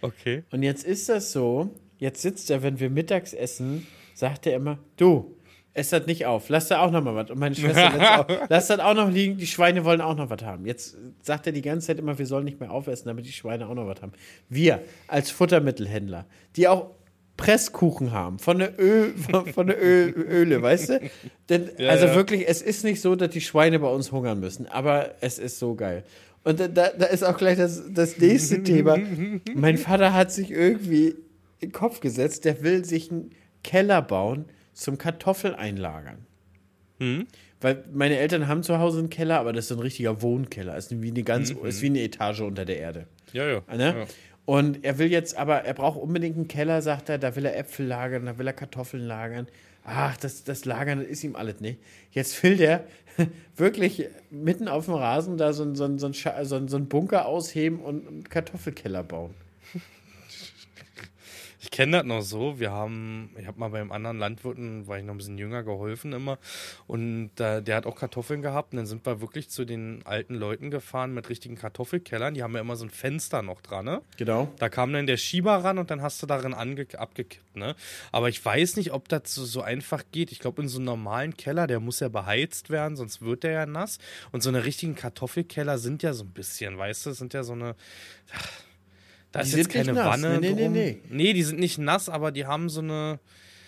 Okay. 0.00 0.42
Und 0.50 0.62
jetzt 0.62 0.84
ist 0.84 1.08
das 1.08 1.32
so, 1.32 1.70
jetzt 1.98 2.22
sitzt 2.22 2.50
er, 2.50 2.62
wenn 2.62 2.80
wir 2.80 2.90
mittags 2.90 3.32
essen, 3.32 3.86
sagt 4.14 4.46
er 4.46 4.56
immer, 4.56 4.78
du, 4.96 5.36
ess 5.74 5.90
das 5.90 6.06
nicht 6.06 6.26
auf, 6.26 6.48
lass 6.48 6.68
da 6.68 6.80
auch 6.80 6.90
noch 6.90 7.02
mal 7.02 7.14
was. 7.14 7.30
Und 7.30 7.38
meine 7.38 7.54
Schwester, 7.54 7.90
lässt 7.90 8.10
auch, 8.10 8.26
lass 8.48 8.66
das 8.66 8.80
auch 8.80 8.94
noch 8.94 9.10
liegen, 9.10 9.38
die 9.38 9.46
Schweine 9.46 9.84
wollen 9.84 10.00
auch 10.00 10.16
noch 10.16 10.30
was 10.30 10.42
haben. 10.42 10.66
Jetzt 10.66 10.96
sagt 11.22 11.46
er 11.46 11.52
die 11.52 11.62
ganze 11.62 11.88
Zeit 11.88 11.98
immer, 11.98 12.18
wir 12.18 12.26
sollen 12.26 12.44
nicht 12.44 12.60
mehr 12.60 12.70
aufessen, 12.70 13.08
damit 13.08 13.26
die 13.26 13.32
Schweine 13.32 13.68
auch 13.68 13.74
noch 13.74 13.86
was 13.86 14.02
haben. 14.02 14.12
Wir 14.48 14.82
als 15.08 15.30
Futtermittelhändler, 15.30 16.26
die 16.56 16.68
auch 16.68 16.90
Presskuchen 17.38 18.12
haben, 18.12 18.38
von 18.38 18.58
der, 18.58 18.78
Öl, 18.78 19.14
von, 19.16 19.46
von 19.46 19.66
der 19.66 19.82
Öl, 19.82 20.10
Öle, 20.10 20.60
weißt 20.60 20.88
du? 20.90 21.00
Denn, 21.48 21.70
Ja, 21.78 21.88
also 21.88 22.06
ja. 22.06 22.14
wirklich, 22.14 22.46
es 22.46 22.60
ist 22.60 22.84
nicht 22.84 23.00
so, 23.00 23.16
dass 23.16 23.30
die 23.30 23.40
Schweine 23.40 23.78
bei 23.78 23.88
uns 23.88 24.12
hungern 24.12 24.38
müssen, 24.38 24.66
aber 24.66 25.14
es 25.22 25.38
ist 25.38 25.58
so 25.58 25.74
geil. 25.74 26.04
Und 26.44 26.60
da, 26.60 26.68
da, 26.68 26.90
da 26.90 27.06
ist 27.06 27.22
auch 27.22 27.36
gleich 27.36 27.56
das, 27.56 27.82
das 27.92 28.18
nächste 28.18 28.62
Thema. 28.64 28.98
Mein 29.54 29.78
Vater 29.78 30.12
hat 30.12 30.30
sich 30.30 30.50
irgendwie 30.50 31.14
in 31.60 31.68
den 31.68 31.72
Kopf 31.72 32.00
gesetzt, 32.00 32.44
der 32.44 32.62
will 32.62 32.84
sich 32.84 33.10
einen 33.10 33.30
Keller 33.64 34.02
bauen 34.02 34.44
zum 34.72 34.98
Kartoffeleinlagern. 34.98 36.18
Hm? 36.98 37.26
Weil 37.60 37.84
meine 37.92 38.16
Eltern 38.18 38.48
haben 38.48 38.62
zu 38.62 38.78
Hause 38.78 38.98
einen 39.00 39.10
Keller, 39.10 39.38
aber 39.38 39.52
das 39.52 39.66
ist 39.66 39.72
ein 39.72 39.78
richtiger 39.80 40.22
Wohnkeller. 40.22 40.76
Ist 40.76 41.00
wie 41.02 41.08
eine 41.10 41.22
ganz, 41.22 41.50
ist 41.50 41.82
wie 41.82 41.86
eine 41.86 42.02
Etage 42.02 42.40
unter 42.40 42.64
der 42.64 42.78
Erde. 42.78 43.06
Ja, 43.32 43.46
ja. 43.48 43.62
Ne? 43.74 43.94
ja. 43.98 44.06
Und 44.44 44.84
er 44.84 44.98
will 44.98 45.10
jetzt, 45.10 45.36
aber 45.36 45.58
er 45.64 45.74
braucht 45.74 46.00
unbedingt 46.00 46.36
einen 46.36 46.48
Keller, 46.48 46.82
sagt 46.82 47.08
er, 47.08 47.18
da 47.18 47.36
will 47.36 47.44
er 47.44 47.56
Äpfel 47.56 47.86
lagern, 47.86 48.26
da 48.26 48.38
will 48.38 48.46
er 48.46 48.52
Kartoffeln 48.52 49.04
lagern. 49.06 49.46
Ach, 49.84 50.16
das, 50.16 50.42
das 50.44 50.64
Lagern, 50.64 50.98
das 51.00 51.08
ist 51.08 51.24
ihm 51.24 51.36
alles 51.36 51.60
nicht. 51.60 51.78
Jetzt 52.10 52.40
will 52.42 52.56
der 52.56 52.84
wirklich 53.56 54.08
mitten 54.30 54.66
auf 54.68 54.86
dem 54.86 54.94
Rasen 54.94 55.36
da 55.38 55.52
so, 55.52 55.62
ein- 55.64 55.74
so, 55.76 55.96
so, 55.98 56.10
so, 56.12 56.66
so 56.68 56.76
einen 56.76 56.88
Bunker 56.88 57.26
ausheben 57.26 57.80
und 57.80 58.06
einen 58.08 58.24
Kartoffelkeller 58.24 59.02
bauen. 59.04 59.34
Ich 61.62 61.70
kenne 61.70 61.98
das 61.98 62.06
noch 62.06 62.22
so. 62.22 62.58
Wir 62.58 62.72
haben, 62.72 63.30
ich 63.38 63.46
habe 63.46 63.60
mal 63.60 63.70
beim 63.70 63.92
anderen 63.92 64.18
Landwirten, 64.18 64.88
war 64.88 64.98
ich 64.98 65.04
noch 65.04 65.14
ein 65.14 65.18
bisschen 65.18 65.38
jünger, 65.38 65.62
geholfen 65.62 66.12
immer. 66.12 66.38
Und 66.88 67.38
äh, 67.38 67.62
der 67.62 67.76
hat 67.76 67.86
auch 67.86 67.94
Kartoffeln 67.94 68.42
gehabt. 68.42 68.72
Und 68.72 68.78
dann 68.78 68.86
sind 68.86 69.06
wir 69.06 69.20
wirklich 69.20 69.48
zu 69.48 69.64
den 69.64 70.04
alten 70.04 70.34
Leuten 70.34 70.72
gefahren 70.72 71.14
mit 71.14 71.28
richtigen 71.28 71.54
Kartoffelkellern. 71.54 72.34
Die 72.34 72.42
haben 72.42 72.54
ja 72.54 72.60
immer 72.60 72.74
so 72.74 72.84
ein 72.84 72.90
Fenster 72.90 73.42
noch 73.42 73.60
dran, 73.60 73.84
ne? 73.84 74.02
Genau. 74.16 74.52
Da 74.58 74.68
kam 74.68 74.92
dann 74.92 75.06
der 75.06 75.16
Schieber 75.16 75.62
ran 75.62 75.78
und 75.78 75.92
dann 75.92 76.02
hast 76.02 76.20
du 76.20 76.26
darin 76.26 76.52
abgekippt, 76.52 77.54
ne? 77.54 77.76
Aber 78.10 78.28
ich 78.28 78.44
weiß 78.44 78.74
nicht, 78.74 78.92
ob 78.92 79.08
das 79.08 79.32
so, 79.32 79.44
so 79.44 79.62
einfach 79.62 80.02
geht. 80.10 80.32
Ich 80.32 80.40
glaube, 80.40 80.62
in 80.62 80.68
so 80.68 80.78
einem 80.78 80.86
normalen 80.86 81.36
Keller, 81.36 81.68
der 81.68 81.78
muss 81.78 82.00
ja 82.00 82.08
beheizt 82.08 82.70
werden, 82.70 82.96
sonst 82.96 83.22
wird 83.22 83.44
der 83.44 83.52
ja 83.52 83.66
nass. 83.66 84.00
Und 84.32 84.42
so 84.42 84.48
eine 84.48 84.64
richtigen 84.64 84.96
Kartoffelkeller 84.96 85.78
sind 85.78 86.02
ja 86.02 86.12
so 86.12 86.24
ein 86.24 86.32
bisschen, 86.32 86.76
weißt 86.76 87.06
du, 87.06 87.12
sind 87.12 87.34
ja 87.34 87.44
so 87.44 87.52
eine. 87.52 87.76
Da 89.32 89.40
Die 89.42 89.48
ist 89.48 89.56
jetzt 89.56 89.70
keine 89.70 89.92
nass. 89.94 90.06
Wanne. 90.06 90.38
Nee, 90.40 90.52
nee, 90.52 90.62
drum. 90.62 90.72
nee, 90.72 91.02
Nee, 91.10 91.32
die 91.32 91.42
sind 91.42 91.58
nicht 91.58 91.78
nass, 91.78 92.08
aber 92.08 92.30
die 92.32 92.46
haben 92.46 92.68
so 92.68 92.80
eine. 92.80 93.18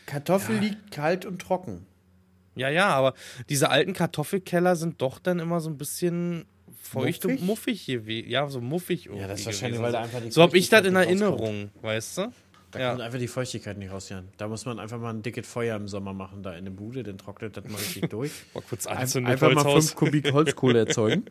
Kartoffel 0.07 0.59
liegt 0.59 0.91
kalt 0.91 1.25
und 1.25 1.41
trocken. 1.41 1.87
Ja, 2.57 2.69
ja, 2.69 2.89
aber 2.91 3.15
diese 3.49 3.71
alten 3.71 3.95
Kartoffelkeller 3.95 4.77
sind 4.77 5.01
doch 5.03 5.19
dann 5.19 5.39
immer 5.41 5.61
so 5.61 5.71
ein 5.71 5.79
bisschen 5.79 6.45
feucht 6.81 7.25
Muffig? 7.25 7.41
und 7.41 7.47
muffig 7.47 7.87
gewesen. 7.87 8.29
Ja, 8.29 8.47
so 8.49 8.61
muffig 8.61 9.07
irgendwie. 9.07 9.23
Ja, 9.23 9.29
das 9.29 9.41
ist 9.41 9.47
wahrscheinlich, 9.47 9.79
gewesen. 9.81 9.83
weil 9.83 9.93
da 9.93 10.03
einfach 10.03 10.21
die 10.23 10.31
So 10.31 10.43
habe 10.43 10.57
ich 10.59 10.69
das 10.69 10.87
in 10.87 10.93
nicht 10.93 10.97
rauskommt. 11.09 11.21
Erinnerung, 11.23 11.71
weißt 11.81 12.19
du? 12.19 12.33
Da 12.71 12.81
Ja. 12.81 12.91
kommt 12.91 13.01
einfach 13.03 13.19
die 13.19 13.29
Feuchtigkeit 13.29 13.79
nicht 13.79 13.91
raus, 13.91 14.09
Jan. 14.11 14.29
Da 14.37 14.47
muss 14.49 14.67
man 14.67 14.79
einfach 14.79 14.99
mal 15.01 15.11
ein 15.15 15.23
dickes 15.23 15.47
Feuer 15.47 15.77
im 15.77 15.89
Sommer 15.89 16.13
machen, 16.13 16.43
da 16.43 16.55
in 16.55 16.65
der 16.67 16.73
Bude, 16.73 17.03
dann 17.03 17.17
trocknet 17.19 17.57
das 17.57 17.65
mal 17.65 17.79
richtig 17.79 18.09
durch. 18.11 18.31
Mal 18.53 18.63
kurz 18.69 18.87
anzünden 18.87 19.33
einfach 19.33 19.53
mal. 19.55 19.65
5 19.65 19.95
Kubik 19.95 20.33
Holzkohle 20.33 20.81
erzeugen. 20.81 21.25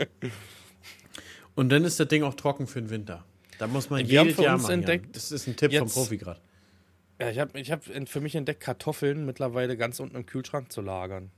Und 1.56 1.70
dann 1.70 1.84
ist 1.84 2.00
das 2.00 2.08
Ding 2.08 2.24
auch 2.24 2.34
trocken 2.34 2.66
für 2.66 2.82
den 2.82 2.90
Winter. 2.90 3.24
Da 3.64 3.68
muss 3.68 3.90
man 3.90 4.06
Wir 4.10 4.20
haben 4.20 4.26
jedes 4.28 4.36
für 4.38 4.44
Jahr 4.44 4.56
uns 4.56 4.64
machen. 4.64 4.72
Jan. 4.72 4.80
entdeckt, 4.82 5.16
Das 5.16 5.32
ist 5.32 5.48
ein 5.48 5.56
Tipp 5.56 5.72
vom 5.74 5.84
jetzt- 5.88 5.94
Profi 5.94 6.18
gerade. 6.18 6.42
Ja, 7.22 7.30
ich 7.30 7.40
habe 7.40 7.58
ich 7.58 7.72
hab 7.72 7.84
für 7.86 8.20
mich 8.20 8.36
entdeckt, 8.36 8.60
Kartoffeln 8.60 9.26
mittlerweile 9.26 9.78
ganz 9.78 10.02
unten 10.02 10.18
im 10.18 10.26
Kühlschrank 10.26 10.70
zu 10.70 10.82
lagern. 10.82 11.32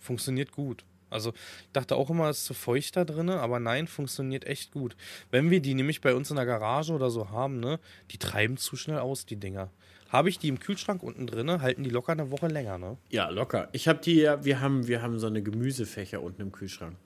Funktioniert 0.00 0.52
gut. 0.52 0.84
Also 1.10 1.34
ich 1.34 1.72
dachte 1.74 1.96
auch 1.96 2.08
immer, 2.08 2.30
es 2.30 2.38
ist 2.38 2.44
zu 2.46 2.54
feucht 2.54 2.96
da 2.96 3.04
drin, 3.04 3.28
aber 3.28 3.60
nein, 3.60 3.88
funktioniert 3.88 4.46
echt 4.46 4.72
gut. 4.72 4.96
Wenn 5.30 5.50
wir 5.50 5.60
die 5.60 5.74
nämlich 5.74 6.00
bei 6.00 6.14
uns 6.14 6.30
in 6.30 6.36
der 6.36 6.46
Garage 6.46 6.92
oder 6.94 7.10
so 7.10 7.28
haben, 7.30 7.60
ne, 7.60 7.78
die 8.10 8.16
treiben 8.18 8.56
zu 8.56 8.76
schnell 8.76 8.98
aus, 9.00 9.26
die 9.26 9.36
Dinger. 9.36 9.70
Habe 10.08 10.30
ich 10.30 10.38
die 10.38 10.48
im 10.48 10.58
Kühlschrank 10.60 11.02
unten 11.02 11.26
drin, 11.26 11.60
halten 11.60 11.82
die 11.82 11.90
locker 11.90 12.12
eine 12.12 12.30
Woche 12.30 12.46
länger, 12.48 12.78
ne? 12.78 12.96
Ja, 13.10 13.28
locker. 13.28 13.68
Ich 13.72 13.86
habe 13.88 13.98
die 14.00 14.14
ja, 14.14 14.44
wir 14.46 14.60
haben, 14.60 14.86
wir 14.86 15.02
haben 15.02 15.18
so 15.18 15.26
eine 15.26 15.42
Gemüsefächer 15.42 16.22
unten 16.22 16.40
im 16.40 16.52
Kühlschrank. 16.52 16.96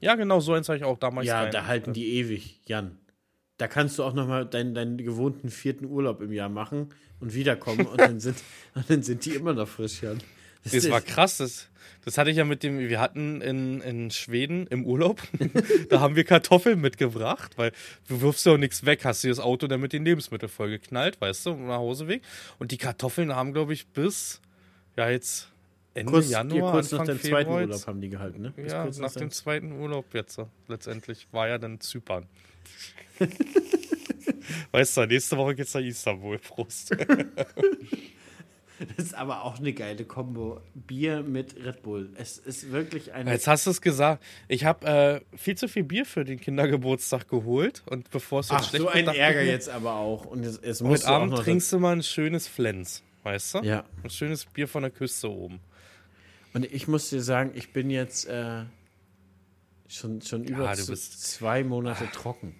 Ja, 0.00 0.14
genau, 0.16 0.40
so 0.40 0.54
eins 0.54 0.68
habe 0.68 0.78
ich 0.78 0.84
auch 0.84 0.98
damals 0.98 1.26
Ja, 1.28 1.42
rein. 1.42 1.52
da 1.52 1.66
halten 1.66 1.92
die 1.92 2.14
ewig, 2.16 2.60
Jan. 2.66 2.98
Da 3.58 3.68
kannst 3.68 3.98
du 3.98 4.04
auch 4.04 4.14
nochmal 4.14 4.46
deinen, 4.46 4.74
deinen 4.74 4.96
gewohnten 4.98 5.50
vierten 5.50 5.84
Urlaub 5.84 6.20
im 6.22 6.32
Jahr 6.32 6.48
machen 6.48 6.88
und 7.20 7.34
wiederkommen 7.34 7.86
und 7.86 8.00
dann 8.00 8.20
sind, 8.20 8.36
und 8.74 8.88
dann 8.88 9.02
sind 9.02 9.24
die 9.24 9.34
immer 9.34 9.52
noch 9.52 9.68
frisch, 9.68 10.00
Jan. 10.02 10.18
Das 10.64 10.72
Das 10.72 10.90
war 10.90 11.00
krass. 11.00 11.38
Das, 11.38 11.68
das 12.04 12.18
hatte 12.18 12.30
ich 12.30 12.36
ja 12.36 12.44
mit 12.44 12.62
dem, 12.62 12.78
wir 12.78 13.00
hatten 13.00 13.40
in, 13.40 13.80
in 13.80 14.10
Schweden 14.10 14.66
im 14.68 14.84
Urlaub, 14.86 15.20
da 15.90 16.00
haben 16.00 16.14
wir 16.16 16.24
Kartoffeln 16.24 16.80
mitgebracht, 16.80 17.52
weil 17.58 17.72
du 18.08 18.20
wirfst 18.20 18.46
ja 18.46 18.52
auch 18.52 18.56
nichts 18.58 18.84
weg, 18.86 19.04
hast 19.04 19.24
dir 19.24 19.28
das 19.28 19.40
Auto 19.40 19.66
dann 19.66 19.80
mit 19.80 19.92
den 19.92 20.04
Lebensmitteln 20.04 20.48
vollgeknallt, 20.50 21.20
weißt 21.20 21.46
du, 21.46 21.54
nach 21.56 21.78
Hauseweg. 21.78 22.22
Und 22.58 22.70
die 22.70 22.76
Kartoffeln 22.78 23.34
haben, 23.34 23.52
glaube 23.52 23.72
ich, 23.72 23.86
bis, 23.88 24.40
ja, 24.96 25.10
jetzt 25.10 25.48
Ende 25.94 26.12
kurz, 26.12 26.30
Januar, 26.30 26.58
ja, 26.66 26.70
kurz 26.70 26.92
nach 26.92 27.00
Anfang 27.00 27.16
dem 27.16 27.22
zweiten 27.22 27.36
Februar 27.38 27.60
Urlaub 27.62 27.70
jetzt. 27.76 27.86
haben 27.88 28.00
die 28.00 28.08
gehalten, 28.08 28.42
ne? 28.42 28.52
Bis 28.54 28.72
Ja, 28.72 28.82
kurz 28.84 28.98
nach 28.98 29.12
dem 29.12 29.20
dem- 29.20 29.30
zweiten 29.32 29.72
Urlaub 29.72 30.04
jetzt, 30.14 30.38
letztendlich, 30.68 31.26
war 31.32 31.48
ja 31.48 31.58
dann 31.58 31.80
Zypern. 31.80 32.26
weißt 34.72 34.96
du, 34.96 35.06
nächste 35.06 35.36
Woche 35.36 35.54
geht's 35.54 35.74
nach 35.74 35.80
Istanbul, 35.80 36.38
Prost. 36.38 36.94
Das 38.96 39.06
ist 39.06 39.14
aber 39.14 39.42
auch 39.42 39.58
eine 39.58 39.72
geile 39.72 40.04
Kombo. 40.04 40.60
Bier 40.74 41.22
mit 41.24 41.56
Red 41.64 41.82
Bull. 41.82 42.10
Es 42.14 42.38
ist 42.38 42.70
wirklich 42.70 43.12
eine. 43.12 43.32
Jetzt 43.32 43.48
hast 43.48 43.66
du 43.66 43.70
es 43.70 43.80
gesagt. 43.80 44.22
Ich 44.46 44.64
habe 44.64 44.86
äh, 44.86 45.36
viel 45.36 45.56
zu 45.56 45.66
viel 45.66 45.82
Bier 45.82 46.06
für 46.06 46.24
den 46.24 46.38
Kindergeburtstag 46.38 47.26
geholt 47.28 47.82
und 47.86 48.08
bevor 48.10 48.38
es 48.40 48.50
Ach, 48.52 48.62
schlecht 48.62 48.82
so 48.82 48.88
ein 48.88 49.08
Ärger 49.08 49.40
mir, 49.40 49.46
jetzt 49.50 49.68
aber 49.68 49.94
auch. 49.94 50.26
Und 50.26 50.44
es, 50.44 50.58
es 50.58 50.80
muss 50.80 51.00
Heute 51.00 51.08
Abend 51.08 51.36
trinkst 51.38 51.72
du 51.72 51.80
mal 51.80 51.96
ein 51.96 52.04
schönes 52.04 52.46
Flens, 52.46 53.02
weißt 53.24 53.54
du? 53.54 53.58
Ja. 53.62 53.84
Ein 54.04 54.10
schönes 54.10 54.44
Bier 54.44 54.68
von 54.68 54.82
der 54.82 54.92
Küste 54.92 55.28
oben. 55.28 55.58
Und 56.54 56.64
ich 56.72 56.86
muss 56.86 57.10
dir 57.10 57.20
sagen, 57.20 57.50
ich 57.54 57.72
bin 57.72 57.90
jetzt 57.90 58.26
äh, 58.28 58.62
schon, 59.88 60.22
schon 60.22 60.44
über 60.44 60.66
Ja, 60.66 60.70
bist- 60.86 61.20
zwei 61.24 61.64
Monate 61.64 62.08
trocken. 62.12 62.54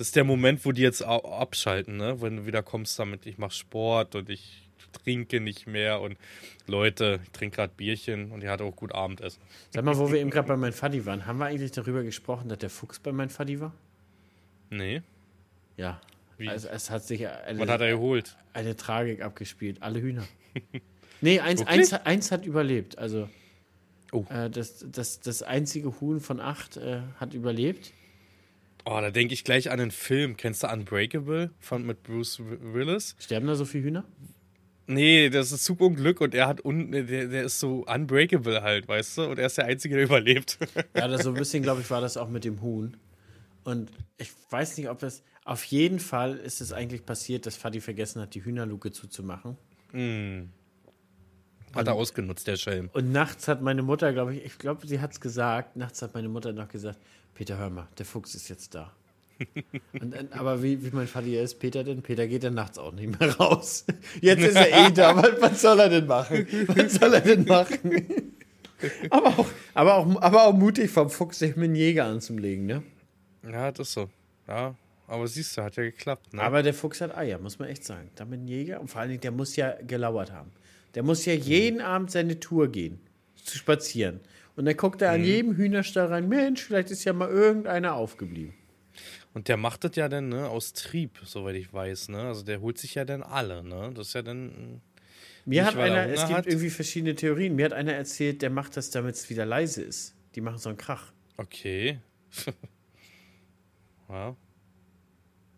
Das 0.00 0.06
ist 0.06 0.16
der 0.16 0.24
Moment, 0.24 0.64
wo 0.64 0.72
die 0.72 0.80
jetzt 0.80 1.02
abschalten, 1.04 1.98
ne? 1.98 2.22
Wenn 2.22 2.38
du 2.38 2.46
wieder 2.46 2.62
kommst 2.62 2.98
damit, 2.98 3.26
ich 3.26 3.36
mache 3.36 3.50
Sport 3.52 4.14
und 4.14 4.30
ich 4.30 4.66
trinke 4.92 5.40
nicht 5.40 5.66
mehr 5.66 6.00
und 6.00 6.16
Leute, 6.66 7.20
ich 7.22 7.30
trinke 7.32 7.56
gerade 7.56 7.74
Bierchen 7.76 8.32
und 8.32 8.42
ihr 8.42 8.50
hat 8.50 8.62
auch 8.62 8.74
gut 8.74 8.94
Abendessen. 8.94 9.42
Sag 9.68 9.84
mal, 9.84 9.98
wo 9.98 10.10
wir 10.10 10.18
eben 10.18 10.30
gerade 10.30 10.48
bei 10.48 10.56
meinem 10.56 10.72
Faddy 10.72 11.04
waren, 11.04 11.26
haben 11.26 11.36
wir 11.36 11.44
eigentlich 11.44 11.72
darüber 11.72 12.02
gesprochen, 12.02 12.48
dass 12.48 12.56
der 12.56 12.70
Fuchs 12.70 12.98
bei 12.98 13.12
meinem 13.12 13.28
Faddy 13.28 13.60
war? 13.60 13.74
Nee. 14.70 15.02
Ja. 15.76 16.00
Wie? 16.38 16.48
Also 16.48 16.68
es 16.68 16.88
hat 16.88 17.04
sich 17.04 17.28
eine, 17.28 17.60
Was 17.60 17.68
hat 17.68 17.82
er 17.82 18.22
eine 18.54 18.76
Tragik 18.76 19.20
abgespielt. 19.20 19.82
Alle 19.82 20.00
Hühner. 20.00 20.24
Nee, 21.20 21.40
eins, 21.40 21.66
eins, 21.66 21.92
eins 21.92 22.32
hat 22.32 22.46
überlebt. 22.46 22.96
Also 22.96 23.28
Oh. 24.12 24.24
äh, 24.30 24.48
das, 24.48 24.82
das, 24.90 25.20
das 25.20 25.42
einzige 25.42 26.00
Huhn 26.00 26.20
von 26.20 26.40
acht 26.40 26.78
äh, 26.78 27.02
hat 27.16 27.34
überlebt. 27.34 27.92
Oh, 28.84 28.98
da 29.00 29.10
denke 29.10 29.34
ich 29.34 29.44
gleich 29.44 29.70
an 29.70 29.80
einen 29.80 29.90
Film. 29.90 30.36
Kennst 30.36 30.62
du 30.62 30.68
Unbreakable 30.68 31.50
von, 31.58 31.84
mit 31.84 32.02
Bruce 32.02 32.40
Willis? 32.40 33.16
Sterben 33.18 33.46
da 33.46 33.54
so 33.54 33.64
viele 33.64 33.84
Hühner? 33.84 34.04
Nee, 34.90 35.30
das 35.30 35.52
ist 35.52 35.64
Zug 35.64 35.80
und 35.80 36.34
er 36.34 36.48
hat 36.48 36.64
un 36.64 36.90
der, 36.90 37.04
der 37.04 37.44
ist 37.44 37.60
so 37.60 37.86
unbreakable 37.86 38.62
halt, 38.62 38.88
weißt 38.88 39.18
du? 39.18 39.22
Und 39.30 39.38
er 39.38 39.46
ist 39.46 39.56
der 39.56 39.66
Einzige, 39.66 39.94
der 39.94 40.04
überlebt. 40.04 40.58
Ja, 40.96 41.06
das 41.06 41.22
so 41.22 41.30
ein 41.30 41.36
bisschen, 41.36 41.62
glaube 41.62 41.80
ich, 41.80 41.90
war 41.90 42.00
das 42.00 42.16
auch 42.16 42.28
mit 42.28 42.44
dem 42.44 42.60
Huhn. 42.60 42.96
Und 43.62 43.92
ich 44.18 44.32
weiß 44.50 44.76
nicht, 44.78 44.88
ob 44.88 44.98
das. 44.98 45.22
Auf 45.44 45.62
jeden 45.64 46.00
Fall 46.00 46.36
ist 46.36 46.60
es 46.60 46.72
eigentlich 46.72 47.06
passiert, 47.06 47.46
dass 47.46 47.56
Fadi 47.56 47.80
vergessen 47.80 48.20
hat, 48.20 48.34
die 48.34 48.44
Hühnerluke 48.44 48.90
zuzumachen. 48.90 49.56
Hat 51.74 51.86
er 51.86 51.94
ausgenutzt, 51.94 52.46
der 52.46 52.56
Schelm. 52.56 52.90
Und 52.92 53.12
nachts 53.12 53.48
hat 53.48 53.62
meine 53.62 53.82
Mutter, 53.82 54.12
glaube 54.12 54.34
ich, 54.34 54.44
ich 54.44 54.58
glaube, 54.58 54.86
sie 54.86 55.00
hat 55.00 55.12
es 55.12 55.20
gesagt, 55.20 55.76
nachts 55.76 56.02
hat 56.02 56.14
meine 56.14 56.28
Mutter 56.28 56.52
noch 56.52 56.68
gesagt, 56.68 56.98
Peter, 57.34 57.58
hör 57.58 57.70
mal, 57.70 57.88
der 57.98 58.06
Fuchs 58.06 58.34
ist 58.34 58.48
jetzt 58.48 58.74
da. 58.74 58.92
Und, 60.00 60.14
aber 60.32 60.62
wie, 60.62 60.84
wie 60.84 60.90
mein 60.94 61.06
Vati 61.06 61.36
ist, 61.36 61.58
Peter 61.58 61.82
denn? 61.82 62.02
Peter 62.02 62.26
geht 62.26 62.44
dann 62.44 62.54
nachts 62.54 62.78
auch 62.78 62.92
nicht 62.92 63.18
mehr 63.18 63.34
raus. 63.36 63.86
Jetzt 64.20 64.42
ist 64.42 64.56
er 64.56 64.88
eh 64.88 64.90
da, 64.92 65.16
was, 65.22 65.40
was 65.40 65.62
soll 65.62 65.80
er 65.80 65.88
denn 65.88 66.06
machen? 66.06 66.46
Was 66.66 66.94
soll 66.94 67.14
er 67.14 67.20
denn 67.22 67.44
machen? 67.44 68.34
aber, 69.08 69.28
auch, 69.28 69.46
aber, 69.72 69.94
auch, 69.94 70.22
aber 70.22 70.44
auch 70.44 70.52
mutig 70.52 70.90
vom 70.90 71.08
Fuchs, 71.08 71.38
sich 71.38 71.56
mit 71.56 71.64
einem 71.64 71.74
Jäger 71.74 72.04
anzulegen, 72.04 72.66
ne? 72.66 72.82
Ja, 73.50 73.72
das 73.72 73.88
ist 73.88 73.94
so. 73.94 74.10
Ja, 74.46 74.74
aber 75.06 75.26
siehst 75.26 75.56
du, 75.56 75.62
hat 75.62 75.76
ja 75.76 75.84
geklappt. 75.84 76.34
Ne? 76.34 76.42
Aber 76.42 76.62
der 76.62 76.74
Fuchs 76.74 77.00
hat 77.00 77.16
Eier, 77.16 77.38
muss 77.38 77.58
man 77.58 77.68
echt 77.68 77.84
sagen. 77.84 78.10
Damit 78.16 78.40
ein 78.40 78.48
Jäger, 78.48 78.80
und 78.80 78.88
vor 78.88 79.00
allen 79.00 79.10
Dingen, 79.10 79.20
der 79.22 79.32
muss 79.32 79.56
ja 79.56 79.74
gelauert 79.86 80.32
haben. 80.32 80.50
Der 80.94 81.02
muss 81.02 81.24
ja 81.24 81.34
jeden 81.34 81.80
Abend 81.80 82.10
seine 82.10 82.40
Tour 82.40 82.70
gehen, 82.70 83.00
zu 83.36 83.56
spazieren. 83.56 84.20
Und 84.56 84.64
dann 84.66 84.76
guckt 84.76 85.00
er 85.02 85.12
an 85.12 85.24
jedem 85.24 85.56
Hühnerstall 85.56 86.06
rein, 86.06 86.28
Mensch, 86.28 86.62
vielleicht 86.64 86.90
ist 86.90 87.04
ja 87.04 87.12
mal 87.12 87.30
irgendeiner 87.30 87.94
aufgeblieben. 87.94 88.54
Und 89.32 89.48
der 89.48 89.56
macht 89.56 89.84
das 89.84 89.96
ja 89.96 90.08
dann 90.08 90.28
ne, 90.28 90.48
aus 90.48 90.72
Trieb, 90.72 91.20
soweit 91.24 91.54
ich 91.54 91.72
weiß. 91.72 92.08
Ne? 92.08 92.18
Also 92.18 92.42
der 92.42 92.60
holt 92.60 92.78
sich 92.78 92.96
ja 92.96 93.04
dann 93.04 93.22
alle. 93.22 93.62
Ne? 93.62 93.92
Das 93.94 94.08
ist 94.08 94.14
ja 94.14 94.22
dann. 94.22 94.80
Mir 95.44 95.64
hat 95.64 95.76
er 95.76 95.84
einer, 95.84 96.08
es 96.08 96.26
gibt 96.26 96.32
hat? 96.32 96.46
irgendwie 96.46 96.70
verschiedene 96.70 97.14
Theorien. 97.14 97.54
Mir 97.54 97.66
hat 97.66 97.72
einer 97.72 97.92
erzählt, 97.92 98.42
der 98.42 98.50
macht 98.50 98.76
das, 98.76 98.90
damit 98.90 99.14
es 99.14 99.30
wieder 99.30 99.46
leise 99.46 99.82
ist. 99.82 100.14
Die 100.34 100.40
machen 100.40 100.58
so 100.58 100.68
einen 100.68 100.78
Krach. 100.78 101.12
Okay. 101.36 102.00
ja. 104.08 104.36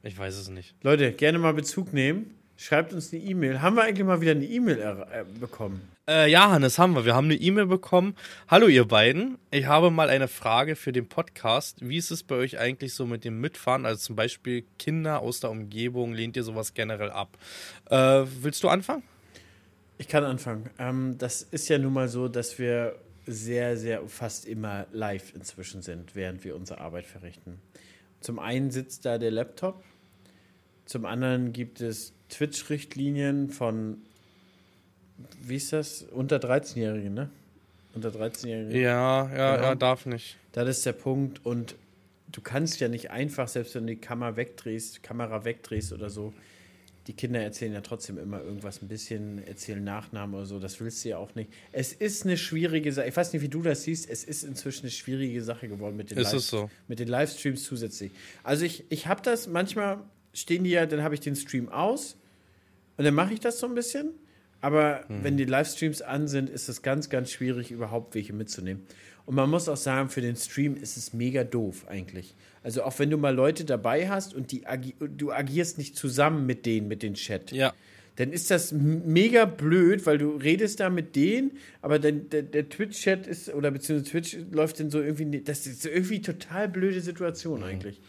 Ich 0.02 0.18
weiß 0.18 0.36
es 0.36 0.48
nicht. 0.48 0.76
Leute, 0.82 1.12
gerne 1.12 1.38
mal 1.38 1.54
Bezug 1.54 1.92
nehmen. 1.92 2.34
Schreibt 2.62 2.92
uns 2.92 3.12
eine 3.12 3.20
E-Mail. 3.20 3.60
Haben 3.60 3.74
wir 3.74 3.82
eigentlich 3.82 4.06
mal 4.06 4.20
wieder 4.20 4.30
eine 4.30 4.44
E-Mail 4.44 4.78
äh, 4.78 5.24
bekommen? 5.40 5.80
Äh, 6.08 6.30
ja, 6.30 6.48
Hannes, 6.48 6.78
haben 6.78 6.94
wir. 6.94 7.04
Wir 7.04 7.16
haben 7.16 7.24
eine 7.24 7.34
E-Mail 7.34 7.66
bekommen. 7.66 8.14
Hallo, 8.46 8.68
ihr 8.68 8.84
beiden. 8.84 9.36
Ich 9.50 9.66
habe 9.66 9.90
mal 9.90 10.08
eine 10.08 10.28
Frage 10.28 10.76
für 10.76 10.92
den 10.92 11.08
Podcast. 11.08 11.78
Wie 11.80 11.96
ist 11.96 12.12
es 12.12 12.22
bei 12.22 12.36
euch 12.36 12.60
eigentlich 12.60 12.94
so 12.94 13.04
mit 13.04 13.24
dem 13.24 13.40
Mitfahren? 13.40 13.84
Also 13.84 14.02
zum 14.02 14.14
Beispiel 14.14 14.64
Kinder 14.78 15.22
aus 15.22 15.40
der 15.40 15.50
Umgebung. 15.50 16.12
Lehnt 16.12 16.36
ihr 16.36 16.44
sowas 16.44 16.72
generell 16.72 17.10
ab? 17.10 17.36
Äh, 17.90 18.26
willst 18.42 18.62
du 18.62 18.68
anfangen? 18.68 19.02
Ich 19.98 20.06
kann 20.06 20.22
anfangen. 20.22 20.70
Ähm, 20.78 21.16
das 21.18 21.42
ist 21.42 21.68
ja 21.68 21.78
nun 21.78 21.92
mal 21.92 22.08
so, 22.08 22.28
dass 22.28 22.60
wir 22.60 22.94
sehr, 23.26 23.76
sehr 23.76 24.06
fast 24.06 24.46
immer 24.46 24.86
live 24.92 25.34
inzwischen 25.34 25.82
sind, 25.82 26.14
während 26.14 26.44
wir 26.44 26.54
unsere 26.54 26.80
Arbeit 26.80 27.06
verrichten. 27.06 27.60
Zum 28.20 28.38
einen 28.38 28.70
sitzt 28.70 29.04
da 29.04 29.18
der 29.18 29.32
Laptop, 29.32 29.82
zum 30.92 31.06
anderen 31.06 31.54
gibt 31.54 31.80
es 31.80 32.12
Twitch-Richtlinien 32.28 33.48
von, 33.48 33.96
wie 35.42 35.56
ist 35.56 35.72
das? 35.72 36.02
Unter 36.02 36.36
13-Jährigen, 36.36 37.14
ne? 37.14 37.30
Unter 37.94 38.10
13-Jährigen. 38.10 38.78
Ja, 38.78 39.30
ja, 39.34 39.56
Genau. 39.56 39.68
ja, 39.68 39.74
darf 39.74 40.04
nicht. 40.04 40.36
Das 40.52 40.68
ist 40.68 40.84
der 40.84 40.92
Punkt. 40.92 41.46
Und 41.46 41.76
du 42.30 42.42
kannst 42.42 42.78
ja 42.80 42.88
nicht 42.88 43.10
einfach, 43.10 43.48
selbst 43.48 43.74
wenn 43.74 43.86
du 43.86 43.94
die 43.94 44.00
Kamera 44.00 44.36
wegdrehst, 44.36 45.02
Kamera 45.02 45.46
wegdrehst 45.46 45.94
oder 45.94 46.10
so, 46.10 46.34
die 47.06 47.14
Kinder 47.14 47.40
erzählen 47.40 47.72
ja 47.72 47.80
trotzdem 47.80 48.18
immer 48.18 48.42
irgendwas 48.42 48.82
ein 48.82 48.88
bisschen, 48.88 49.44
erzählen 49.46 49.82
Nachnamen 49.82 50.34
oder 50.34 50.44
so. 50.44 50.58
Das 50.58 50.78
willst 50.78 51.04
du 51.06 51.08
ja 51.08 51.16
auch 51.16 51.34
nicht. 51.34 51.50
Es 51.72 51.94
ist 51.94 52.26
eine 52.26 52.36
schwierige 52.36 52.92
Sache. 52.92 53.08
Ich 53.08 53.16
weiß 53.16 53.32
nicht, 53.32 53.40
wie 53.40 53.48
du 53.48 53.62
das 53.62 53.84
siehst. 53.84 54.10
Es 54.10 54.24
ist 54.24 54.44
inzwischen 54.44 54.82
eine 54.82 54.90
schwierige 54.90 55.42
Sache 55.42 55.68
geworden 55.68 55.96
mit 55.96 56.10
den, 56.10 56.18
es 56.18 56.30
so? 56.48 56.70
mit 56.86 56.98
den 56.98 57.08
Livestreams 57.08 57.64
zusätzlich. 57.64 58.12
Also 58.44 58.66
ich, 58.66 58.84
ich 58.90 59.06
habe 59.06 59.22
das, 59.22 59.48
manchmal 59.48 59.98
stehen 60.32 60.64
die 60.64 60.70
ja, 60.70 60.86
dann 60.86 61.02
habe 61.02 61.14
ich 61.14 61.20
den 61.20 61.36
Stream 61.36 61.68
aus 61.68 62.16
und 62.96 63.04
dann 63.04 63.14
mache 63.14 63.34
ich 63.34 63.40
das 63.40 63.58
so 63.58 63.66
ein 63.66 63.74
bisschen. 63.74 64.10
Aber 64.60 65.04
Mhm. 65.08 65.24
wenn 65.24 65.36
die 65.36 65.44
Livestreams 65.44 66.02
an 66.02 66.28
sind, 66.28 66.48
ist 66.48 66.68
es 66.68 66.82
ganz, 66.82 67.10
ganz 67.10 67.30
schwierig, 67.32 67.70
überhaupt 67.72 68.14
welche 68.14 68.32
mitzunehmen. 68.32 68.82
Und 69.26 69.34
man 69.34 69.50
muss 69.50 69.68
auch 69.68 69.76
sagen, 69.76 70.08
für 70.08 70.20
den 70.20 70.36
Stream 70.36 70.76
ist 70.76 70.96
es 70.96 71.12
mega 71.12 71.42
doof 71.44 71.86
eigentlich. 71.88 72.34
Also 72.62 72.84
auch 72.84 72.96
wenn 73.00 73.10
du 73.10 73.16
mal 73.16 73.34
Leute 73.34 73.64
dabei 73.64 74.08
hast 74.08 74.34
und 74.34 74.52
die 74.52 74.66
agi 74.66 74.94
du 75.00 75.32
agierst 75.32 75.78
nicht 75.78 75.96
zusammen 75.96 76.46
mit 76.46 76.64
denen, 76.66 76.86
mit 76.88 77.02
den 77.02 77.14
Chat, 77.14 77.50
Ja. 77.50 77.72
dann 78.16 78.32
ist 78.32 78.50
das 78.52 78.70
mega 78.72 79.46
blöd, 79.46 80.06
weil 80.06 80.18
du 80.18 80.36
redest 80.36 80.78
da 80.80 80.90
mit 80.90 81.16
denen, 81.16 81.52
aber 81.80 81.98
dann, 81.98 82.28
der, 82.30 82.42
der 82.42 82.68
Twitch-Chat 82.68 83.26
ist, 83.26 83.52
oder 83.52 83.70
beziehungsweise 83.72 84.10
Twitch 84.10 84.36
läuft 84.52 84.78
dann 84.78 84.90
so 84.90 85.00
irgendwie, 85.02 85.40
das 85.40 85.66
ist 85.66 85.86
irgendwie 85.86 86.20
total 86.20 86.68
blöde 86.68 87.00
Situation 87.00 87.60
Mhm. 87.60 87.66
eigentlich. 87.66 88.00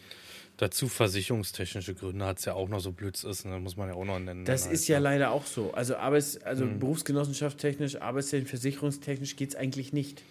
Dazu 0.56 0.88
versicherungstechnische 0.88 1.94
Gründe 1.94 2.24
hat 2.26 2.38
es 2.38 2.44
ja 2.44 2.54
auch 2.54 2.68
noch 2.68 2.78
so 2.78 2.92
blöd 2.92 3.22
ist, 3.22 3.44
ne? 3.44 3.58
muss 3.58 3.76
man 3.76 3.88
ja 3.88 3.94
auch 3.94 4.04
noch 4.04 4.20
nennen. 4.20 4.44
Das 4.44 4.64
dann 4.64 4.72
ist 4.72 4.82
halt, 4.82 4.88
ja 4.88 4.98
ne? 4.98 5.04
leider 5.04 5.30
auch 5.32 5.46
so. 5.46 5.72
Also, 5.72 5.96
Arbeits-, 5.96 6.38
also 6.42 6.64
Berufsgenossenschaft 6.66 7.58
technisch, 7.58 8.00
arbeitstechnisch, 8.00 8.50
versicherungstechnisch 8.50 9.34
geht 9.34 9.50
es 9.50 9.56
eigentlich 9.56 9.92
nicht. 9.92 10.22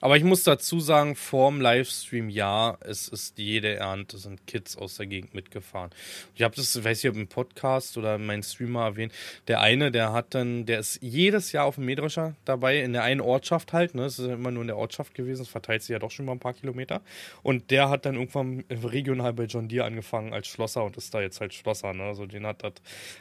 Aber 0.00 0.16
ich 0.16 0.22
muss 0.22 0.44
dazu 0.44 0.78
sagen, 0.78 1.16
vorm 1.16 1.60
Livestream 1.60 2.28
ja, 2.28 2.78
es 2.80 3.08
ist 3.08 3.36
jede 3.38 3.74
Ernte, 3.74 4.16
sind 4.18 4.46
Kids 4.46 4.76
aus 4.76 4.96
der 4.96 5.06
Gegend 5.06 5.34
mitgefahren. 5.34 5.90
Ich 6.36 6.42
habe 6.42 6.54
das, 6.54 6.84
weiß 6.84 7.02
ich, 7.02 7.12
im 7.12 7.26
Podcast 7.26 7.98
oder 7.98 8.14
in 8.14 8.24
meinem 8.24 8.44
Streamer 8.44 8.84
erwähnt. 8.84 9.12
Der 9.48 9.60
eine, 9.60 9.90
der 9.90 10.12
hat 10.12 10.34
dann, 10.34 10.66
der 10.66 10.78
ist 10.78 11.00
jedes 11.02 11.50
Jahr 11.50 11.64
auf 11.64 11.74
dem 11.74 11.86
Mähdrescher 11.86 12.36
dabei, 12.44 12.80
in 12.80 12.92
der 12.92 13.02
einen 13.02 13.20
Ortschaft 13.20 13.72
halt, 13.72 13.96
ne? 13.96 14.04
Es 14.04 14.20
ist 14.20 14.28
ja 14.28 14.34
immer 14.34 14.52
nur 14.52 14.62
in 14.62 14.68
der 14.68 14.76
Ortschaft 14.76 15.14
gewesen, 15.14 15.42
es 15.42 15.48
verteilt 15.48 15.82
sich 15.82 15.90
ja 15.90 15.98
doch 15.98 16.12
schon 16.12 16.26
mal 16.26 16.32
ein 16.32 16.38
paar 16.38 16.54
Kilometer. 16.54 17.00
Und 17.42 17.72
der 17.72 17.88
hat 17.88 18.06
dann 18.06 18.14
irgendwann 18.14 18.64
regional 18.70 19.32
bei 19.32 19.44
John 19.44 19.68
Deere 19.68 19.84
angefangen 19.84 20.32
als 20.32 20.46
Schlosser 20.46 20.84
und 20.84 20.96
ist 20.96 21.12
da 21.12 21.20
jetzt 21.20 21.40
halt 21.40 21.54
Schlosser, 21.54 21.92
ne? 21.92 22.04
Also 22.04 22.26
den 22.26 22.46
hat 22.46 22.62
das 22.62 22.74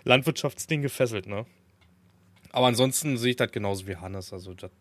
Landwirtschaftsding 0.03 0.83
gefesselt, 0.83 1.25
ne? 1.25 1.47
Aber 2.51 2.67
ansonsten 2.67 3.17
sehe 3.17 3.31
ich 3.31 3.35
das 3.35 3.51
genauso 3.51 3.87
wie 3.87 3.95
Hannes. 3.95 4.31
Also 4.31 4.53
das 4.53 4.71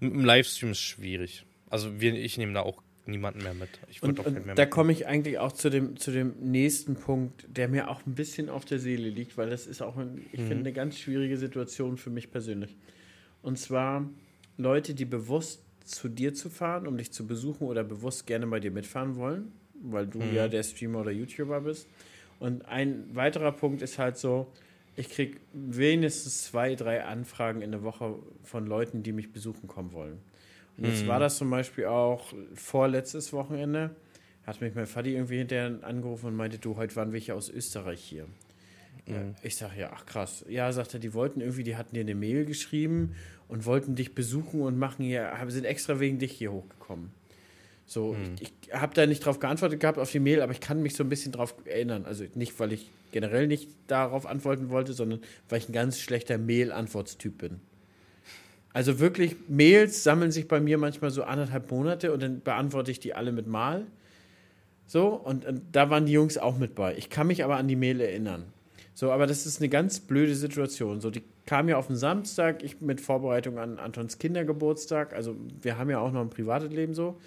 mit 0.00 0.12
dem 0.12 0.24
Livestream 0.24 0.72
ist 0.72 0.80
schwierig. 0.80 1.44
Also 1.68 2.00
wir, 2.00 2.14
ich 2.14 2.38
nehme 2.38 2.52
da 2.52 2.60
auch 2.60 2.82
niemanden 3.06 3.42
mehr 3.42 3.54
mit. 3.54 3.68
Ich 3.88 4.02
Und, 4.02 4.18
würde 4.18 4.20
auch 4.20 4.24
keinen 4.24 4.50
und 4.50 4.58
da 4.58 4.66
komme 4.66 4.92
ich 4.92 5.06
eigentlich 5.06 5.38
auch 5.38 5.52
zu 5.52 5.70
dem, 5.70 5.96
zu 5.96 6.10
dem 6.10 6.34
nächsten 6.40 6.96
Punkt, 6.96 7.46
der 7.48 7.68
mir 7.68 7.88
auch 7.88 8.04
ein 8.06 8.14
bisschen 8.14 8.48
auf 8.48 8.64
der 8.64 8.78
Seele 8.78 9.08
liegt, 9.08 9.36
weil 9.36 9.50
das 9.50 9.66
ist 9.66 9.82
auch, 9.82 9.96
ein, 9.96 10.26
ich 10.32 10.40
finde, 10.40 10.56
eine 10.56 10.72
ganz 10.72 10.98
schwierige 10.98 11.36
Situation 11.36 11.96
für 11.96 12.10
mich 12.10 12.30
persönlich. 12.30 12.76
Und 13.42 13.58
zwar 13.58 14.08
Leute, 14.56 14.94
die 14.94 15.04
bewusst 15.04 15.62
zu 15.84 16.08
dir 16.08 16.34
zu 16.34 16.50
fahren, 16.50 16.86
um 16.86 16.96
dich 16.96 17.12
zu 17.12 17.26
besuchen 17.26 17.66
oder 17.66 17.84
bewusst 17.84 18.26
gerne 18.26 18.46
bei 18.46 18.58
dir 18.58 18.72
mitfahren 18.72 19.16
wollen, 19.16 19.52
weil 19.82 20.06
du 20.06 20.20
ja 20.20 20.48
der 20.48 20.62
Streamer 20.62 21.00
oder 21.00 21.12
YouTuber 21.12 21.60
bist. 21.60 21.86
Und 22.40 22.66
ein 22.66 23.04
weiterer 23.14 23.52
Punkt 23.52 23.82
ist 23.82 23.98
halt 23.98 24.18
so, 24.18 24.52
ich 24.96 25.10
kriege 25.10 25.38
wenigstens 25.52 26.44
zwei, 26.44 26.74
drei 26.74 27.04
Anfragen 27.04 27.62
in 27.62 27.70
der 27.70 27.82
Woche 27.82 28.18
von 28.42 28.66
Leuten, 28.66 29.02
die 29.02 29.12
mich 29.12 29.32
besuchen 29.32 29.68
kommen 29.68 29.92
wollen. 29.92 30.18
Und 30.76 30.84
jetzt 30.84 31.06
war 31.06 31.20
das 31.20 31.38
zum 31.38 31.48
Beispiel 31.48 31.86
auch 31.86 32.34
vorletztes 32.54 33.32
Wochenende, 33.32 33.96
hat 34.46 34.60
mich 34.60 34.74
mein 34.74 34.86
Vati 34.86 35.14
irgendwie 35.14 35.38
hinterher 35.38 35.78
angerufen 35.82 36.26
und 36.26 36.36
meinte, 36.36 36.58
du, 36.58 36.76
heute 36.76 36.94
waren 36.96 37.12
welche 37.12 37.34
aus 37.34 37.48
Österreich 37.48 38.00
hier. 38.02 38.26
Mhm. 39.06 39.34
Ich 39.42 39.56
sage, 39.56 39.80
ja, 39.80 39.90
ach 39.94 40.04
krass. 40.04 40.44
Ja, 40.48 40.70
sagt 40.72 40.94
er, 40.94 41.00
die 41.00 41.14
wollten 41.14 41.40
irgendwie, 41.40 41.64
die 41.64 41.76
hatten 41.76 41.94
dir 41.94 42.00
eine 42.00 42.14
Mail 42.14 42.44
geschrieben 42.44 43.14
und 43.48 43.64
wollten 43.64 43.94
dich 43.94 44.14
besuchen 44.14 44.60
und 44.62 44.78
machen 44.78 45.04
hier, 45.04 45.32
sind 45.48 45.64
extra 45.64 45.98
wegen 46.00 46.18
dich 46.18 46.32
hier 46.32 46.52
hochgekommen. 46.52 47.10
So, 47.86 48.14
mhm. 48.14 48.34
ich, 48.40 48.52
ich 48.62 48.74
habe 48.74 48.94
da 48.94 49.06
nicht 49.06 49.24
drauf 49.24 49.38
geantwortet 49.38 49.80
gehabt 49.80 49.98
auf 49.98 50.10
die 50.10 50.18
Mail, 50.18 50.42
aber 50.42 50.52
ich 50.52 50.60
kann 50.60 50.82
mich 50.82 50.96
so 50.96 51.04
ein 51.04 51.08
bisschen 51.08 51.32
drauf 51.32 51.54
erinnern. 51.64 52.04
Also 52.04 52.24
nicht, 52.34 52.58
weil 52.58 52.72
ich 52.72 52.90
generell 53.12 53.46
nicht 53.46 53.70
darauf 53.86 54.26
antworten 54.26 54.68
wollte, 54.70 54.92
sondern 54.92 55.20
weil 55.48 55.58
ich 55.58 55.68
ein 55.68 55.72
ganz 55.72 56.00
schlechter 56.00 56.36
Mail-Antwortstyp 56.36 57.38
bin. 57.38 57.60
Also 58.72 58.98
wirklich, 58.98 59.36
Mails 59.48 60.02
sammeln 60.02 60.32
sich 60.32 60.48
bei 60.48 60.60
mir 60.60 60.76
manchmal 60.76 61.10
so 61.10 61.22
anderthalb 61.22 61.70
Monate 61.70 62.12
und 62.12 62.22
dann 62.22 62.40
beantworte 62.42 62.90
ich 62.90 63.00
die 63.00 63.14
alle 63.14 63.32
mit 63.32 63.46
Mal. 63.46 63.86
So, 64.86 65.08
und, 65.08 65.46
und 65.46 65.62
da 65.72 65.88
waren 65.88 66.06
die 66.06 66.12
Jungs 66.12 66.36
auch 66.38 66.58
mit 66.58 66.74
bei. 66.74 66.94
Ich 66.96 67.08
kann 67.08 67.28
mich 67.28 67.42
aber 67.42 67.56
an 67.56 67.68
die 67.68 67.76
Mail 67.76 68.00
erinnern. 68.00 68.44
So, 68.94 69.12
aber 69.12 69.26
das 69.26 69.46
ist 69.46 69.60
eine 69.60 69.68
ganz 69.68 70.00
blöde 70.00 70.34
Situation. 70.34 71.00
So, 71.00 71.10
die 71.10 71.22
kam 71.46 71.68
ja 71.68 71.76
auf 71.76 71.86
den 71.86 71.96
Samstag, 71.96 72.62
ich 72.62 72.80
mit 72.80 73.00
Vorbereitung 73.00 73.58
an 73.58 73.78
Antons 73.78 74.18
Kindergeburtstag. 74.18 75.14
Also, 75.14 75.36
wir 75.62 75.78
haben 75.78 75.88
ja 75.88 75.98
auch 75.98 76.12
noch 76.12 76.20
ein 76.20 76.30
privates 76.30 76.70
Leben 76.70 76.94
so. 76.94 77.18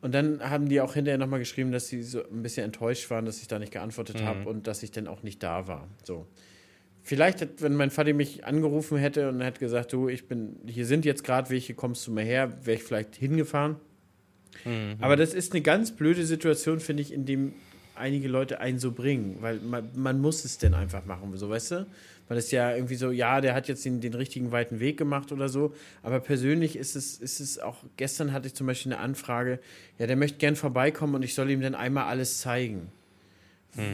Und 0.00 0.14
dann 0.14 0.40
haben 0.40 0.68
die 0.68 0.80
auch 0.80 0.94
hinterher 0.94 1.18
nochmal 1.18 1.38
geschrieben, 1.38 1.72
dass 1.72 1.88
sie 1.88 2.02
so 2.02 2.22
ein 2.22 2.42
bisschen 2.42 2.64
enttäuscht 2.64 3.10
waren, 3.10 3.24
dass 3.24 3.40
ich 3.40 3.48
da 3.48 3.58
nicht 3.58 3.72
geantwortet 3.72 4.20
mhm. 4.20 4.24
habe 4.26 4.48
und 4.48 4.66
dass 4.66 4.82
ich 4.82 4.90
dann 4.90 5.06
auch 5.06 5.22
nicht 5.22 5.42
da 5.42 5.66
war. 5.66 5.88
So. 6.04 6.26
Vielleicht, 7.02 7.62
wenn 7.62 7.74
mein 7.76 7.90
Vater 7.90 8.12
mich 8.14 8.44
angerufen 8.44 8.98
hätte 8.98 9.28
und 9.28 9.40
hätte 9.40 9.60
gesagt, 9.60 9.92
du, 9.92 10.08
ich 10.08 10.28
bin, 10.28 10.56
hier 10.66 10.86
sind 10.86 11.04
jetzt 11.04 11.24
gerade 11.24 11.50
welche, 11.50 11.74
kommst 11.74 12.06
du 12.06 12.12
mal 12.12 12.24
her, 12.24 12.52
wäre 12.64 12.76
ich 12.76 12.82
vielleicht 12.82 13.16
hingefahren. 13.16 13.76
Mhm. 14.64 14.96
Aber 15.00 15.16
das 15.16 15.32
ist 15.32 15.52
eine 15.52 15.62
ganz 15.62 15.92
blöde 15.92 16.26
Situation, 16.26 16.80
finde 16.80 17.02
ich, 17.02 17.12
in 17.12 17.24
dem 17.24 17.54
einige 17.94 18.28
Leute 18.28 18.60
einen 18.60 18.78
so 18.78 18.92
bringen, 18.92 19.36
weil 19.40 19.58
man, 19.60 19.88
man 19.94 20.20
muss 20.20 20.44
es 20.44 20.58
denn 20.58 20.74
einfach 20.74 21.04
machen, 21.06 21.34
so 21.36 21.48
weißt 21.48 21.70
du? 21.72 21.86
Weil 22.28 22.38
es 22.38 22.50
ja 22.50 22.74
irgendwie 22.74 22.96
so, 22.96 23.10
ja, 23.10 23.40
der 23.40 23.54
hat 23.54 23.68
jetzt 23.68 23.84
den, 23.84 24.00
den 24.00 24.14
richtigen 24.14 24.52
weiten 24.52 24.80
Weg 24.80 24.96
gemacht 24.96 25.32
oder 25.32 25.48
so, 25.48 25.74
aber 26.02 26.20
persönlich 26.20 26.76
ist 26.76 26.96
es, 26.96 27.18
ist 27.18 27.40
es 27.40 27.58
auch, 27.58 27.84
gestern 27.96 28.32
hatte 28.32 28.48
ich 28.48 28.54
zum 28.54 28.66
Beispiel 28.66 28.92
eine 28.92 29.00
Anfrage, 29.00 29.60
ja, 29.98 30.06
der 30.06 30.16
möchte 30.16 30.38
gern 30.38 30.56
vorbeikommen 30.56 31.14
und 31.14 31.22
ich 31.22 31.34
soll 31.34 31.50
ihm 31.50 31.60
dann 31.60 31.74
einmal 31.74 32.04
alles 32.04 32.40
zeigen. 32.40 32.90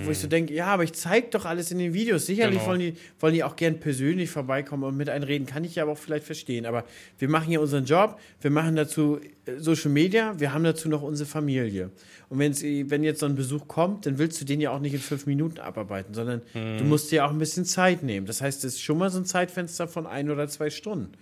Wo 0.04 0.10
ich 0.10 0.18
so 0.18 0.28
denke, 0.28 0.54
ja, 0.54 0.66
aber 0.66 0.84
ich 0.84 0.92
zeige 0.92 1.28
doch 1.28 1.44
alles 1.44 1.70
in 1.70 1.78
den 1.78 1.92
Videos. 1.92 2.26
Sicherlich 2.26 2.58
genau. 2.58 2.70
wollen, 2.70 2.80
die, 2.80 2.94
wollen 3.18 3.34
die 3.34 3.42
auch 3.42 3.56
gern 3.56 3.80
persönlich 3.80 4.30
vorbeikommen 4.30 4.84
und 4.84 4.96
mit 4.96 5.08
einreden. 5.08 5.46
Kann 5.46 5.64
ich 5.64 5.74
ja 5.74 5.82
aber 5.82 5.92
auch 5.92 5.98
vielleicht 5.98 6.24
verstehen. 6.24 6.66
Aber 6.66 6.84
wir 7.18 7.28
machen 7.28 7.50
ja 7.50 7.58
unseren 7.60 7.84
Job, 7.84 8.18
wir 8.40 8.50
machen 8.50 8.76
dazu 8.76 9.18
äh, 9.46 9.58
Social 9.58 9.90
Media, 9.90 10.38
wir 10.38 10.52
haben 10.54 10.64
dazu 10.64 10.88
noch 10.88 11.02
unsere 11.02 11.28
Familie. 11.28 11.90
Und 12.28 12.38
wenn 12.38 13.02
jetzt 13.02 13.20
so 13.20 13.26
ein 13.26 13.34
Besuch 13.34 13.68
kommt, 13.68 14.06
dann 14.06 14.18
willst 14.18 14.40
du 14.40 14.44
den 14.44 14.60
ja 14.60 14.70
auch 14.70 14.80
nicht 14.80 14.94
in 14.94 15.00
fünf 15.00 15.26
Minuten 15.26 15.58
abarbeiten, 15.58 16.14
sondern 16.14 16.42
mhm. 16.54 16.78
du 16.78 16.84
musst 16.84 17.10
dir 17.10 17.16
ja 17.16 17.26
auch 17.26 17.30
ein 17.30 17.38
bisschen 17.38 17.64
Zeit 17.64 18.02
nehmen. 18.02 18.26
Das 18.26 18.40
heißt, 18.40 18.64
es 18.64 18.74
ist 18.74 18.82
schon 18.82 18.98
mal 18.98 19.10
so 19.10 19.18
ein 19.18 19.26
Zeitfenster 19.26 19.86
von 19.88 20.06
ein 20.06 20.30
oder 20.30 20.48
zwei 20.48 20.70
Stunden. 20.70 21.12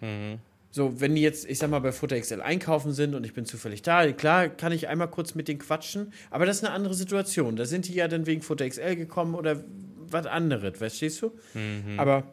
Mhm. 0.00 0.38
So, 0.74 1.00
wenn 1.00 1.14
die 1.14 1.20
jetzt, 1.20 1.48
ich 1.48 1.58
sag 1.58 1.68
mal, 1.68 1.80
bei 1.80 1.92
Futter 1.92 2.18
XL 2.18 2.40
einkaufen 2.40 2.92
sind 2.92 3.14
und 3.14 3.24
ich 3.24 3.34
bin 3.34 3.44
zufällig 3.44 3.82
da, 3.82 4.10
klar, 4.12 4.48
kann 4.48 4.72
ich 4.72 4.88
einmal 4.88 5.08
kurz 5.08 5.34
mit 5.34 5.46
denen 5.46 5.58
quatschen, 5.58 6.14
aber 6.30 6.46
das 6.46 6.56
ist 6.56 6.64
eine 6.64 6.72
andere 6.72 6.94
Situation. 6.94 7.56
Da 7.56 7.66
sind 7.66 7.88
die 7.88 7.94
ja 7.94 8.08
dann 8.08 8.24
wegen 8.26 8.40
Futter 8.40 8.66
XL 8.66 8.96
gekommen 8.96 9.34
oder 9.34 9.62
was 9.98 10.24
anderes, 10.24 10.78
verstehst 10.78 11.20
du? 11.20 11.32
Mhm. 11.52 12.00
Aber 12.00 12.24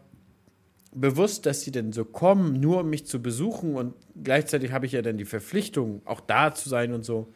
bewusst, 0.94 1.46
dass 1.46 1.62
sie 1.62 1.72
denn 1.72 1.92
so 1.92 2.06
kommen, 2.06 2.62
nur 2.62 2.80
um 2.80 2.90
mich 2.90 3.06
zu 3.06 3.22
besuchen 3.22 3.76
und 3.76 3.94
gleichzeitig 4.24 4.72
habe 4.72 4.86
ich 4.86 4.94
ja 4.94 5.02
dann 5.02 5.18
die 5.18 5.26
Verpflichtung, 5.26 6.02
auch 6.06 6.22
da 6.22 6.56
zu 6.56 6.70
sein 6.70 6.94
und 6.94 7.04
so. 7.04 7.34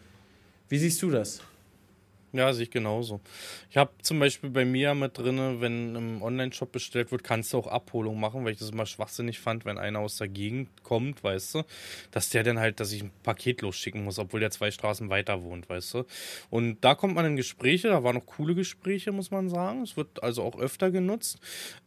Wie 0.69 0.77
siehst 0.77 1.01
du 1.01 1.09
das? 1.09 1.41
Ja, 2.35 2.51
sehe 2.51 2.63
ich 2.63 2.71
genauso. 2.71 3.21
Ich 3.69 3.77
habe 3.77 3.91
zum 4.01 4.19
Beispiel 4.19 4.49
bei 4.49 4.65
mir 4.65 4.95
mit 4.95 5.15
drin, 5.19 5.61
wenn 5.61 5.95
im 5.95 6.23
Online-Shop 6.23 6.71
bestellt 6.71 7.11
wird, 7.11 7.23
kannst 7.23 7.53
du 7.53 7.59
auch 7.59 7.67
Abholung 7.67 8.19
machen, 8.19 8.43
weil 8.43 8.53
ich 8.53 8.57
das 8.57 8.71
immer 8.71 8.87
schwachsinnig 8.87 9.39
fand, 9.39 9.65
wenn 9.65 9.77
einer 9.77 9.99
aus 9.99 10.17
der 10.17 10.29
Gegend 10.29 10.69
kommt, 10.81 11.23
weißt 11.23 11.53
du, 11.53 11.63
dass 12.09 12.31
der 12.31 12.41
dann 12.41 12.57
halt, 12.57 12.79
dass 12.79 12.91
ich 12.91 13.03
ein 13.03 13.11
Paket 13.21 13.61
losschicken 13.61 14.03
muss, 14.03 14.17
obwohl 14.17 14.39
der 14.39 14.49
zwei 14.49 14.71
Straßen 14.71 15.11
weiter 15.11 15.43
wohnt, 15.43 15.69
weißt 15.69 15.93
du. 15.93 16.05
Und 16.49 16.83
da 16.83 16.95
kommt 16.95 17.13
man 17.13 17.25
in 17.27 17.35
Gespräche, 17.35 17.89
da 17.89 18.03
waren 18.03 18.15
noch 18.15 18.25
coole 18.25 18.55
Gespräche, 18.55 19.11
muss 19.11 19.29
man 19.29 19.47
sagen. 19.47 19.83
Es 19.83 19.95
wird 19.95 20.23
also 20.23 20.41
auch 20.41 20.57
öfter 20.57 20.89
genutzt. 20.89 21.37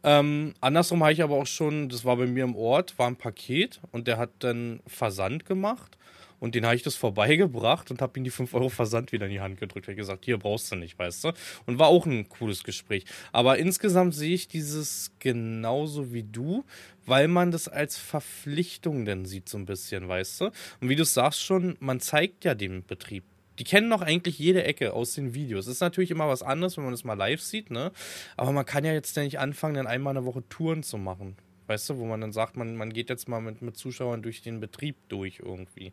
Ähm, 0.03 0.53
andersrum 0.61 1.03
habe 1.03 1.11
ich 1.11 1.23
aber 1.23 1.35
auch 1.35 1.47
schon, 1.47 1.89
das 1.89 2.05
war 2.05 2.15
bei 2.15 2.25
mir 2.25 2.45
im 2.45 2.55
Ort, 2.55 2.97
war 2.97 3.07
ein 3.07 3.17
Paket 3.17 3.81
und 3.91 4.07
der 4.07 4.17
hat 4.17 4.29
dann 4.39 4.79
Versand 4.87 5.45
gemacht 5.45 5.97
und 6.39 6.55
den 6.55 6.65
habe 6.65 6.75
ich 6.75 6.83
das 6.83 6.95
vorbeigebracht 6.95 7.91
und 7.91 8.01
habe 8.01 8.19
ihm 8.19 8.23
die 8.23 8.29
5 8.29 8.53
Euro 8.53 8.69
Versand 8.69 9.11
wieder 9.11 9.25
in 9.25 9.31
die 9.31 9.39
Hand 9.39 9.59
gedrückt. 9.59 9.87
Ich 9.87 9.95
gesagt, 9.95 10.25
hier 10.25 10.37
brauchst 10.37 10.71
du 10.71 10.75
nicht, 10.75 10.97
weißt 10.97 11.23
du. 11.23 11.31
Und 11.65 11.79
war 11.79 11.87
auch 11.87 12.05
ein 12.05 12.29
cooles 12.29 12.63
Gespräch. 12.63 13.05
Aber 13.31 13.57
insgesamt 13.57 14.13
sehe 14.13 14.35
ich 14.35 14.47
dieses 14.47 15.11
genauso 15.19 16.13
wie 16.13 16.23
du, 16.23 16.63
weil 17.05 17.27
man 17.27 17.51
das 17.51 17.67
als 17.67 17.97
Verpflichtung 17.97 19.05
denn 19.05 19.25
sieht, 19.25 19.49
so 19.49 19.57
ein 19.57 19.65
bisschen, 19.65 20.07
weißt 20.07 20.41
du. 20.41 20.45
Und 20.81 20.89
wie 20.89 20.95
du 20.95 21.05
sagst 21.05 21.41
schon, 21.41 21.77
man 21.79 21.99
zeigt 21.99 22.45
ja 22.45 22.55
dem 22.55 22.83
Betrieb 22.83 23.23
die 23.59 23.63
kennen 23.63 23.89
doch 23.89 24.01
eigentlich 24.01 24.37
jede 24.37 24.63
Ecke 24.63 24.93
aus 24.93 25.13
den 25.13 25.33
Videos. 25.33 25.65
Es 25.65 25.75
ist 25.75 25.81
natürlich 25.81 26.11
immer 26.11 26.27
was 26.27 26.43
anderes, 26.43 26.77
wenn 26.77 26.83
man 26.83 26.93
das 26.93 27.03
mal 27.03 27.15
live 27.15 27.41
sieht, 27.41 27.71
ne? 27.71 27.91
Aber 28.35 28.51
man 28.51 28.65
kann 28.65 28.85
ja 28.85 28.93
jetzt 28.93 29.15
nicht 29.17 29.39
anfangen, 29.39 29.75
dann 29.75 29.87
einmal 29.87 30.15
eine 30.15 30.25
Woche 30.25 30.47
Touren 30.47 30.83
zu 30.83 30.97
machen. 30.97 31.35
Weißt 31.67 31.89
du, 31.89 31.97
wo 31.97 32.05
man 32.05 32.21
dann 32.21 32.31
sagt, 32.31 32.57
man, 32.57 32.75
man 32.75 32.91
geht 32.91 33.09
jetzt 33.09 33.27
mal 33.27 33.41
mit, 33.41 33.61
mit 33.61 33.77
Zuschauern 33.77 34.21
durch 34.21 34.41
den 34.41 34.59
Betrieb 34.59 34.95
durch 35.09 35.39
irgendwie. 35.39 35.91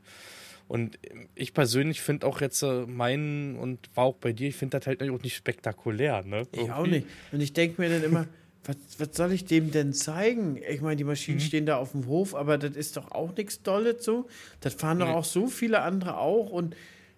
Und 0.66 0.98
ich 1.34 1.52
persönlich 1.52 2.00
finde 2.00 2.26
auch 2.26 2.40
jetzt 2.40 2.62
äh, 2.62 2.86
meinen 2.86 3.56
und 3.56 3.90
war 3.94 4.04
auch 4.04 4.14
bei 4.14 4.32
dir, 4.32 4.48
ich 4.48 4.56
finde 4.56 4.78
das 4.78 4.86
halt 4.86 5.02
auch 5.02 5.22
nicht 5.22 5.36
spektakulär, 5.36 6.22
ne? 6.24 6.46
Irgendwie. 6.52 6.60
Ich 6.62 6.72
auch 6.72 6.86
nicht. 6.86 7.06
Und 7.32 7.40
ich 7.40 7.52
denke 7.52 7.82
mir 7.82 7.90
dann 7.90 8.02
immer, 8.02 8.26
was, 8.64 8.76
was 8.98 9.08
soll 9.14 9.32
ich 9.32 9.44
dem 9.44 9.70
denn 9.70 9.92
zeigen? 9.92 10.58
Ich 10.68 10.80
meine, 10.80 10.96
die 10.96 11.04
Maschinen 11.04 11.38
mhm. 11.38 11.42
stehen 11.42 11.66
da 11.66 11.76
auf 11.76 11.92
dem 11.92 12.06
Hof, 12.06 12.34
aber 12.34 12.56
das 12.56 12.76
ist 12.76 12.96
doch 12.96 13.12
auch 13.12 13.36
nichts 13.36 13.62
Dolles 13.62 14.04
so. 14.04 14.26
Das 14.60 14.74
fahren 14.74 14.98
nee. 14.98 15.04
doch 15.04 15.12
auch 15.12 15.24
so 15.24 15.48
viele 15.48 15.82
andere 15.82 16.16
auch 16.16 16.48
und 16.50 16.74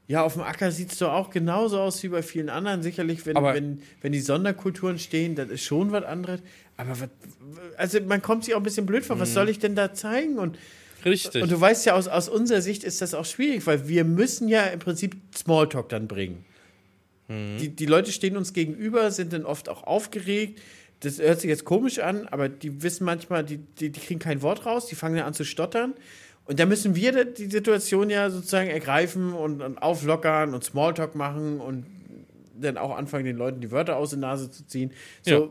ja, 0.08 0.22
auf 0.22 0.34
dem 0.34 0.42
Acker 0.42 0.70
sieht 0.70 0.92
es 0.92 0.98
doch 0.98 1.12
auch 1.12 1.30
genauso 1.30 1.80
aus 1.80 2.02
wie 2.02 2.08
bei 2.08 2.22
vielen 2.22 2.48
anderen. 2.48 2.82
Sicherlich, 2.82 3.26
wenn, 3.26 3.36
wenn, 3.36 3.82
wenn 4.02 4.12
die 4.12 4.20
Sonderkulturen 4.20 4.98
stehen, 4.98 5.34
das 5.34 5.50
ist 5.50 5.64
schon 5.64 5.90
was 5.90 6.04
anderes. 6.04 6.40
Aber 6.76 6.90
was, 6.90 7.08
also 7.76 8.00
man 8.02 8.22
kommt 8.22 8.44
sich 8.44 8.54
auch 8.54 8.60
ein 8.60 8.62
bisschen 8.62 8.86
blöd 8.86 9.04
vor, 9.04 9.18
was 9.18 9.30
mhm. 9.30 9.34
soll 9.34 9.48
ich 9.48 9.58
denn 9.58 9.74
da 9.74 9.94
zeigen? 9.94 10.38
Und, 10.38 10.58
Richtig. 11.04 11.42
Und 11.42 11.50
du 11.50 11.60
weißt 11.60 11.86
ja, 11.86 11.94
aus, 11.94 12.08
aus 12.08 12.28
unserer 12.28 12.62
Sicht 12.62 12.84
ist 12.84 13.00
das 13.00 13.14
auch 13.14 13.24
schwierig, 13.24 13.66
weil 13.66 13.88
wir 13.88 14.04
müssen 14.04 14.48
ja 14.48 14.64
im 14.64 14.78
Prinzip 14.78 15.16
Smalltalk 15.34 15.88
dann 15.88 16.06
bringen. 16.06 16.44
Mhm. 17.28 17.58
Die, 17.58 17.68
die 17.68 17.86
Leute 17.86 18.12
stehen 18.12 18.36
uns 18.36 18.52
gegenüber, 18.52 19.10
sind 19.10 19.32
dann 19.32 19.44
oft 19.44 19.68
auch 19.68 19.84
aufgeregt. 19.84 20.60
Das 21.00 21.18
hört 21.18 21.40
sich 21.40 21.48
jetzt 21.48 21.64
komisch 21.64 21.98
an, 21.98 22.26
aber 22.28 22.48
die 22.48 22.82
wissen 22.82 23.04
manchmal, 23.04 23.44
die, 23.44 23.58
die, 23.58 23.90
die 23.90 24.00
kriegen 24.00 24.20
kein 24.20 24.40
Wort 24.42 24.66
raus, 24.66 24.86
die 24.86 24.94
fangen 24.94 25.16
dann 25.16 25.26
an 25.26 25.34
zu 25.34 25.44
stottern. 25.44 25.94
Und 26.46 26.60
da 26.60 26.66
müssen 26.66 26.94
wir 26.94 27.24
die 27.24 27.46
Situation 27.46 28.08
ja 28.08 28.30
sozusagen 28.30 28.70
ergreifen 28.70 29.32
und, 29.32 29.62
und 29.62 29.78
auflockern 29.78 30.54
und 30.54 30.62
Smalltalk 30.62 31.14
machen 31.14 31.60
und 31.60 31.86
dann 32.54 32.78
auch 32.78 32.96
anfangen, 32.96 33.24
den 33.24 33.36
Leuten 33.36 33.60
die 33.60 33.70
Wörter 33.70 33.96
aus 33.96 34.10
der 34.10 34.20
Nase 34.20 34.50
zu 34.50 34.66
ziehen. 34.66 34.92
So, 35.22 35.30
ja. 35.30 35.48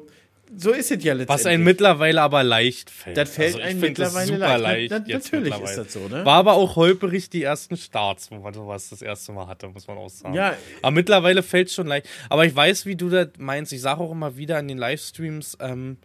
so 0.58 0.72
ist 0.72 0.92
es 0.92 1.04
ja 1.04 1.14
letztendlich. 1.14 1.30
Was 1.30 1.46
einem 1.46 1.64
mittlerweile 1.64 2.22
aber 2.22 2.44
leicht 2.44 2.90
fällt. 2.90 3.18
Das 3.18 3.30
fällt 3.30 3.56
also 3.56 3.68
einem 3.68 3.80
mittlerweile 3.82 4.38
leicht. 4.38 4.92
leicht. 4.92 4.92
Na, 4.92 5.14
natürlich 5.14 5.60
ist 5.60 5.76
das 5.76 5.94
so, 5.94 6.08
ne? 6.08 6.26
War 6.26 6.36
aber 6.36 6.54
auch 6.54 6.76
holperig 6.78 7.30
die 7.30 7.44
ersten 7.44 7.78
Starts, 7.78 8.32
wo 8.32 8.36
man 8.36 8.54
sowas 8.54 8.90
das 8.90 9.02
erste 9.02 9.34
Mal 9.34 9.48
hatte, 9.48 9.68
muss 9.68 9.88
man 9.88 9.98
auch 9.98 10.10
sagen. 10.10 10.34
Ja. 10.34 10.56
Aber 10.82 10.92
mittlerweile 10.92 11.44
fällt 11.44 11.68
es 11.68 11.76
schon 11.76 11.88
leicht. 11.88 12.08
Aber 12.30 12.46
ich 12.46 12.56
weiß, 12.56 12.86
wie 12.86 12.96
du 12.96 13.10
das 13.10 13.30
meinst. 13.38 13.74
Ich 13.74 13.82
sage 13.82 14.02
auch 14.02 14.12
immer 14.12 14.38
wieder 14.38 14.58
in 14.60 14.68
den 14.68 14.78
Livestreams, 14.78 15.58
ähm, 15.60 15.98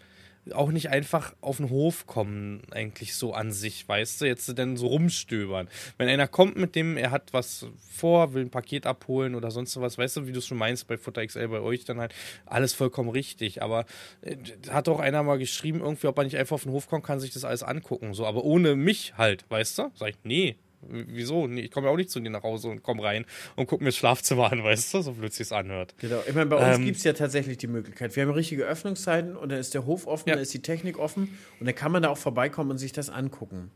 auch 0.53 0.71
nicht 0.71 0.91
einfach 0.91 1.35
auf 1.41 1.59
den 1.59 1.71
Hof 1.71 2.07
kommen, 2.07 2.63
eigentlich 2.71 3.15
so 3.15 3.35
an 3.35 3.53
sich, 3.53 3.89
weißt 3.89 4.21
du, 4.21 4.27
jetzt 4.27 4.57
denn 4.57 4.77
so 4.77 4.87
rumstöbern. 4.89 5.69
Wenn 5.99 6.09
einer 6.09 6.27
kommt 6.27 6.57
mit 6.57 6.75
dem, 6.75 6.97
er 6.97 7.11
hat 7.11 7.33
was 7.33 7.67
vor, 7.91 8.33
will 8.35 8.43
ein 8.43 8.51
Paket 8.51 8.87
abholen 8.87 9.35
oder 9.35 9.51
sonst 9.51 9.79
was, 9.81 9.99
weißt 9.99 10.19
du, 10.19 10.27
wie 10.27 10.33
du 10.33 10.39
es 10.39 10.47
schon 10.47 10.59
meinst 10.59 10.89
bei 10.89 10.97
Futter 10.97 11.27
XL 11.27 11.49
bei 11.49 11.61
euch, 11.61 11.85
dann 11.85 12.01
halt 12.01 12.15
alles 12.47 12.73
vollkommen 12.73 13.11
richtig. 13.11 13.63
Aber 13.63 13.85
äh, 14.23 14.37
hat 14.71 14.89
doch 14.89 14.99
einer 14.99 15.23
mal 15.23 15.39
geschrieben, 15.39 15.81
irgendwie, 15.81 16.07
ob 16.07 16.19
er 16.19 16.25
nicht 16.25 16.37
einfach 16.37 16.55
auf 16.55 16.63
den 16.65 16.73
Hof 16.73 16.89
kommen 16.89 17.03
kann, 17.03 17.21
sich 17.21 17.33
das 17.33 17.45
alles 17.45 17.63
angucken, 17.63 18.15
so, 18.15 18.27
aber 18.27 18.45
ohne 18.45 18.77
mich 18.77 19.17
halt, 19.17 19.45
weißt 19.51 19.79
du? 19.79 19.91
Sag 19.95 20.11
ich, 20.11 20.19
nee, 20.25 20.57
wieso? 20.83 21.47
Nee, 21.47 21.63
ich 21.63 21.71
komme 21.71 21.87
ja 21.87 21.93
auch 21.93 21.97
nicht 21.97 22.11
zu 22.11 22.21
dir 22.21 22.31
nach 22.31 22.43
Hause 22.43 22.69
und 22.69 22.83
komme 22.83 23.03
rein 23.03 23.25
und 23.57 23.67
gucke 23.67 23.85
mir 23.85 23.89
das 23.89 23.97
Schlafzimmer 23.97 24.53
an, 24.53 24.65
weißt 24.65 24.95
du, 24.95 25.03
so 25.03 25.13
blöd 25.13 25.33
sich 25.33 25.51
anhört. 25.53 25.95
Genau. 25.99 26.23
Ich 26.27 26.35
meine, 26.35 26.47
bei 26.47 26.57
uns 26.57 26.79
ähm, 26.79 26.85
gibt 26.85 26.99
es 26.99 27.05
ja 27.05 27.13
tatsächlich 27.13 27.59
die 27.59 27.67
Möglichkeit. 27.67 28.15
Wir 28.17 28.25
haben 28.25 28.33
richtige 28.33 28.65
Öffnungszeiten 28.65 29.37
und 29.37 29.51
dann 29.51 29.59
ist 29.59 29.75
der 29.75 29.87
Hof 29.87 30.07
offen, 30.07 30.29
ja. 30.29 30.35
dann 30.35 30.43
ist 30.43 30.55
die 30.55 30.63
Technik 30.63 30.99
offen 30.99 31.37
und 31.59 31.67
dann 31.67 31.75
kann 31.75 31.93
man 31.93 32.03
da 32.03 32.09
auch 32.09 32.19
vorbeikommen 32.19 32.71
und 32.71 32.79
sich 32.79 32.93
das 32.93 33.11
angucken. 33.11 33.71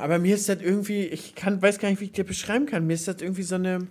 Aber 0.00 0.18
mir 0.18 0.34
ist 0.34 0.48
das 0.48 0.60
irgendwie, 0.60 1.06
ich 1.06 1.34
kann, 1.34 1.62
weiß 1.62 1.78
gar 1.78 1.88
nicht, 1.88 2.00
wie 2.00 2.06
ich 2.06 2.12
dir 2.12 2.24
beschreiben 2.24 2.66
kann. 2.66 2.86
Mir 2.86 2.94
ist 2.94 3.06
das 3.06 3.22
irgendwie 3.22 3.42
so 3.42 3.54
eine 3.54 3.86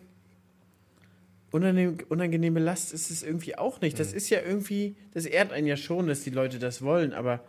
unangenehme 1.51 2.59
Last 2.59 2.93
ist 2.93 3.11
es 3.11 3.23
irgendwie 3.23 3.57
auch 3.57 3.81
nicht. 3.81 3.99
Das 3.99 4.11
mhm. 4.11 4.17
ist 4.17 4.29
ja 4.29 4.39
irgendwie, 4.41 4.95
das 5.13 5.25
ehrt 5.25 5.51
einen 5.51 5.67
ja 5.67 5.75
schon, 5.75 6.07
dass 6.07 6.23
die 6.23 6.29
Leute 6.29 6.59
das 6.59 6.81
wollen, 6.81 7.13
aber 7.13 7.43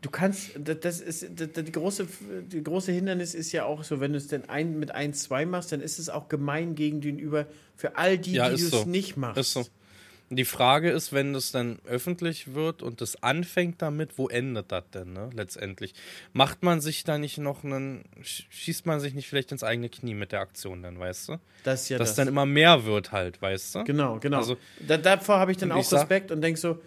du 0.00 0.10
kannst, 0.10 0.50
das 0.58 1.00
ist, 1.00 1.26
das, 1.34 1.64
die, 1.64 1.72
große, 1.72 2.06
die 2.52 2.62
große 2.62 2.92
Hindernis 2.92 3.34
ist 3.34 3.52
ja 3.52 3.64
auch 3.64 3.84
so, 3.84 4.00
wenn 4.00 4.12
du 4.12 4.18
es 4.18 4.28
denn 4.28 4.48
ein, 4.48 4.78
mit 4.78 4.90
1, 4.92 5.22
2 5.24 5.46
machst, 5.46 5.72
dann 5.72 5.80
ist 5.80 5.98
es 5.98 6.08
auch 6.08 6.28
gemein 6.28 6.74
gegenüber 6.74 7.46
für 7.76 7.96
all 7.96 8.18
die, 8.18 8.32
ja, 8.34 8.48
die 8.50 8.56
du 8.56 8.64
es 8.64 8.70
so. 8.70 8.84
nicht 8.84 9.16
machst. 9.16 9.38
Ist 9.38 9.52
so. 9.52 9.66
Die 10.30 10.44
Frage 10.44 10.90
ist, 10.90 11.14
wenn 11.14 11.32
das 11.32 11.52
dann 11.52 11.78
öffentlich 11.86 12.52
wird 12.52 12.82
und 12.82 13.00
das 13.00 13.22
anfängt 13.22 13.80
damit, 13.80 14.18
wo 14.18 14.28
endet 14.28 14.70
das 14.70 14.84
denn, 14.92 15.14
ne? 15.14 15.30
Letztendlich. 15.32 15.94
Macht 16.34 16.62
man 16.62 16.82
sich 16.82 17.02
da 17.02 17.16
nicht 17.16 17.38
noch 17.38 17.64
einen, 17.64 18.04
schießt 18.20 18.84
man 18.84 19.00
sich 19.00 19.14
nicht 19.14 19.26
vielleicht 19.26 19.52
ins 19.52 19.62
eigene 19.64 19.88
Knie 19.88 20.12
mit 20.12 20.32
der 20.32 20.40
Aktion 20.40 20.82
dann, 20.82 20.98
weißt 20.98 21.30
du? 21.30 21.36
Das 21.64 21.84
ist 21.84 21.88
ja 21.88 21.96
Dass 21.96 22.10
das. 22.10 22.16
dann 22.16 22.28
immer 22.28 22.44
mehr 22.44 22.84
wird 22.84 23.10
halt, 23.10 23.40
weißt 23.40 23.76
du? 23.76 23.84
Genau, 23.84 24.18
genau. 24.18 24.36
Also- 24.36 24.58
da, 24.86 24.98
davor 24.98 25.38
habe 25.38 25.50
ich 25.50 25.56
dann 25.56 25.72
auch 25.72 25.80
ich 25.80 25.86
sag- 25.88 26.00
Respekt 26.02 26.30
und 26.30 26.42
denke 26.42 26.60
so, 26.60 26.78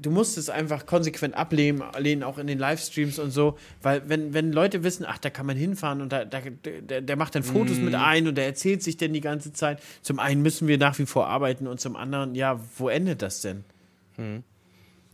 du 0.00 0.10
musst 0.10 0.38
es 0.38 0.48
einfach 0.48 0.86
konsequent 0.86 1.34
ablehnen, 1.34 1.82
lehnen, 1.98 2.22
auch 2.22 2.38
in 2.38 2.46
den 2.46 2.58
Livestreams 2.58 3.18
und 3.18 3.32
so, 3.32 3.58
weil 3.82 4.08
wenn, 4.08 4.32
wenn 4.32 4.52
Leute 4.52 4.84
wissen, 4.84 5.04
ach, 5.06 5.18
da 5.18 5.28
kann 5.28 5.44
man 5.44 5.56
hinfahren 5.56 6.00
und 6.00 6.12
da, 6.12 6.24
da, 6.24 6.40
der, 6.40 7.00
der 7.00 7.16
macht 7.16 7.34
dann 7.34 7.42
Fotos 7.42 7.78
Mhm. 7.78 7.84
mit 7.84 7.94
ein 7.96 8.28
und 8.28 8.36
der 8.36 8.46
erzählt 8.46 8.82
sich 8.82 8.96
denn 8.96 9.12
die 9.12 9.20
ganze 9.20 9.52
Zeit. 9.52 9.80
Zum 10.02 10.18
einen 10.20 10.40
müssen 10.42 10.68
wir 10.68 10.78
nach 10.78 10.98
wie 10.98 11.06
vor 11.06 11.26
arbeiten 11.26 11.66
und 11.66 11.80
zum 11.80 11.96
anderen, 11.96 12.34
ja, 12.34 12.60
wo 12.76 12.88
endet 12.88 13.22
das 13.22 13.40
denn? 13.40 13.64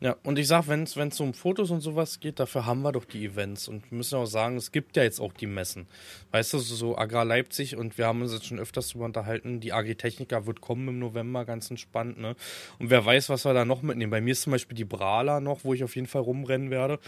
Ja, 0.05 0.17
und 0.23 0.39
ich 0.39 0.49
sag, 0.49 0.69
wenn 0.69 0.83
es 0.83 1.21
um 1.21 1.33
Fotos 1.33 1.71
und 1.71 1.81
sowas 1.81 2.21
geht, 2.21 2.39
dafür 2.39 2.67
haben 2.67 2.83
wir 2.83 2.93
doch 2.93 3.07
die 3.07 3.25
Events 3.25 3.69
und 3.69 3.91
wir 3.91 3.97
müssen 3.97 4.17
auch 4.17 4.27
sagen, 4.27 4.59
es 4.59 4.71
gibt 4.71 4.99
ja 4.99 5.03
jetzt 5.03 5.19
auch 5.19 5.33
die 5.33 5.47
Messen. 5.47 5.87
Weißt 6.31 6.53
du, 6.53 6.59
so 6.59 6.99
Agrar 6.99 7.25
Leipzig 7.25 7.75
und 7.75 7.97
wir 7.97 8.07
haben 8.07 8.21
uns 8.21 8.35
jetzt 8.35 8.45
schon 8.45 8.59
öfters 8.59 8.89
darüber 8.89 9.07
unterhalten, 9.07 9.61
die 9.61 9.73
Agritechnica 9.73 10.45
wird 10.45 10.61
kommen 10.61 10.87
im 10.89 10.99
November, 10.99 11.47
ganz 11.47 11.71
entspannt, 11.71 12.19
ne? 12.19 12.37
Und 12.79 12.91
wer 12.91 13.03
weiß, 13.03 13.31
was 13.31 13.47
wir 13.47 13.55
da 13.55 13.65
noch 13.65 13.81
mitnehmen. 13.81 14.11
Bei 14.11 14.21
mir 14.21 14.33
ist 14.33 14.43
zum 14.43 14.51
Beispiel 14.51 14.77
die 14.77 14.85
Brala 14.85 15.41
noch, 15.41 15.65
wo 15.65 15.73
ich 15.73 15.83
auf 15.83 15.97
jeden 15.97 16.07
Fall 16.07 16.21
rumrennen 16.21 16.69
werde. 16.69 16.99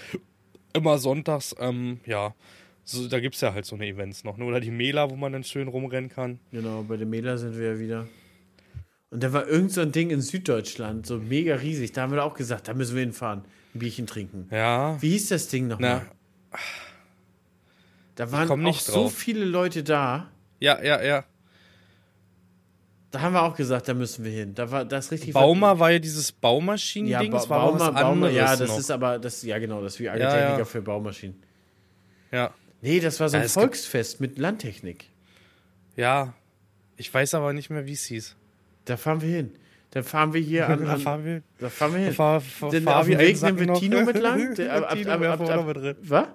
Immer 0.73 0.97
sonntags, 0.97 1.55
ähm, 1.61 2.01
ja. 2.07 2.35
So, 2.85 3.09
da 3.09 3.21
gibt 3.21 3.35
es 3.35 3.43
ja 3.43 3.53
halt 3.53 3.67
so 3.67 3.77
eine 3.77 3.87
Events 3.87 4.25
noch, 4.25 4.39
ne? 4.39 4.47
Oder 4.47 4.61
die 4.61 4.71
Mela, 4.71 5.11
wo 5.11 5.17
man 5.17 5.35
dann 5.35 5.45
schön 5.45 5.69
rumrennen 5.69 6.09
kann. 6.09 6.39
Genau, 6.51 6.83
bei 6.83 6.97
dem 6.97 7.11
Mähler 7.11 7.37
sind 7.37 7.59
wir 7.59 7.73
ja 7.75 7.79
wieder. 7.79 8.07
Und 9.17 9.23
da 9.23 9.33
war 9.33 9.49
irgend 9.49 9.73
so 9.73 9.81
ein 9.81 9.93
Ding 9.93 10.11
in 10.11 10.21
Süddeutschland, 10.21 11.07
so 11.07 11.17
mega 11.17 11.55
riesig. 11.55 11.93
Da 11.93 12.03
haben 12.03 12.13
wir 12.13 12.23
auch 12.23 12.35
gesagt, 12.35 12.69
da 12.69 12.75
müssen 12.75 12.97
wir 12.97 13.01
hinfahren, 13.01 13.45
ein 13.75 13.79
Bierchen 13.79 14.07
trinken. 14.07 14.47
Ja. 14.51 15.01
Wie 15.01 15.09
hieß 15.13 15.31
das 15.31 15.49
Ding 15.49 15.69
nochmal? 15.69 16.03
Da 18.15 18.31
waren 18.31 18.47
komm 18.47 18.61
auch 18.61 18.69
nicht 18.69 18.83
so 18.83 18.93
drauf. 18.93 19.15
viele 19.15 19.47
Leute 19.47 19.83
da. 19.83 20.31
ja, 20.61 20.83
ja, 20.83 21.03
ja. 21.03 21.25
Da 23.11 23.23
haben 23.23 23.33
wir 23.33 23.41
auch 23.43 23.57
gesagt, 23.57 23.89
da 23.89 23.95
müssen 23.95 24.23
wir 24.23 24.33
hin. 24.33 24.55
Da 24.55 24.71
war 24.71 24.85
das 24.85 25.11
richtig. 25.11 25.33
Baumer 25.33 25.79
war 25.79 25.93
ja 25.93 25.99
dieses 25.99 26.29
ja, 26.29 26.37
Baumaschinen-Ding, 26.43 27.31
ba 27.31 27.39
das 27.39 27.49
war 27.49 27.61
aber 27.61 27.79
Baumer, 27.79 27.93
Baumer, 27.93 28.29
ja, 28.29 28.55
das 28.55 28.69
noch. 28.69 28.79
ist 28.79 28.91
aber, 28.91 29.19
das, 29.19 29.43
ja 29.45 29.59
genau, 29.59 29.81
das 29.81 29.95
ist 29.95 30.01
wie 30.01 30.11
Agritechniker 30.11 30.59
ja. 30.59 30.65
für 30.67 30.83
Baumaschinen. 30.83 31.43
Ja. 32.31 32.53
Nee, 32.83 33.01
das 33.01 33.19
war 33.19 33.31
so 33.31 33.39
Ja, 33.39 33.45
ein 33.45 33.47
gibt- 33.47 33.55
Volksfest 33.55 34.21
mit 34.21 34.37
Landtechnik. 34.37 35.09
Ja, 35.97 36.35
ich 36.99 37.15
weiß 37.15 37.33
aber 37.33 37.55
nicht 37.55 37.71
mehr, 37.71 37.87
wie 37.87 37.93
es 37.95 38.05
hieß. 38.05 38.37
Da 38.87 38.97
fahren 38.97 39.21
wir 39.21 39.29
hin. 39.29 39.51
Da 39.91 40.03
fahren 40.03 40.33
wir 40.33 40.41
hier 40.41 40.69
an. 40.71 40.85
Da 40.85 40.97
fahren 40.97 41.25
wir, 41.25 41.43
da 41.59 41.69
fahren 41.69 41.93
wir 41.93 42.01
hin. 42.01 42.13
fahr, 42.13 42.41
fahr, 42.41 42.71
Denn 42.71 42.83
fahr 42.85 43.01
auf 43.01 43.07
dem 43.07 43.19
Weg 43.19 43.41
nehmen 43.43 43.59
wir 43.59 43.67
noch. 43.67 43.79
Tino 43.79 44.03
mit 44.05 44.19
lang. 44.19 44.55
Der- 44.57 44.73
ab- 44.73 44.95
Tino 44.95 45.11
ab- 45.13 45.41
ab- 45.41 45.67
mit 45.67 45.77
drin. 45.77 45.97
Was? 46.03 46.27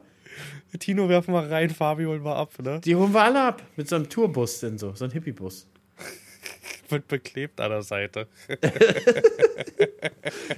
Tino 0.79 1.09
werfen 1.09 1.33
wir 1.33 1.49
rein, 1.51 1.69
Fabi 1.69 2.05
holen 2.05 2.23
wir 2.23 2.35
ab, 2.35 2.53
ne? 2.63 2.79
Die 2.79 2.95
holen 2.95 3.13
wir 3.13 3.21
alle 3.23 3.41
ab. 3.41 3.61
Mit 3.75 3.89
so 3.89 3.97
einem 3.97 4.07
Tourbus 4.07 4.61
denn 4.61 4.77
so. 4.77 4.93
So 4.95 5.03
ein 5.05 5.11
Hippiebus. 5.11 5.67
Wird 6.89 7.07
beklebt 7.09 7.59
an 7.59 7.71
der 7.71 7.81
Seite. 7.83 8.27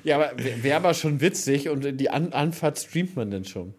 Ja, 0.04 0.18
aber 0.18 0.38
wäre 0.44 0.64
wär 0.64 0.76
aber 0.78 0.94
schon 0.94 1.20
witzig 1.22 1.70
und 1.70 2.00
die 2.00 2.10
an 2.10 2.34
Anfahrt 2.34 2.78
streamt 2.80 3.16
man 3.16 3.32
denn 3.32 3.46
schon. 3.46 3.74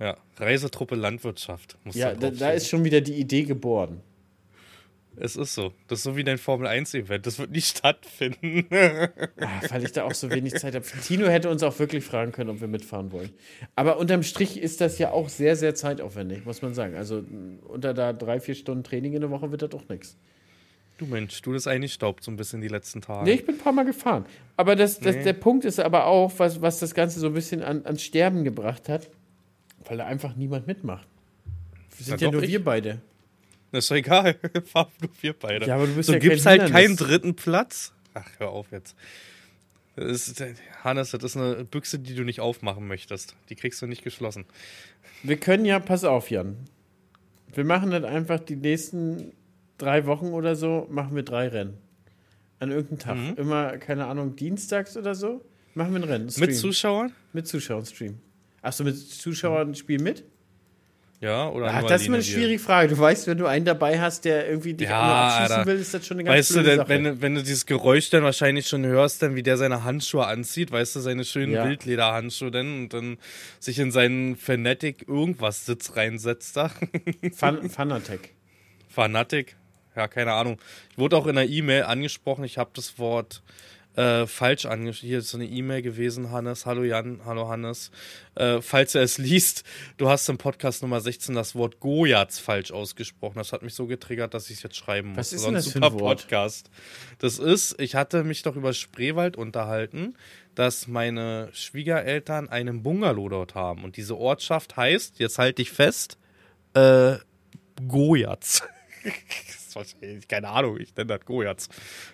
Ja, 0.00 0.16
Reisetruppe 0.38 0.96
Landwirtschaft. 0.96 1.76
Muss 1.84 1.94
Ja, 1.94 2.14
da, 2.14 2.30
da, 2.30 2.50
ist 2.50 2.68
schon 2.68 2.82
wieder 2.84 3.00
die 3.00 3.14
Idee 3.14 3.42
geboren. 3.44 4.00
Es 5.16 5.36
ist 5.36 5.54
so. 5.54 5.72
Das 5.88 6.00
ist 6.00 6.02
so 6.04 6.16
wie 6.16 6.24
dein 6.24 6.38
Formel-1-Event. 6.38 7.24
Das 7.26 7.38
wird 7.38 7.50
nicht 7.52 7.66
stattfinden. 7.78 8.66
Ah, 9.40 9.60
weil 9.70 9.84
ich 9.84 9.92
da 9.92 10.04
auch 10.04 10.14
so 10.14 10.30
wenig 10.30 10.54
Zeit 10.54 10.74
habe. 10.74 10.84
Tino 11.04 11.26
hätte 11.28 11.48
uns 11.50 11.62
auch 11.62 11.78
wirklich 11.78 12.04
fragen 12.04 12.32
können, 12.32 12.50
ob 12.50 12.60
wir 12.60 12.68
mitfahren 12.68 13.12
wollen. 13.12 13.30
Aber 13.76 13.98
unterm 13.98 14.22
Strich 14.22 14.60
ist 14.60 14.80
das 14.80 14.98
ja 14.98 15.10
auch 15.12 15.28
sehr, 15.28 15.56
sehr 15.56 15.74
zeitaufwendig, 15.74 16.44
muss 16.44 16.62
man 16.62 16.74
sagen. 16.74 16.96
Also 16.96 17.22
unter 17.68 17.94
da 17.94 18.12
drei, 18.12 18.40
vier 18.40 18.54
Stunden 18.54 18.82
Training 18.84 19.12
in 19.14 19.20
der 19.20 19.30
Woche 19.30 19.50
wird 19.50 19.62
das 19.62 19.70
doch 19.70 19.88
nichts. 19.88 20.16
du 20.98 21.06
Mensch, 21.06 21.40
du 21.42 21.52
das 21.52 21.66
eingestaubt 21.66 22.22
so 22.24 22.30
ein 22.30 22.36
bisschen 22.36 22.60
die 22.60 22.68
letzten 22.68 23.00
Tage. 23.00 23.24
Nee, 23.24 23.34
ich 23.34 23.46
bin 23.46 23.54
ein 23.56 23.58
paar 23.60 23.72
Mal 23.72 23.84
gefahren. 23.84 24.26
Aber 24.56 24.74
das, 24.76 24.98
das, 25.00 25.16
Nee. 25.16 25.24
der 25.24 25.32
Punkt 25.34 25.64
ist 25.64 25.78
aber 25.80 26.06
auch, 26.06 26.32
was, 26.38 26.60
was 26.62 26.78
das 26.80 26.94
Ganze 26.94 27.20
so 27.20 27.26
ein 27.28 27.34
bisschen 27.34 27.62
an, 27.62 27.84
ans 27.84 28.02
Sterben 28.02 28.44
gebracht 28.44 28.88
hat, 28.88 29.10
weil 29.84 29.98
da 29.98 30.06
einfach 30.06 30.34
niemand 30.36 30.66
mitmacht. 30.66 31.06
Wir 31.96 32.04
sind 32.06 32.14
Na 32.20 32.26
ja 32.26 32.26
doch, 32.28 32.32
nur 32.34 32.42
ich. 32.42 32.50
wir 32.50 32.64
beide. 32.64 33.00
Das 33.74 33.86
ist 33.86 33.90
doch 33.90 33.96
egal. 33.96 34.36
Fahren 34.66 34.92
nur 35.00 35.10
wir 35.20 35.32
beide. 35.32 35.66
Ja, 35.66 35.74
aber 35.74 35.88
du 35.88 35.94
bist 35.96 36.06
so 36.06 36.12
ja 36.12 36.20
gibt's 36.20 36.44
kein 36.44 36.60
halt 36.60 36.70
keinen 36.70 36.96
dritten 36.96 37.34
Platz. 37.34 37.92
Ach, 38.14 38.24
hör 38.38 38.50
auf 38.50 38.70
jetzt. 38.70 38.94
Das 39.96 40.28
ist, 40.28 40.44
Hannes, 40.84 41.10
das 41.10 41.24
ist 41.24 41.36
eine 41.36 41.64
Büchse, 41.64 41.98
die 41.98 42.14
du 42.14 42.22
nicht 42.22 42.40
aufmachen 42.40 42.86
möchtest. 42.86 43.34
Die 43.48 43.56
kriegst 43.56 43.82
du 43.82 43.86
nicht 43.86 44.04
geschlossen. 44.04 44.44
Wir 45.24 45.38
können 45.38 45.64
ja, 45.64 45.80
pass 45.80 46.04
auf, 46.04 46.30
Jan. 46.30 46.56
Wir 47.52 47.64
machen 47.64 47.90
dann 47.90 48.04
einfach 48.04 48.38
die 48.38 48.54
nächsten 48.54 49.32
drei 49.76 50.06
Wochen 50.06 50.26
oder 50.26 50.54
so, 50.54 50.86
machen 50.88 51.16
wir 51.16 51.24
drei 51.24 51.48
Rennen. 51.48 51.78
An 52.60 52.70
irgendeinem 52.70 52.98
Tag. 53.00 53.16
Mhm. 53.16 53.34
Immer, 53.36 53.78
keine 53.78 54.06
Ahnung, 54.06 54.36
dienstags 54.36 54.96
oder 54.96 55.16
so, 55.16 55.44
machen 55.74 55.92
wir 55.94 56.00
ein 56.00 56.08
Rennen. 56.08 56.30
Stream. 56.30 56.46
Mit 56.46 56.56
Zuschauern? 56.56 57.12
Mit 57.32 57.48
Zuschauern 57.48 57.86
Stream. 57.86 58.20
Achso, 58.62 58.84
mit 58.84 58.96
Zuschauern 58.96 59.74
Spiel 59.74 60.00
mit? 60.00 60.24
Ja, 61.24 61.48
oder 61.48 61.68
Ach, 61.72 61.82
das 61.84 62.02
ist 62.02 62.08
immer 62.08 62.16
eine 62.16 62.22
schwierige 62.24 62.58
Frage. 62.58 62.88
Du 62.94 62.98
weißt, 62.98 63.26
wenn 63.28 63.38
du 63.38 63.46
einen 63.46 63.64
dabei 63.64 63.98
hast, 63.98 64.26
der 64.26 64.46
irgendwie 64.46 64.74
dich 64.74 64.86
Ja, 64.88 65.38
abschießen 65.38 65.64
will, 65.64 65.76
ist 65.76 65.94
das 65.94 66.06
schon 66.06 66.18
eine 66.18 66.24
ganz 66.24 66.36
Weißt 66.38 66.50
du, 66.50 66.54
blöde 66.56 66.68
denn, 66.68 66.76
Sache. 66.78 66.88
wenn, 66.90 67.04
du- 67.04 67.22
wenn 67.22 67.34
du 67.36 67.42
dieses 67.42 67.64
Geräusch 67.64 68.10
dann 68.10 68.22
wahrscheinlich 68.24 68.68
schon 68.68 68.84
hörst, 68.84 69.22
dann 69.22 69.34
wie 69.34 69.42
der 69.42 69.56
seine 69.56 69.84
Handschuhe 69.84 70.26
anzieht, 70.26 70.70
weißt 70.70 70.96
du, 70.96 71.00
seine 71.00 71.24
schönen 71.24 71.52
Ja. 71.52 71.64
Wildlederhandschuhe 71.66 72.50
dann 72.50 72.78
und 72.82 72.92
dann 72.92 73.16
sich 73.58 73.78
in 73.78 73.90
seinen 73.90 74.36
Fanatic 74.36 75.08
irgendwas 75.08 75.64
Sitz 75.64 75.96
reinsetzt 75.96 76.58
da. 76.58 76.70
Fan 77.34 77.70
Fanatec. 77.70 78.30
Fanatic, 78.88 79.56
ja, 79.96 80.06
keine 80.08 80.32
Ahnung. 80.34 80.58
Ich 80.90 80.98
wurde 80.98 81.16
auch 81.16 81.26
in 81.26 81.38
einer 81.38 81.48
E-Mail 81.48 81.84
angesprochen, 81.84 82.44
ich 82.44 82.58
habe 82.58 82.70
das 82.74 82.98
Wort 82.98 83.42
äh, 83.96 84.26
falsch 84.26 84.66
angeschrieben. 84.66 85.08
Hier 85.08 85.18
ist 85.18 85.30
so 85.30 85.38
eine 85.38 85.46
E-Mail 85.46 85.82
gewesen, 85.82 86.30
Hannes. 86.30 86.66
Hallo 86.66 86.82
Jan, 86.82 87.20
hallo 87.24 87.48
Hannes. 87.48 87.90
Äh, 88.34 88.60
falls 88.60 88.94
er 88.94 89.02
es 89.02 89.18
liest, 89.18 89.64
du 89.96 90.08
hast 90.08 90.28
im 90.28 90.38
Podcast 90.38 90.82
Nummer 90.82 91.00
16 91.00 91.34
das 91.34 91.54
Wort 91.54 91.80
Gojats 91.80 92.38
falsch 92.38 92.72
ausgesprochen. 92.72 93.38
Das 93.38 93.52
hat 93.52 93.62
mich 93.62 93.74
so 93.74 93.86
getriggert, 93.86 94.34
dass 94.34 94.50
ich 94.50 94.56
es 94.56 94.62
jetzt 94.62 94.76
schreiben 94.76 95.10
muss. 95.10 95.18
Was 95.18 95.32
ist 95.32 95.44
denn 95.44 95.52
ein 95.52 95.54
das 95.54 95.68
für 95.68 95.78
ein 95.78 95.82
super 95.84 96.00
Wort? 96.00 96.20
Podcast. 96.22 96.70
Das 97.18 97.38
ist, 97.38 97.80
ich 97.80 97.94
hatte 97.94 98.24
mich 98.24 98.42
doch 98.42 98.56
über 98.56 98.72
Spreewald 98.72 99.36
unterhalten, 99.36 100.14
dass 100.54 100.86
meine 100.88 101.48
Schwiegereltern 101.52 102.48
einen 102.48 102.82
Bungalow 102.82 103.28
dort 103.28 103.54
haben. 103.54 103.84
Und 103.84 103.96
diese 103.96 104.16
Ortschaft 104.16 104.76
heißt, 104.76 105.18
jetzt 105.18 105.38
halte 105.38 105.62
ich 105.62 105.70
fest, 105.70 106.18
äh, 106.74 107.16
Gojats. 107.88 108.62
Das 109.74 109.96
Keine 110.28 110.48
Ahnung, 110.48 110.78
ich 110.78 110.94
nenne 110.94 111.18
das 111.18 111.26
Gojats. 111.26 111.68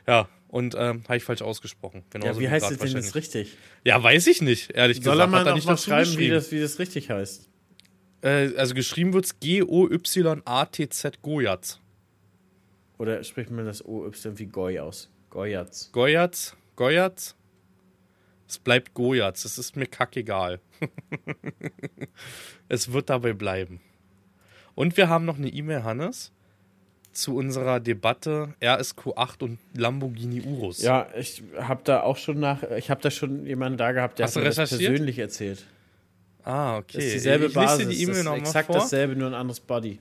Ja, 0.07 0.31
und 0.49 0.75
ähm, 0.79 1.05
habe 1.05 1.19
ich 1.19 1.25
falsch 1.25 1.43
ausgesprochen. 1.43 2.05
Ja, 2.15 2.21
Genauso 2.21 2.41
wie 2.41 2.49
heißt 2.49 2.71
es 2.71 2.79
denn 2.79 2.93
jetzt 2.93 3.15
richtig? 3.15 3.55
Ja, 3.85 4.03
weiß 4.03 4.27
ich 4.29 4.41
nicht, 4.41 4.71
ehrlich 4.71 5.03
Soll 5.03 5.13
gesagt. 5.13 5.31
mal 5.31 5.39
er 5.43 5.51
noch 5.51 5.55
nicht 5.57 5.67
mal 5.67 5.73
dazu 5.73 5.91
schreiben, 5.91 6.17
wie 6.17 6.31
das, 6.31 6.51
wie 6.53 6.61
das 6.61 6.79
richtig 6.79 7.11
heißt? 7.11 7.51
Äh, 8.23 8.57
also 8.57 8.75
geschrieben 8.75 9.13
wird 9.13 9.27
es 9.27 9.39
G-O-Y-A-T-Z 9.41 11.23
Gojats. 11.23 11.81
Oder 12.99 13.23
spricht 13.25 13.51
man 13.51 13.67
das 13.67 13.85
O 13.85 14.07
Y 14.07 14.39
wie 14.39 14.47
Goy 14.47 14.79
aus? 14.79 15.11
Goyatz. 15.31 15.91
Gojats, 15.93 16.57
Gojats. 16.77 17.37
Es 18.49 18.59
bleibt 18.59 18.95
Gojats, 18.95 19.45
es 19.45 19.59
ist 19.59 19.77
mir 19.77 19.87
kackegal. 19.87 20.61
es 22.69 22.93
wird 22.93 23.09
dabei 23.09 23.33
bleiben. 23.33 23.81
Und 24.75 24.97
wir 24.97 25.09
haben 25.09 25.25
noch 25.25 25.39
eine 25.39 25.49
E-Mail, 25.49 25.85
Hannes, 25.85 26.33
zu 27.13 27.37
unserer 27.37 27.81
Debatte 27.81 28.55
RSQ8 28.61 29.43
und 29.43 29.59
Lamborghini 29.75 30.43
Urus. 30.43 30.83
Ja, 30.83 31.09
ich 31.19 31.43
habe 31.59 31.81
da 31.85 32.03
auch 32.03 32.17
schon 32.17 32.39
nach, 32.41 32.63
ich 32.63 32.91
habe 32.91 33.01
da 33.01 33.11
schon 33.11 33.47
jemanden 33.47 33.79
da 33.79 33.93
gehabt, 33.93 34.19
der 34.19 34.27
Hast 34.27 34.37
hat 34.37 34.43
mir 34.43 34.51
das 34.51 34.69
persönlich 34.69 35.19
erzählt. 35.19 35.67
Ah, 36.45 36.79
okay. 36.79 36.97
Das 36.97 37.05
ist 37.05 37.15
dieselbe 37.15 37.47
ich 37.47 37.55
Basis. 37.55 37.89
die 37.89 38.03
E-Mail 38.03 38.25
das 38.25 38.35
ist 38.35 38.41
exakt 38.41 38.67
vor. 38.67 38.77
dasselbe, 38.77 39.17
nur 39.17 39.29
ein 39.29 39.35
anderes 39.35 39.61
Body. 39.61 39.99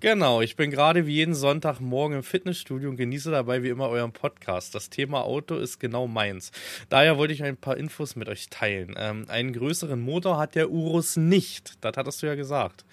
Genau, 0.00 0.40
ich 0.40 0.56
bin 0.56 0.72
gerade 0.72 1.06
wie 1.06 1.12
jeden 1.12 1.32
Sonntagmorgen 1.32 2.16
im 2.16 2.22
Fitnessstudio 2.24 2.90
und 2.90 2.96
genieße 2.96 3.30
dabei 3.30 3.62
wie 3.62 3.68
immer 3.68 3.88
euren 3.88 4.10
Podcast. 4.10 4.74
Das 4.74 4.90
Thema 4.90 5.22
Auto 5.22 5.56
ist 5.56 5.78
genau 5.78 6.08
meins. 6.08 6.50
Daher 6.88 7.18
wollte 7.18 7.34
ich 7.34 7.44
ein 7.44 7.56
paar 7.56 7.76
Infos 7.76 8.16
mit 8.16 8.28
euch 8.28 8.48
teilen. 8.50 8.96
Ähm, 8.98 9.26
einen 9.28 9.52
größeren 9.52 10.00
Motor 10.00 10.38
hat 10.38 10.56
der 10.56 10.70
Urus 10.70 11.16
nicht. 11.16 11.74
Das 11.82 11.96
hattest 11.96 12.20
du 12.20 12.26
ja 12.26 12.34
gesagt. 12.34 12.84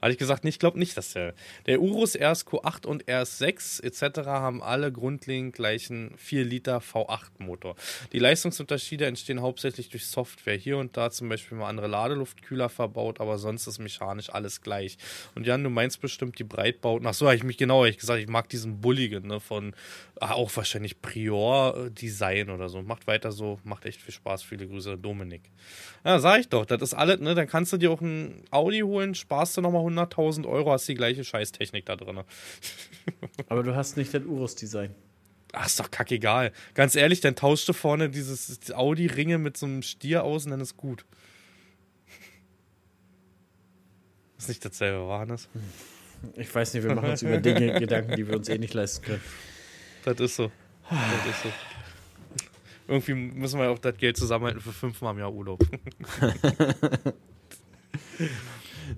Hatte 0.00 0.12
ich 0.12 0.18
gesagt, 0.18 0.44
ich 0.44 0.58
glaube 0.58 0.78
nicht, 0.78 0.96
dass 0.96 1.12
der. 1.12 1.34
Der 1.66 1.80
Urus 1.80 2.16
RSQ8 2.16 2.86
und 2.86 3.04
RS6 3.04 3.82
etc. 3.82 4.26
haben 4.26 4.62
alle 4.62 4.92
grundlegend 4.92 5.54
gleichen 5.54 6.12
4 6.16 6.44
Liter 6.44 6.78
V8-Motor. 6.78 7.76
Die 8.12 8.18
Leistungsunterschiede 8.18 9.06
entstehen 9.06 9.40
hauptsächlich 9.40 9.88
durch 9.88 10.06
Software. 10.06 10.56
Hier 10.56 10.78
und 10.78 10.96
da 10.96 11.10
zum 11.10 11.28
Beispiel 11.28 11.58
mal 11.58 11.68
andere 11.68 11.86
Ladeluftkühler 11.86 12.68
verbaut, 12.68 13.20
aber 13.20 13.38
sonst 13.38 13.66
ist 13.66 13.78
mechanisch 13.78 14.30
alles 14.30 14.60
gleich. 14.60 14.98
Und 15.34 15.46
Jan, 15.46 15.64
du 15.64 15.70
meinst 15.70 16.00
bestimmt 16.00 16.38
die 16.38 16.44
Breitbauten. 16.44 17.06
Ach 17.06 17.14
so, 17.14 17.26
habe 17.26 17.36
ich 17.36 17.44
mich 17.44 17.56
genau 17.56 17.84
ich 17.84 17.98
gesagt, 17.98 18.20
ich 18.20 18.28
mag 18.28 18.48
diesen 18.48 18.80
Bulligen 18.80 19.26
ne, 19.26 19.40
von 19.40 19.74
ah, 20.20 20.32
auch 20.32 20.54
wahrscheinlich 20.56 21.00
Prior-Design 21.00 22.50
oder 22.50 22.68
so. 22.68 22.82
Macht 22.82 23.06
weiter 23.06 23.32
so, 23.32 23.58
macht 23.64 23.84
echt 23.86 24.00
viel 24.00 24.14
Spaß. 24.14 24.42
Viele 24.42 24.66
Grüße, 24.66 24.98
Dominik. 24.98 25.42
Ja, 26.04 26.18
sag 26.18 26.40
ich 26.40 26.48
doch, 26.48 26.66
das 26.66 26.82
ist 26.82 26.94
alles, 26.94 27.20
ne? 27.20 27.34
Dann 27.34 27.48
kannst 27.48 27.72
du 27.72 27.76
dir 27.76 27.90
auch 27.90 28.00
ein 28.00 28.44
Audi 28.50 28.80
holen, 28.80 29.14
sparst 29.14 29.56
du 29.56 29.60
nochmal 29.60 29.82
100.000 29.86 30.46
Euro, 30.46 30.72
hast 30.72 30.88
die 30.88 30.94
gleiche 30.94 31.24
Scheißtechnik 31.24 31.86
da 31.86 31.96
drin. 31.96 32.20
Aber 33.48 33.62
du 33.62 33.74
hast 33.74 33.96
nicht 33.96 34.12
das 34.12 34.24
Urus-Design. 34.24 34.94
Ach, 35.52 35.66
ist 35.66 35.80
doch 35.80 35.90
kackegal. 35.90 36.52
Ganz 36.74 36.94
ehrlich, 36.96 37.20
dann 37.20 37.36
tauschst 37.36 37.68
du 37.68 37.72
vorne 37.72 38.10
dieses 38.10 38.72
Audi-Ringe 38.72 39.38
mit 39.38 39.56
so 39.56 39.66
einem 39.66 39.82
Stier 39.82 40.24
aus 40.24 40.44
und 40.44 40.50
dann 40.50 40.60
ist 40.60 40.76
gut. 40.76 41.06
Ist 44.38 44.48
nicht 44.48 44.64
dasselbe, 44.64 45.06
war 45.08 45.24
das? 45.24 45.48
Ich 46.34 46.54
weiß 46.54 46.74
nicht, 46.74 46.84
wir 46.84 46.94
machen 46.94 47.10
uns 47.10 47.22
über 47.22 47.38
Dinge 47.38 47.78
Gedanken, 47.80 48.16
die 48.16 48.26
wir 48.26 48.36
uns 48.36 48.48
eh 48.48 48.58
nicht 48.58 48.74
leisten 48.74 49.04
können. 49.04 49.22
Das 50.04 50.20
ist 50.20 50.36
so. 50.36 50.50
Das 50.90 51.36
ist 51.36 51.42
so. 51.42 51.52
Irgendwie 52.88 53.14
müssen 53.14 53.58
wir 53.58 53.70
auch 53.70 53.78
das 53.78 53.96
Geld 53.96 54.16
zusammenhalten 54.16 54.60
für 54.60 54.72
fünfmal 54.72 55.14
im 55.14 55.20
Jahr 55.20 55.32
Urlaub. 55.32 55.60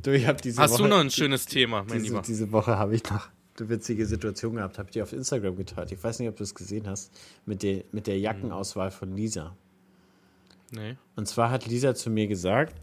du, 0.03 0.15
ich 0.15 0.27
hab 0.27 0.41
diese 0.43 0.61
Hast 0.61 0.73
Woche, 0.73 0.83
du 0.85 0.89
noch 0.89 1.01
ein 1.01 1.11
schönes 1.11 1.47
Thema, 1.47 1.85
mein 1.85 1.99
diese, 1.99 2.07
Lieber? 2.07 2.23
Diese 2.23 2.53
Woche 2.53 2.79
habe 2.79 2.95
ich 2.95 3.05
noch 3.05 3.29
eine 3.59 3.69
witzige 3.69 4.07
Situation 4.07 4.55
gehabt. 4.55 4.79
Habe 4.79 4.89
ich 4.89 4.93
dir 4.93 5.03
auf 5.03 5.13
Instagram 5.13 5.57
geteilt. 5.57 5.93
Ich 5.93 6.03
weiß 6.03 6.19
nicht, 6.21 6.29
ob 6.29 6.37
du 6.37 6.45
es 6.45 6.55
gesehen 6.55 6.87
hast. 6.87 7.13
Mit 7.47 7.63
der, 7.63 7.85
mit 7.93 8.07
der 8.07 8.19
Jackenauswahl 8.19 8.91
von 8.91 9.17
Lisa. 9.17 9.57
Nee. 10.71 10.97
Und 11.17 11.27
zwar 11.27 11.51
hat 11.51 11.67
Lisa 11.67 11.95
zu 11.95 12.11
mir 12.11 12.27
gesagt: 12.27 12.75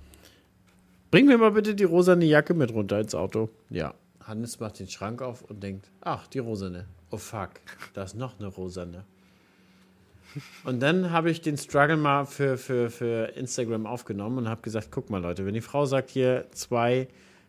Bring 1.11 1.27
mir 1.27 1.37
mal 1.37 1.51
bitte 1.51 1.75
die 1.75 1.83
rosane 1.83 2.25
Jacke 2.25 2.53
mit 2.53 2.71
runter 2.73 2.99
ins 2.99 3.15
Auto. 3.15 3.49
Ja. 3.69 3.93
Hannes 4.21 4.59
macht 4.59 4.79
den 4.79 4.87
Schrank 4.87 5.21
auf 5.21 5.43
und 5.43 5.61
denkt: 5.61 5.91
Ach, 6.01 6.27
die 6.27 6.39
rosane. 6.39 6.87
Oh 7.11 7.17
fuck, 7.17 7.51
da 7.93 8.03
ist 8.03 8.15
noch 8.15 8.39
eine 8.39 8.47
rosane. 8.47 9.05
Und 10.63 10.81
dann 10.81 11.11
habe 11.11 11.29
ich 11.29 11.41
den 11.41 11.57
Struggle 11.57 11.97
mal 11.97 12.25
für, 12.25 12.57
für, 12.57 12.89
für 12.89 13.35
Instagram 13.35 13.85
aufgenommen 13.85 14.39
und 14.39 14.49
habe 14.49 14.61
gesagt, 14.61 14.89
guck 14.91 15.09
mal 15.09 15.21
Leute, 15.21 15.45
wenn 15.45 15.53
die 15.53 15.61
Frau 15.61 15.85
sagt, 15.85 16.09
hier 16.09 16.45
zwei, 16.51 17.07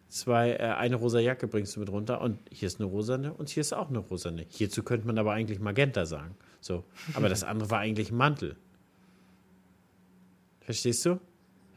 zwei, 0.09 0.53
äh, 0.53 0.75
eine 0.77 0.97
rosa 0.97 1.19
Jacke 1.19 1.47
bringst 1.47 1.77
du 1.77 1.81
mit 1.81 1.91
runter 1.91 2.21
und 2.21 2.39
hier 2.51 2.67
ist 2.67 2.81
eine 2.81 2.89
rosane 2.89 3.33
und 3.33 3.49
hier 3.49 3.61
ist 3.61 3.73
auch 3.73 3.89
eine 3.89 3.99
rosane. 3.99 4.47
Hierzu 4.49 4.83
könnte 4.83 5.07
man 5.07 5.19
aber 5.19 5.33
eigentlich 5.33 5.61
Magenta 5.61 6.07
sagen. 6.07 6.37
So. 6.61 6.85
Aber 7.15 7.29
das 7.29 7.45
andere 7.45 7.71
war 7.71 7.81
eigentlich 7.81 8.11
ein 8.11 8.17
Mantel. 8.17 8.57
Verstehst 10.61 11.05
du? 11.07 11.21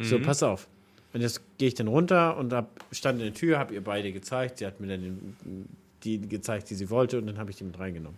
So, 0.01 0.19
pass 0.19 0.43
auf. 0.43 0.67
Und 1.13 1.21
jetzt 1.21 1.41
gehe 1.57 1.67
ich 1.67 1.75
dann 1.75 1.87
runter 1.87 2.37
und 2.37 2.53
hab, 2.53 2.83
stand 2.91 3.19
in 3.19 3.25
der 3.25 3.33
Tür, 3.33 3.59
habe 3.59 3.73
ihr 3.73 3.83
beide 3.83 4.11
gezeigt. 4.11 4.59
Sie 4.59 4.65
hat 4.65 4.79
mir 4.79 4.87
dann 4.87 5.01
den, 5.01 5.67
die 6.03 6.21
gezeigt, 6.21 6.69
die 6.69 6.75
sie 6.75 6.89
wollte, 6.89 7.17
und 7.17 7.27
dann 7.27 7.37
habe 7.37 7.51
ich 7.51 7.57
die 7.57 7.63
mit 7.63 7.77
reingenommen. 7.77 8.17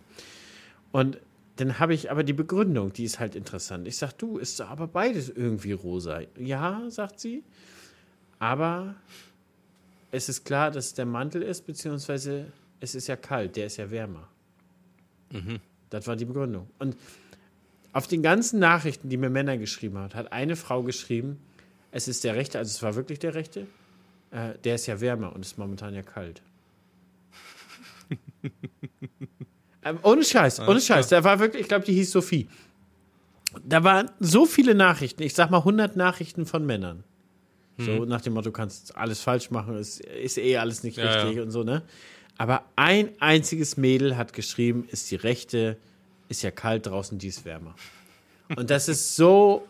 Und 0.92 1.18
dann 1.62 1.78
habe 1.78 1.94
ich 1.94 2.10
aber 2.10 2.24
die 2.24 2.32
Begründung, 2.32 2.92
die 2.92 3.04
ist 3.04 3.20
halt 3.20 3.36
interessant. 3.36 3.86
Ich 3.86 3.96
sage, 3.96 4.14
du, 4.18 4.36
ist 4.36 4.60
aber 4.60 4.88
beides 4.88 5.28
irgendwie 5.28 5.70
rosa. 5.70 6.22
Ja, 6.36 6.82
sagt 6.88 7.20
sie, 7.20 7.44
aber 8.40 8.96
es 10.10 10.28
ist 10.28 10.44
klar, 10.44 10.72
dass 10.72 10.86
es 10.86 10.94
der 10.94 11.06
Mantel 11.06 11.40
ist, 11.40 11.64
beziehungsweise 11.64 12.46
es 12.80 12.96
ist 12.96 13.06
ja 13.06 13.14
kalt, 13.14 13.54
der 13.54 13.66
ist 13.66 13.76
ja 13.76 13.92
wärmer. 13.92 14.28
Das 15.88 16.08
war 16.08 16.16
die 16.16 16.24
Begründung. 16.24 16.68
Und 16.80 16.96
auf 17.92 18.08
den 18.08 18.22
ganzen 18.22 18.58
Nachrichten, 18.58 19.08
die 19.08 19.16
mir 19.16 19.30
Männer 19.30 19.56
geschrieben 19.56 19.98
hat, 19.98 20.16
hat 20.16 20.32
eine 20.32 20.56
Frau 20.56 20.82
geschrieben, 20.82 21.38
es 21.92 22.08
ist 22.08 22.24
der 22.24 22.34
rechte, 22.34 22.58
also 22.58 22.70
es 22.70 22.82
war 22.82 22.96
wirklich 22.96 23.20
der 23.20 23.34
rechte, 23.34 23.68
äh, 24.32 24.58
der 24.64 24.74
ist 24.74 24.86
ja 24.86 25.00
wärmer 25.00 25.32
und 25.32 25.42
ist 25.42 25.58
momentan 25.58 25.94
ja 25.94 26.02
kalt. 26.02 26.42
ähm, 29.84 29.98
ohne 30.02 30.24
Scheiß, 30.24 30.60
ohne 30.60 30.80
Scheiß. 30.80 31.08
Da 31.08 31.24
war 31.24 31.38
wirklich, 31.38 31.62
ich 31.62 31.68
glaube, 31.68 31.84
die 31.84 31.92
hieß 31.94 32.10
Sophie. 32.10 32.48
Da 33.64 33.84
waren 33.84 34.10
so 34.20 34.46
viele 34.46 34.74
Nachrichten, 34.74 35.22
ich 35.22 35.34
sag 35.34 35.50
mal 35.50 35.58
100 35.58 35.96
Nachrichten 35.96 36.46
von 36.46 36.64
Männern. 36.64 37.04
So 37.78 38.04
nach 38.04 38.20
dem 38.20 38.34
Motto, 38.34 38.50
du 38.50 38.52
kannst 38.52 38.96
alles 38.96 39.20
falsch 39.20 39.50
machen, 39.50 39.76
es 39.76 39.98
ist 39.98 40.38
eh 40.38 40.56
alles 40.58 40.84
nicht 40.84 40.98
Ja, 40.98 41.10
richtig 41.22 41.36
ja. 41.36 41.42
und 41.42 41.50
so, 41.50 41.64
ne? 41.64 41.82
Aber 42.38 42.64
ein 42.76 43.08
einziges 43.18 43.76
Mädel 43.76 44.16
hat 44.16 44.32
geschrieben, 44.34 44.86
ist 44.90 45.10
die 45.10 45.16
rechte, 45.16 45.76
ist 46.28 46.42
ja 46.42 46.50
kalt 46.50 46.86
draußen, 46.86 47.18
die 47.18 47.28
ist 47.28 47.44
wärmer. 47.44 47.74
Und 48.56 48.70
das 48.70 48.88
ist 48.88 49.16
so 49.16 49.66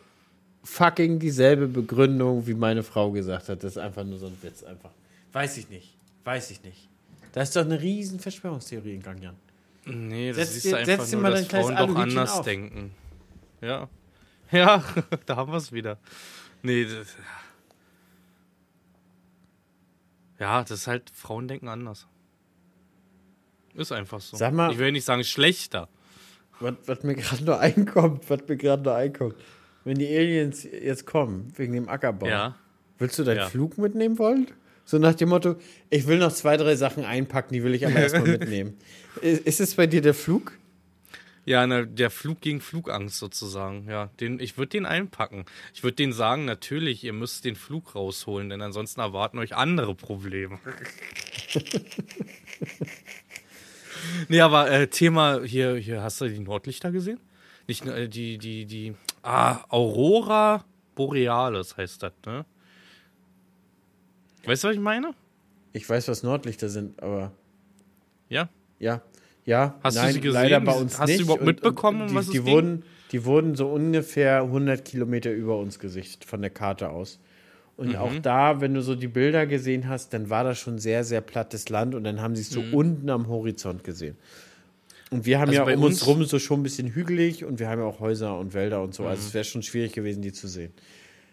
fucking 0.65 1.21
dieselbe 1.21 1.69
Begründung, 1.69 2.47
wie 2.47 2.55
meine 2.55 2.83
Frau 2.83 3.11
gesagt 3.13 3.49
hat. 3.49 3.63
Das 3.65 3.73
ist 3.73 3.79
einfach 3.79 4.05
nur 4.05 4.19
so 4.19 4.27
ein 4.27 4.37
Witz, 4.43 4.63
einfach. 4.63 4.91
Weiß 5.33 5.57
ich 5.57 5.71
nicht. 5.71 5.95
Weiß 6.25 6.51
ich 6.51 6.63
nicht. 6.63 6.89
Da 7.33 7.43
ist 7.43 7.57
doch 7.57 7.65
eine 7.65 7.81
riesen 7.81 8.21
Verschwörungstheorie 8.21 8.95
in 8.95 9.03
Gang, 9.03 9.23
Jan. 9.23 9.37
Nee, 9.85 10.33
das 10.33 10.55
Setz 10.63 10.71
du 10.71 10.77
einfach 10.77 11.13
nur, 11.13 11.21
mal 11.23 11.33
dass 11.33 11.47
Frauen 11.49 11.77
doch 11.77 11.95
anders 11.97 12.31
auf. 12.39 12.45
denken. 12.45 12.95
Ja. 13.61 13.89
Ja, 14.53 14.85
da 15.27 15.37
haben 15.37 15.51
wir 15.51 15.57
es 15.57 15.73
wieder. 15.73 15.97
Nee, 16.63 16.85
das, 16.85 17.17
ja, 20.39 20.61
das 20.63 20.71
ist 20.73 20.87
halt, 20.87 21.11
Frauen 21.15 21.49
denken 21.49 21.69
anders. 21.69 22.07
Ist 23.75 23.93
einfach 23.93 24.21
so. 24.21 24.37
Sag 24.37 24.53
mal- 24.53 24.73
ich 24.73 24.79
will 24.79 24.93
nicht 24.93 25.05
sagen 25.05 25.25
schlechter. 25.25 25.89
Was, 26.61 26.75
was 26.87 27.03
mir 27.03 27.15
gerade 27.15 27.43
nur 27.45 27.59
einkommt, 27.61 28.29
was 28.29 28.41
mir 28.47 28.57
gerade 28.57 28.83
nur 28.83 28.95
einkommt. 28.95 29.37
Wenn 29.85 29.97
die 29.99 30.07
Aliens 30.07 30.65
jetzt 30.65 31.07
kommen, 31.07 31.53
wegen 31.57 31.73
dem 31.73 31.89
Ackerbau, 31.89 32.27
Ja. 32.27 32.57
willst 32.99 33.19
du 33.19 33.25
deinen 33.25 33.39
Ja. 33.39 33.49
Flug 33.49 33.79
mitnehmen 33.79 34.19
wollen? 34.19 34.49
So 34.85 34.99
nach 34.99 35.15
dem 35.15 35.29
Motto, 35.29 35.57
ich 35.91 36.07
will 36.07 36.19
noch 36.19 36.33
zwei, 36.33 36.57
drei 36.57 36.77
Sachen 36.77 37.05
einpacken, 37.05 37.55
die 37.55 37.63
will 37.63 37.75
ich 37.75 37.87
aber 37.87 37.97
erstmal 37.97 38.23
mitnehmen. 38.39 38.77
Ist 39.21 39.61
es 39.61 39.75
bei 39.75 39.87
dir 39.87 40.03
der 40.03 40.15
Flug? 40.15 40.53
Ja, 41.45 41.67
na, 41.67 41.83
der 41.83 42.11
Flug 42.11 42.41
gegen 42.41 42.61
Flugangst 42.61 43.19
sozusagen. 43.19 43.87
Ja, 43.89 44.11
den, 44.21 44.39
ich 44.39 44.59
würde 44.59 44.71
den 44.71 44.87
einpacken. 44.87 45.45
Ich 45.75 45.83
würde 45.83 45.97
denen 45.97 46.13
sagen, 46.13 46.45
natürlich, 46.45 47.03
ihr 47.03 47.13
müsst 47.13 47.45
den 47.45 47.57
Flug 47.57 47.97
rausholen, 47.97 48.49
denn 48.49 48.63
ansonsten 48.63 49.01
erwarten 49.01 49.39
euch 49.39 49.57
andere 49.57 49.97
Probleme. 49.97 50.61
nee, 54.29 54.41
aber 54.41 54.71
äh, 54.71 54.87
Thema 54.87 55.43
hier, 55.43 55.75
hier, 55.77 56.03
hast 56.03 56.21
du 56.21 56.29
die 56.29 56.39
Nordlichter 56.39 56.93
gesehen? 56.93 57.19
Nicht 57.67 57.85
nur, 57.85 57.97
äh, 57.97 58.09
die, 58.09 58.39
die, 58.39 58.65
die, 58.65 58.95
ah, 59.23 59.65
Aurora 59.69 60.65
Borealis 60.95 61.77
heißt 61.77 62.05
das, 62.05 62.13
ne? 62.25 62.45
Weißt 64.45 64.65
du, 64.65 64.69
was 64.69 64.75
ich 64.75 64.81
meine? 64.81 65.15
Ich 65.73 65.89
weiß, 65.89 66.09
was 66.09 66.23
Nordlichter 66.23 66.69
sind, 66.69 67.03
aber 67.03 67.33
Ja. 68.29 68.49
ja. 68.79 69.03
Ja, 69.45 69.75
Hast 69.83 69.97
du 69.97 70.01
nein, 70.03 70.13
sie 70.15 70.21
gesehen? 70.21 70.35
leider 70.41 70.61
bei 70.61 70.73
uns 70.73 71.01
Hast 71.01 71.09
du 71.09 71.13
nicht. 71.15 71.21
überhaupt 71.23 71.43
mitbekommen, 71.45 72.03
um 72.03 72.09
die, 72.09 72.15
was 72.15 72.27
es 72.27 72.31
die 72.31 72.39
ging? 72.43 72.47
wurden, 72.53 72.83
die 73.11 73.25
wurden 73.25 73.57
so 73.57 73.67
ungefähr 73.73 74.43
100 74.43 74.85
Kilometer 74.85 75.33
über 75.33 75.59
uns 75.59 75.81
gesichtet, 75.81 76.25
von 76.25 76.41
der 76.43 76.51
Karte 76.51 76.91
aus. 76.91 77.19
Und 77.77 77.89
Mhm. 77.89 77.97
auch 77.97 78.15
da, 78.23 78.61
wenn 78.61 78.73
du 78.75 78.83
so 78.83 78.95
die 78.95 79.09
Bilder 79.09 79.47
gesehen 79.47 79.89
hast, 79.89 80.13
dann 80.13 80.31
war 80.31 80.45
das 80.45 80.61
schon 80.61 80.79
sehr, 80.79 81.03
sehr 81.03 81.23
plattes 81.23 81.69
Land 81.71 81.97
und 81.97 82.05
dann 82.05 82.21
haben 82.21 82.37
sie 82.37 82.43
es 82.43 82.51
so 82.51 82.63
unten 82.71 83.11
am 83.11 83.27
Horizont 83.27 83.83
gesehen. 83.83 84.17
Und 85.11 85.27
wir 85.27 85.41
haben 85.41 85.49
Mhm. 85.51 85.59
Also 85.59 85.61
ja 85.61 85.65
bei 85.65 85.77
um 85.77 85.83
uns 85.85 86.03
uns- 86.03 86.07
rum 86.07 86.25
so 86.25 86.39
schon 86.39 86.61
ein 86.61 86.63
bisschen 86.63 86.95
hügelig 86.95 87.45
und 87.45 87.59
wir 87.59 87.69
haben 87.69 87.81
ja 87.81 87.85
auch 87.87 87.99
Häuser 87.99 88.39
und 88.39 88.55
Wälder 88.55 88.81
und 88.81 88.95
so. 88.95 89.03
Mhm. 89.03 89.09
Also 89.09 89.27
es 89.27 89.35
wäre 89.35 89.45
schon 89.45 89.65
schwierig 89.65 89.93
gewesen, 89.93 90.23
die 90.23 90.31
zu 90.33 90.47
sehen. 90.47 90.73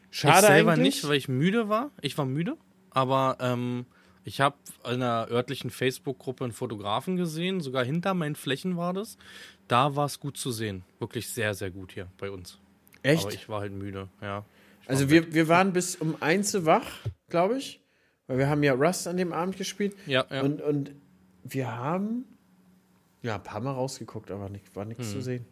Schade 0.09 0.39
ich 0.39 0.45
selber 0.47 0.71
eigentlich. 0.71 0.95
nicht, 0.95 1.07
weil 1.07 1.15
ich 1.17 1.27
müde 1.27 1.69
war. 1.69 1.91
Ich 2.01 2.17
war 2.17 2.25
müde, 2.25 2.57
aber 2.91 3.37
ähm, 3.39 3.85
ich 4.23 4.41
habe 4.41 4.55
in 4.85 5.01
einer 5.01 5.27
örtlichen 5.29 5.69
Facebook-Gruppe 5.69 6.43
einen 6.43 6.53
Fotografen 6.53 7.15
gesehen, 7.15 7.61
sogar 7.61 7.83
hinter 7.83 8.13
meinen 8.13 8.35
Flächen 8.35 8.77
war 8.77 8.93
das. 8.93 9.17
Da 9.67 9.95
war 9.95 10.05
es 10.05 10.19
gut 10.19 10.37
zu 10.37 10.51
sehen. 10.51 10.83
Wirklich 10.99 11.29
sehr, 11.29 11.53
sehr 11.53 11.71
gut 11.71 11.91
hier 11.93 12.07
bei 12.17 12.29
uns. 12.29 12.59
Echt? 13.01 13.23
Aber 13.25 13.33
ich 13.33 13.49
war 13.49 13.61
halt 13.61 13.71
müde, 13.73 14.09
ja. 14.21 14.45
Also 14.87 15.09
wir, 15.09 15.33
wir 15.33 15.47
waren 15.47 15.71
bis 15.73 15.95
um 15.95 16.15
eins 16.21 16.65
wach, 16.65 16.87
glaube 17.29 17.57
ich. 17.57 17.79
Weil 18.27 18.37
wir 18.39 18.49
haben 18.49 18.61
ja 18.63 18.73
Rust 18.73 19.07
an 19.07 19.17
dem 19.17 19.33
Abend 19.33 19.57
gespielt. 19.57 19.95
Ja, 20.05 20.25
ja. 20.29 20.41
Und, 20.41 20.61
und 20.61 20.91
wir 21.43 21.75
haben 21.75 22.25
ja 23.23 23.35
ein 23.35 23.43
paar 23.43 23.59
Mal 23.61 23.71
rausgeguckt, 23.71 24.29
aber 24.31 24.49
nicht, 24.49 24.75
war 24.75 24.85
nichts 24.85 25.07
Hm. 25.07 25.13
zu 25.13 25.21
sehen. 25.21 25.45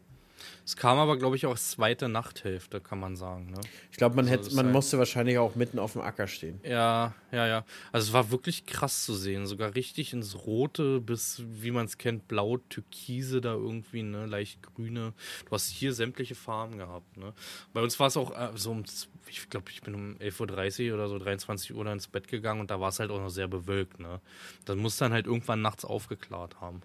Es 0.66 0.76
kam 0.76 0.98
aber, 0.98 1.18
glaube 1.18 1.36
ich, 1.36 1.46
auch 1.46 1.58
zweite 1.58 2.10
Nachthälfte, 2.10 2.80
kann 2.82 3.00
man 3.00 3.16
sagen. 3.16 3.52
Ne? 3.52 3.60
Ich 3.92 3.98
glaube, 3.98 4.16
man, 4.16 4.28
Also 4.28 4.44
hätte, 4.44 4.56
man 4.56 4.66
halt- 4.66 4.74
musste 4.74 4.98
wahrscheinlich 4.98 5.38
auch 5.38 5.56
mitten 5.56 5.80
auf 5.80 5.94
dem 5.94 6.02
Acker 6.02 6.28
stehen. 6.28 6.60
Ja, 6.64 7.14
ja, 7.32 7.48
ja. 7.48 7.66
Also 7.92 8.08
es 8.08 8.14
war 8.14 8.32
wirklich 8.32 8.66
krass 8.66 9.06
zu 9.06 9.14
sehen. 9.14 9.46
Sogar 9.48 9.76
richtig 9.76 10.14
ins 10.14 10.36
Rote 10.46 11.00
bis, 11.02 11.42
wie 11.46 11.72
man 11.72 11.86
es 11.86 11.98
kennt, 11.98 12.28
blau, 12.28 12.58
türkise 12.58 13.42
da 13.42 13.54
irgendwie, 13.54 14.04
ne, 14.04 14.26
leicht 14.26 14.62
grüne. 14.62 15.14
Du 15.46 15.52
hast 15.52 15.70
hier 15.70 15.94
sämtliche 15.94 16.36
Farben 16.36 16.78
gehabt, 16.78 17.18
ne. 17.18 17.34
Bei 17.74 17.82
uns 17.82 18.00
war 18.00 18.08
es 18.08 18.18
auch 18.18 18.32
äh, 18.38 18.50
so 18.56 18.72
um, 18.72 18.84
ich 19.30 19.50
glaube, 19.50 19.70
ich 19.72 19.82
bin 19.82 19.96
um 19.96 20.16
11.30 20.18 20.90
Uhr 20.90 20.96
oder 20.96 21.08
so, 21.10 21.18
23 21.20 21.74
Uhr 21.74 21.86
ins 21.88 22.08
Bett 22.08 22.28
gegangen 22.28 22.60
und 22.62 22.72
da 22.72 22.80
war 22.80 22.90
es 22.90 23.00
halt 23.00 23.12
auch 23.12 23.20
noch 23.20 23.30
sehr 23.30 23.48
bewölkt, 23.48 24.00
ne? 24.00 24.22
Das 24.66 24.76
muss 24.76 24.98
dann 24.98 25.14
halt 25.14 25.26
irgendwann 25.28 25.62
nachts 25.62 25.86
aufgeklärt 25.86 26.60
haben. 26.62 26.82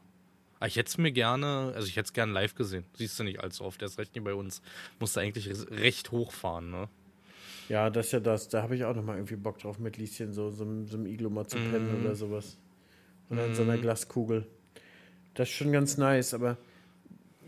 Aber 0.62 0.68
ich 0.68 0.76
hätte 0.76 0.90
es 0.90 0.96
mir 0.96 1.10
gerne, 1.10 1.72
also 1.74 1.88
ich 1.88 1.96
hätte 1.96 2.06
es 2.06 2.12
gerne 2.12 2.30
live 2.32 2.54
gesehen. 2.54 2.84
Siehst 2.94 3.18
du 3.18 3.24
nicht 3.24 3.40
allzu 3.40 3.64
oft, 3.64 3.80
der 3.80 3.88
ist 3.88 3.98
recht 3.98 4.14
nicht 4.14 4.22
bei 4.22 4.32
uns. 4.32 4.62
Musste 5.00 5.20
eigentlich 5.20 5.50
recht 5.72 6.12
hochfahren, 6.12 6.70
ne? 6.70 6.88
Ja, 7.68 7.90
das 7.90 8.06
ist 8.06 8.12
ja 8.12 8.20
das. 8.20 8.48
Da 8.48 8.62
habe 8.62 8.76
ich 8.76 8.84
auch 8.84 8.94
nochmal 8.94 9.16
irgendwie 9.16 9.34
Bock 9.34 9.58
drauf, 9.58 9.80
mit 9.80 9.96
Lieschen 9.96 10.32
so, 10.32 10.50
so, 10.50 10.64
so 10.86 10.96
einem 10.96 11.06
Iglo 11.06 11.30
mal 11.30 11.48
zu 11.48 11.56
pennen 11.56 11.98
Mhm. 11.98 12.04
oder 12.04 12.14
sowas. 12.14 12.58
Oder 13.28 13.46
in 13.46 13.56
so 13.56 13.62
einer 13.62 13.76
Glaskugel. 13.76 14.46
Das 15.34 15.48
ist 15.48 15.54
schon 15.56 15.72
ganz 15.72 15.96
nice, 15.96 16.32
aber 16.32 16.56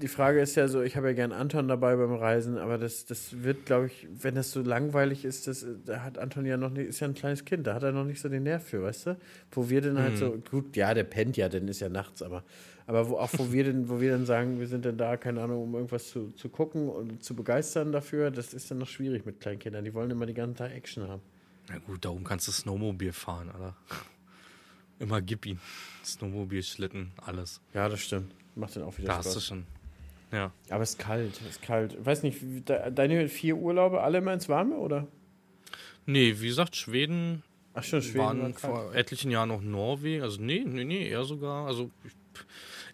die 0.01 0.09
Frage 0.09 0.41
ist 0.41 0.57
ja 0.57 0.67
so, 0.67 0.83
ich 0.83 0.97
habe 0.97 1.09
ja 1.09 1.13
gern 1.13 1.33
Anton 1.33 1.69
dabei 1.69 1.95
beim 1.97 2.15
Reisen, 2.15 2.59
aber 2.59 2.79
das, 2.79 3.07
das 3.07 3.43
wird, 3.43 3.65
glaube 3.67 3.87
ich, 3.87 4.09
wenn 4.11 4.35
das 4.35 4.51
so 4.51 4.61
langweilig 4.61 5.25
ist, 5.25 5.47
das, 5.47 5.65
da 5.85 6.03
hat 6.03 6.19
Anton 6.19 6.47
ja 6.47 6.57
noch 6.57 6.71
nicht, 6.71 6.89
ist 6.89 7.01
ja 7.01 7.07
ein 7.07 7.15
kleines 7.15 7.45
Kind, 7.45 7.67
da 7.67 7.75
hat 7.75 7.83
er 7.85 7.93
noch 7.93 8.05
nicht 8.05 8.21
so 8.21 8.29
den 8.29 8.43
Nerv 8.43 8.65
für, 8.65 8.83
weißt 8.83 9.07
du? 9.07 9.17
Wo 9.53 9.69
wir 9.69 9.81
dann 9.81 9.99
halt 9.99 10.19
so, 10.19 10.37
gut, 10.51 10.77
ja, 10.77 10.95
der 10.95 11.05
pennt 11.05 11.37
ja, 11.37 11.49
denn 11.49 11.69
ist 11.69 11.81
ja 11.81 11.89
nachts, 11.89 12.23
aber, 12.23 12.43
aber 12.87 13.09
wo, 13.09 13.17
auch 13.19 13.31
wo 13.37 13.53
wir 13.53 13.65
denn, 13.65 13.89
wo 13.89 14.01
wir 14.01 14.11
dann 14.11 14.27
sagen, 14.27 14.59
wir 14.59 14.67
sind 14.67 14.85
dann 14.85 14.99
da, 14.99 15.17
keine 15.17 15.41
Ahnung, 15.43 15.63
um 15.63 15.75
irgendwas 15.75 16.09
zu, 16.09 16.33
zu 16.33 16.49
gucken 16.49 16.89
und 16.89 17.23
zu 17.23 17.37
begeistern 17.37 17.93
dafür, 17.93 18.31
das 18.31 18.53
ist 18.53 18.71
dann 18.71 18.79
noch 18.79 18.89
schwierig 18.89 19.25
mit 19.27 19.41
kleinen 19.41 19.59
Kindern. 19.61 19.85
Die 19.85 19.95
wollen 19.95 20.11
immer 20.11 20.27
die 20.27 20.35
ganze 20.35 20.59
Tag 20.59 20.73
Action 20.73 21.09
haben. 21.09 21.23
Na 21.69 21.79
gut, 21.79 22.05
darum 22.05 22.25
kannst 22.25 22.49
du 22.49 22.53
Snowmobil 22.53 23.13
fahren, 23.13 23.51
oder? 23.57 23.77
Immer 24.99 25.21
gib 25.21 25.45
ihn. 25.47 25.59
Snowmobil, 26.05 26.63
Schlitten, 26.63 27.13
alles. 27.17 27.61
Ja, 27.73 27.89
das 27.89 28.01
stimmt. 28.01 28.33
Macht 28.55 28.77
dann 28.77 28.85
auch 28.85 28.97
wieder 28.97 29.09
Da 29.09 29.17
hast 29.17 29.27
du 29.29 29.41
Spaß. 29.41 29.45
schon. 29.47 29.67
Ja. 30.35 30.53
Aber 30.69 30.83
es 30.83 30.91
ist 30.91 30.99
kalt, 30.99 31.41
es 31.41 31.51
ist 31.51 31.63
kalt. 31.63 31.95
Ich 31.95 32.05
weiß 32.05 32.25
nicht, 32.25 32.43
deine 32.67 33.29
vier 33.29 33.57
Urlaube 33.57 34.03
alle 34.03 34.19
immer 34.19 34.33
ins 34.33 34.49
Warme, 34.49 34.77
oder? 34.77 35.07
Nee, 36.07 36.35
wie 36.41 36.49
gesagt, 36.49 36.75
Schweden 36.75 37.45
Ach 37.73 37.85
schon, 37.85 38.03
Schweden 38.03 38.19
war 38.19 38.27
waren 38.39 38.55
kalt. 38.55 38.61
vor 38.75 38.95
etlichen 38.95 39.31
Jahren 39.31 39.51
noch 39.51 39.63
Norwegen. 39.63 40.23
Also 40.25 40.43
nee, 40.43 40.65
nee, 40.67 40.85
nee, 40.85 41.09
eher 41.09 41.25
sogar. 41.25 41.67
Also 41.69 41.91
ich, 42.03 42.13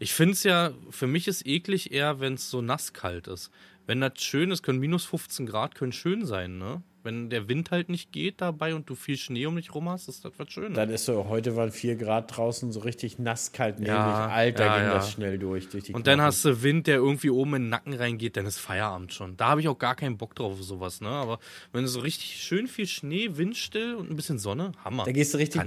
ich 0.01 0.13
finde 0.13 0.35
es 0.35 0.43
ja, 0.45 0.73
für 0.91 1.07
mich 1.07 1.29
ist 1.29 1.47
eklig 1.47 1.93
eher, 1.93 2.21
wenn 2.21 2.35
es 2.35 2.51
so 2.51 2.61
nasskalt 2.61 3.27
ist. 3.27 3.51
Wenn 3.87 4.03
das 4.03 4.23
schön 4.23 4.51
ist, 4.51 4.63
können 4.63 4.79
minus 4.79 5.07
15 5.07 5.47
Grad 5.47 5.75
können 5.75 5.93
schön 5.93 6.27
sein, 6.27 6.59
ne? 6.59 6.83
Wenn 7.03 7.31
der 7.31 7.49
Wind 7.49 7.71
halt 7.71 7.89
nicht 7.89 8.13
geht 8.13 8.41
dabei 8.41 8.75
und 8.75 8.89
du 8.91 8.95
viel 8.95 9.17
Schnee 9.17 9.47
um 9.47 9.57
dich 9.57 9.75
rum 9.75 9.89
hast, 9.89 10.09
ist 10.09 10.25
das 10.25 10.33
was 10.37 10.51
Schönes. 10.53 10.75
Dann 10.77 10.91
ist 10.91 11.05
so, 11.07 11.27
heute 11.29 11.57
waren 11.57 11.71
vier 11.71 11.97
Grad 11.97 12.37
draußen, 12.37 12.73
so 12.73 12.81
richtig 12.81 13.19
nass, 13.19 13.53
kalt. 13.53 13.81
Ja, 13.81 14.27
Alter, 14.29 14.65
ja, 14.67 14.77
ging 14.77 14.87
ja. 14.87 14.95
das 14.95 15.11
schnell 15.13 15.39
durch. 15.39 15.69
durch 15.69 15.85
die 15.85 15.93
Und 15.95 16.07
dann 16.07 16.17
Knochen. 16.19 16.27
hast 16.27 16.45
du 16.45 16.63
Wind, 16.63 16.87
der 16.87 16.97
irgendwie 16.97 17.31
oben 17.31 17.55
in 17.55 17.63
den 17.63 17.69
Nacken 17.71 17.95
reingeht, 17.95 18.37
dann 18.37 18.47
ist 18.47 18.59
Feierabend 18.59 19.13
schon. 19.13 19.37
Da 19.37 19.49
habe 19.49 19.61
ich 19.61 19.69
auch 19.69 19.79
gar 19.79 19.95
keinen 19.95 20.17
Bock 20.19 20.35
drauf 20.35 20.53
auf 20.53 20.63
sowas, 20.63 21.01
ne? 21.01 21.09
Aber 21.09 21.39
wenn 21.73 21.83
du 21.83 21.89
so 21.89 22.01
richtig 22.01 22.37
schön 22.43 22.67
viel 22.67 22.87
Schnee, 22.87 23.31
windstill 23.33 23.95
und 23.95 24.11
ein 24.11 24.17
bisschen 24.17 24.39
Sonne, 24.39 24.73
Hammer. 24.85 25.05
Da 25.05 25.13
gehst 25.13 25.33
du 25.35 25.39
richtig 25.39 25.63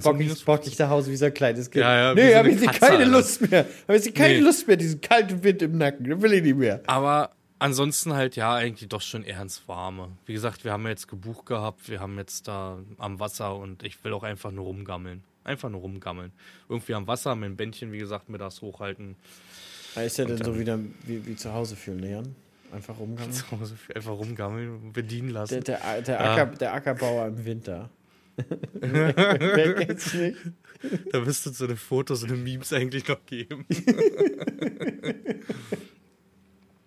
bockig, 0.46 0.78
nach 0.80 0.90
Hause 0.90 1.12
wie 1.12 1.16
so 1.16 1.26
ein 1.26 1.34
kleines 1.34 1.72
Kind. 1.72 1.82
Ja, 1.84 1.98
ja, 1.98 2.14
nee, 2.14 2.32
so 2.32 2.38
hab 2.38 2.46
eine 2.46 2.54
ich 2.56 2.80
keine 2.80 2.98
Alter. 2.98 3.06
Lust 3.12 3.50
mehr. 3.50 3.66
Hab 3.88 3.96
ich 3.96 4.14
keine 4.14 4.34
Nee. 4.36 4.40
Lust 4.40 4.68
mehr, 4.68 4.78
diesen 4.78 5.02
kalten 5.02 5.44
Wind 5.44 5.62
im 5.62 5.78
Nacken. 5.78 6.06
Den 6.06 6.22
will 6.22 6.34
ich 6.34 6.44
nicht 6.44 6.58
mehr. 6.58 6.82
Aber 6.88 7.32
ansonsten 7.64 8.14
halt 8.14 8.36
ja 8.36 8.54
eigentlich 8.54 8.90
doch 8.90 9.02
schon 9.02 9.24
eher 9.24 9.42
ins 9.42 9.68
Warme. 9.68 10.10
Wie 10.26 10.34
gesagt, 10.34 10.64
wir 10.66 10.72
haben 10.74 10.84
ja 10.84 10.90
jetzt 10.90 11.08
gebucht 11.08 11.46
gehabt, 11.46 11.90
wir 11.90 12.00
haben 12.00 12.18
jetzt 12.18 12.48
da 12.48 12.78
am 12.98 13.20
Wasser 13.20 13.56
und 13.56 13.84
ich 13.84 14.04
will 14.04 14.14
auch 14.14 14.24
einfach 14.24 14.52
nur 14.52 14.66
rumgammeln. 14.66 15.24
Einfach 15.46 15.70
nur 15.70 15.82
rumgammeln. 15.82 16.32
Irgendwie 16.70 16.94
am 16.94 17.08
Wasser, 17.08 17.36
mein 17.36 17.56
Bändchen, 17.56 17.92
wie 17.92 17.98
gesagt, 18.00 18.30
mittags 18.30 18.62
hochhalten. 18.62 19.16
Da 19.96 20.02
ist 20.04 20.18
ja 20.18 20.26
dann 20.26 20.38
dann- 20.38 20.46
so 20.54 20.60
wieder 20.60 20.78
wie, 21.06 21.26
wie 21.26 21.36
zu 21.36 21.54
Hause 21.54 21.76
fühlen, 21.76 22.00
ne, 22.02 22.12
Jan? 22.12 22.36
Einfach 22.72 22.98
rumgammeln. 22.98 23.32
Zu 23.34 23.52
Hause 23.52 23.76
Einfach 23.94 24.12
rumgammeln 24.14 24.92
bedienen 24.94 25.30
lassen. 25.30 25.62
Der, 25.64 25.78
der, 25.80 26.02
der, 26.02 26.16
Ja. 26.16 26.34
Acker, 26.34 26.46
der 26.58 26.74
Ackerbauer 26.74 27.28
im 27.28 27.46
Winter. 27.46 27.90
Wer 28.80 29.76
kennt's 29.76 30.14
nicht? 30.16 30.38
Da 31.12 31.20
müsste 31.20 31.52
es 31.52 31.58
so 31.60 31.66
eine 31.66 31.76
Fotos, 31.76 32.22
so 32.22 32.26
eine 32.26 32.36
Memes 32.36 32.74
eigentlich 32.74 33.08
noch 33.08 33.24
geben. 33.28 33.66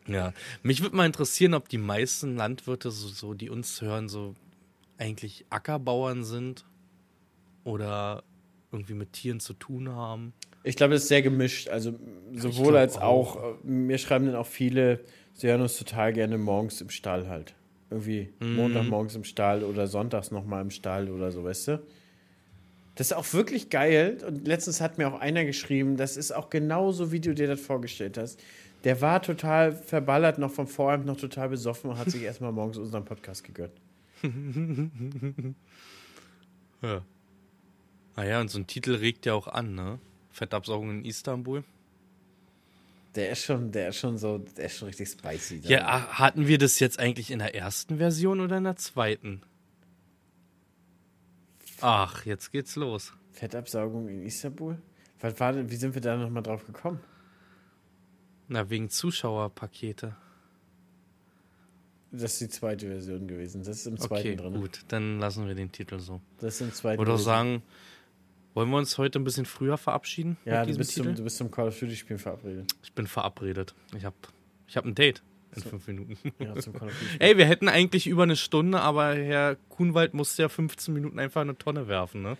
ja, 0.09 0.33
mich 0.63 0.83
würde 0.83 0.97
mal 0.97 1.07
interessieren, 1.07 1.55
ob 1.55 1.69
die 1.69 1.79
meisten 1.79 2.37
Landwirte, 2.37 2.91
so, 2.91 3.09
so, 3.09 3.35
die 3.35 3.51
uns 3.51 3.81
hören, 3.81 4.09
so 4.09 4.35
eigentlich 4.99 5.45
Ackerbauern 5.51 6.25
sind 6.25 6.65
oder 7.65 8.23
irgendwie 8.73 8.95
mit 8.95 9.13
Tieren 9.13 9.41
zu 9.41 9.53
tun 9.55 9.89
haben. 9.91 10.33
Ich 10.63 10.77
glaube, 10.77 10.95
das 10.95 11.03
ist 11.03 11.09
sehr 11.09 11.23
gemischt. 11.23 11.69
Also 11.69 11.95
sowohl 12.35 12.73
glaub 12.73 12.81
als 12.81 12.97
auch. 12.99 13.37
auch. 13.37 13.65
äh, 13.65 13.67
Mir 13.67 13.99
schreiben 13.99 14.27
dann 14.27 14.35
auch 14.35 14.47
viele, 14.47 15.01
sie 15.33 15.49
hören 15.49 15.61
uns 15.61 15.77
total 15.79 16.13
gerne 16.13 16.39
morgens 16.39 16.81
im 16.81 16.91
Stall 16.91 17.29
halt. 17.29 17.55
Irgendwie 17.91 18.33
Mhm. 18.41 18.55
Montagmorgens 18.55 19.15
im 19.15 19.25
Stall 19.25 19.63
oder 19.63 19.87
sonntags 19.87 20.31
nochmal 20.31 20.63
im 20.63 20.71
Stall 20.71 21.09
oder 21.09 21.31
so, 21.31 21.45
weißt 21.45 21.69
du? 21.69 21.83
Das 22.97 23.09
ist 23.09 23.13
auch 23.13 23.33
wirklich 23.33 23.71
geil. 23.71 24.19
Und 24.27 24.49
letztens 24.49 24.81
hat 24.81 24.99
mir 24.99 25.07
auch 25.07 25.21
einer 25.21 25.45
geschrieben, 25.45 25.97
das 25.97 26.17
ist 26.17 26.33
auch 26.33 26.51
genauso, 26.51 27.13
wie 27.13 27.21
du 27.21 27.35
dir 27.35 27.47
das 27.47 27.61
vorgestellt 27.61 28.19
hast. 28.19 28.41
Der 28.87 29.01
war 29.01 29.21
total 29.21 29.73
verballert, 29.73 30.39
noch 30.39 30.53
vom 30.53 30.69
Vorabend 30.69 31.07
noch 31.07 31.17
total 31.17 31.49
besoffen 31.49 31.91
und 31.91 31.99
hat 31.99 32.09
sich 32.09 32.23
erstmal 32.23 32.53
morgens 32.53 32.79
unseren 32.79 33.05
Podcast 33.05 33.43
gegönnt. 33.43 33.75
Ja. 36.83 37.03
Naja, 38.15 38.41
und 38.41 38.49
so 38.49 38.59
ein 38.59 38.67
Titel 38.67 38.95
regt 38.95 39.25
ja 39.25 39.33
auch 39.33 39.49
an, 39.49 39.75
ne? 39.75 39.99
Fettabsaugung 40.31 40.91
in 40.91 41.05
Istanbul. 41.07 41.65
Der 43.15 43.31
ist 43.31 43.45
schon, 43.45 43.73
der 43.73 43.89
ist 43.89 43.97
schon 43.97 44.19
so, 44.19 44.39
der 44.39 44.67
ist 44.67 44.77
schon 44.77 44.89
richtig 44.89 45.09
spicy. 45.09 45.63
da. 45.63 45.69
Ja, 45.69 45.87
ah, 45.87 46.19
hatten 46.19 46.47
wir 46.47 46.59
das 46.59 46.79
jetzt 46.79 47.01
eigentlich 47.01 47.31
in 47.31 47.39
der 47.39 47.55
ersten 47.55 47.97
Version 47.97 48.41
oder 48.41 48.59
in 48.59 48.65
der 48.65 48.77
zweiten? 48.77 49.41
Ach, 51.81 52.27
jetzt 52.27 52.53
geht's 52.53 52.77
los. 52.77 53.15
Fettabsaugung 53.33 54.07
in 54.09 54.23
Istanbul? 54.23 54.79
Was 55.21 55.41
war 55.41 55.55
denn, 55.55 55.71
wie 55.71 55.77
sind 55.77 55.95
wir 55.95 56.03
da 56.03 56.17
nochmal 56.17 56.43
drauf 56.43 56.67
gekommen? 56.67 57.01
Na, 58.49 58.71
wegen 58.71 58.91
Zuschauerpakete. 58.91 60.17
Das 62.13 62.33
ist 62.35 62.41
die 62.41 62.49
zweite 62.49 62.87
Version 62.87 63.27
gewesen. 63.27 63.63
Das 63.65 63.79
ist 63.79 63.87
im 63.87 63.99
zweiten 63.99 64.29
Okay, 64.29 64.37
drin. 64.37 64.55
gut, 64.55 64.81
dann 64.89 65.19
lassen 65.19 65.47
wir 65.47 65.55
den 65.55 65.73
Titel 65.73 65.99
so. 65.99 66.21
Das 66.39 66.55
ist 66.55 66.61
im 66.61 66.73
zweiten. 66.73 67.01
Oder 67.01 67.19
sagen, 67.19 67.63
wollen 68.55 68.71
wir 68.71 68.79
uns 68.79 68.97
heute 68.97 69.19
ein 69.19 69.25
bisschen 69.25 69.45
früher 69.45 69.77
verabschieden 69.77 70.39
ja, 70.47 70.65
du 70.65 70.75
bist, 70.77 70.93
zum, 70.93 71.15
du 71.15 71.23
bist 71.23 71.37
zum 71.37 71.51
Call 71.51 71.69
of 71.69 71.79
Duty 71.79 71.95
Spiel 71.97 72.17
verabredet. 72.19 72.73
Ich 72.83 72.93
bin 72.93 73.07
verabredet. 73.07 73.75
Ich 73.95 74.05
habe 74.05 74.17
ich 74.67 74.77
hab 74.77 74.87
ein 74.87 74.95
Date 74.95 75.23
in 75.55 75.63
fünf 75.63 75.87
Minuten. 75.89 76.17
Ja, 76.39 76.55
zum 76.57 76.73
Call 76.73 76.89
of 76.89 76.95
Duty. 76.99 77.17
Ey, 77.19 77.37
wir 77.37 77.47
hätten 77.47 77.69
eigentlich 77.69 78.07
über 78.07 78.23
eine 78.23 78.37
Stunde, 78.37 78.81
aber 78.81 79.15
Herr 79.15 79.57
Kuhnwald 79.69 80.15
musste 80.15 80.43
ja 80.43 80.49
15 80.49 80.95
Minuten 80.95 81.19
einfach 81.19 81.43
eine 81.43 81.59
Tonne 81.59 81.89
werfen, 81.89 82.23
ne? 82.23 82.39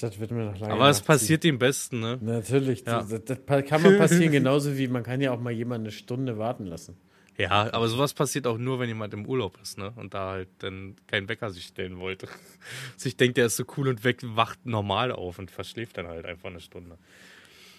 Das 0.00 0.18
wird 0.18 0.30
mir 0.30 0.44
noch 0.44 0.58
lange. 0.58 0.72
Aber 0.72 0.88
es 0.88 1.00
passiert 1.00 1.44
dem 1.44 1.58
Besten, 1.58 2.00
ne? 2.00 2.18
Natürlich. 2.20 2.84
Ja. 2.86 3.02
Das, 3.02 3.24
das 3.24 3.38
kann 3.66 3.82
mal 3.82 3.96
passieren, 3.98 4.32
genauso 4.32 4.76
wie 4.78 4.88
man 4.88 5.02
kann 5.02 5.20
ja 5.20 5.32
auch 5.32 5.40
mal 5.40 5.52
jemanden 5.52 5.86
eine 5.86 5.92
Stunde 5.92 6.38
warten 6.38 6.66
lassen. 6.66 6.96
Ja, 7.38 7.72
aber 7.72 7.88
sowas 7.88 8.12
passiert 8.12 8.46
auch 8.46 8.58
nur, 8.58 8.78
wenn 8.78 8.88
jemand 8.88 9.14
im 9.14 9.26
Urlaub 9.26 9.58
ist, 9.62 9.78
ne? 9.78 9.92
Und 9.96 10.14
da 10.14 10.32
halt 10.32 10.48
dann 10.58 10.96
kein 11.06 11.28
Wecker 11.28 11.50
sich 11.50 11.64
stellen 11.64 11.98
wollte. 11.98 12.28
sich 12.96 13.16
denkt, 13.16 13.38
er 13.38 13.46
ist 13.46 13.56
so 13.56 13.64
cool 13.76 13.88
und 13.88 14.04
weg, 14.04 14.20
wacht 14.22 14.66
normal 14.66 15.12
auf 15.12 15.38
und 15.38 15.50
verschläft 15.50 15.96
dann 15.98 16.06
halt 16.06 16.26
einfach 16.26 16.50
eine 16.50 16.60
Stunde. 16.60 16.98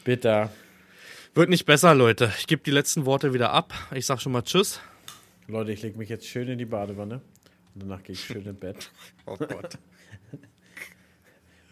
Bitter. 0.04 0.52
Wird 1.36 1.50
nicht 1.50 1.66
besser, 1.66 1.96
Leute. 1.96 2.32
Ich 2.38 2.48
gebe 2.48 2.64
die 2.64 2.72
letzten 2.72 3.06
Worte 3.06 3.34
wieder 3.34 3.52
ab. 3.52 3.74
Ich 3.94 4.06
sag 4.06 4.22
schon 4.22 4.32
mal 4.32 4.42
Tschüss. 4.42 4.80
Leute, 5.48 5.72
ich 5.72 5.82
lege 5.82 5.98
mich 5.98 6.10
jetzt 6.10 6.28
schön 6.28 6.48
in 6.48 6.58
die 6.58 6.66
Badewanne. 6.66 7.22
Und 7.74 7.84
danach 7.84 8.04
gehe 8.04 8.14
ich 8.14 8.24
schön 8.24 8.46
ins 8.46 8.60
Bett. 8.60 8.92
Oh 9.26 9.38
Gott. 9.38 9.78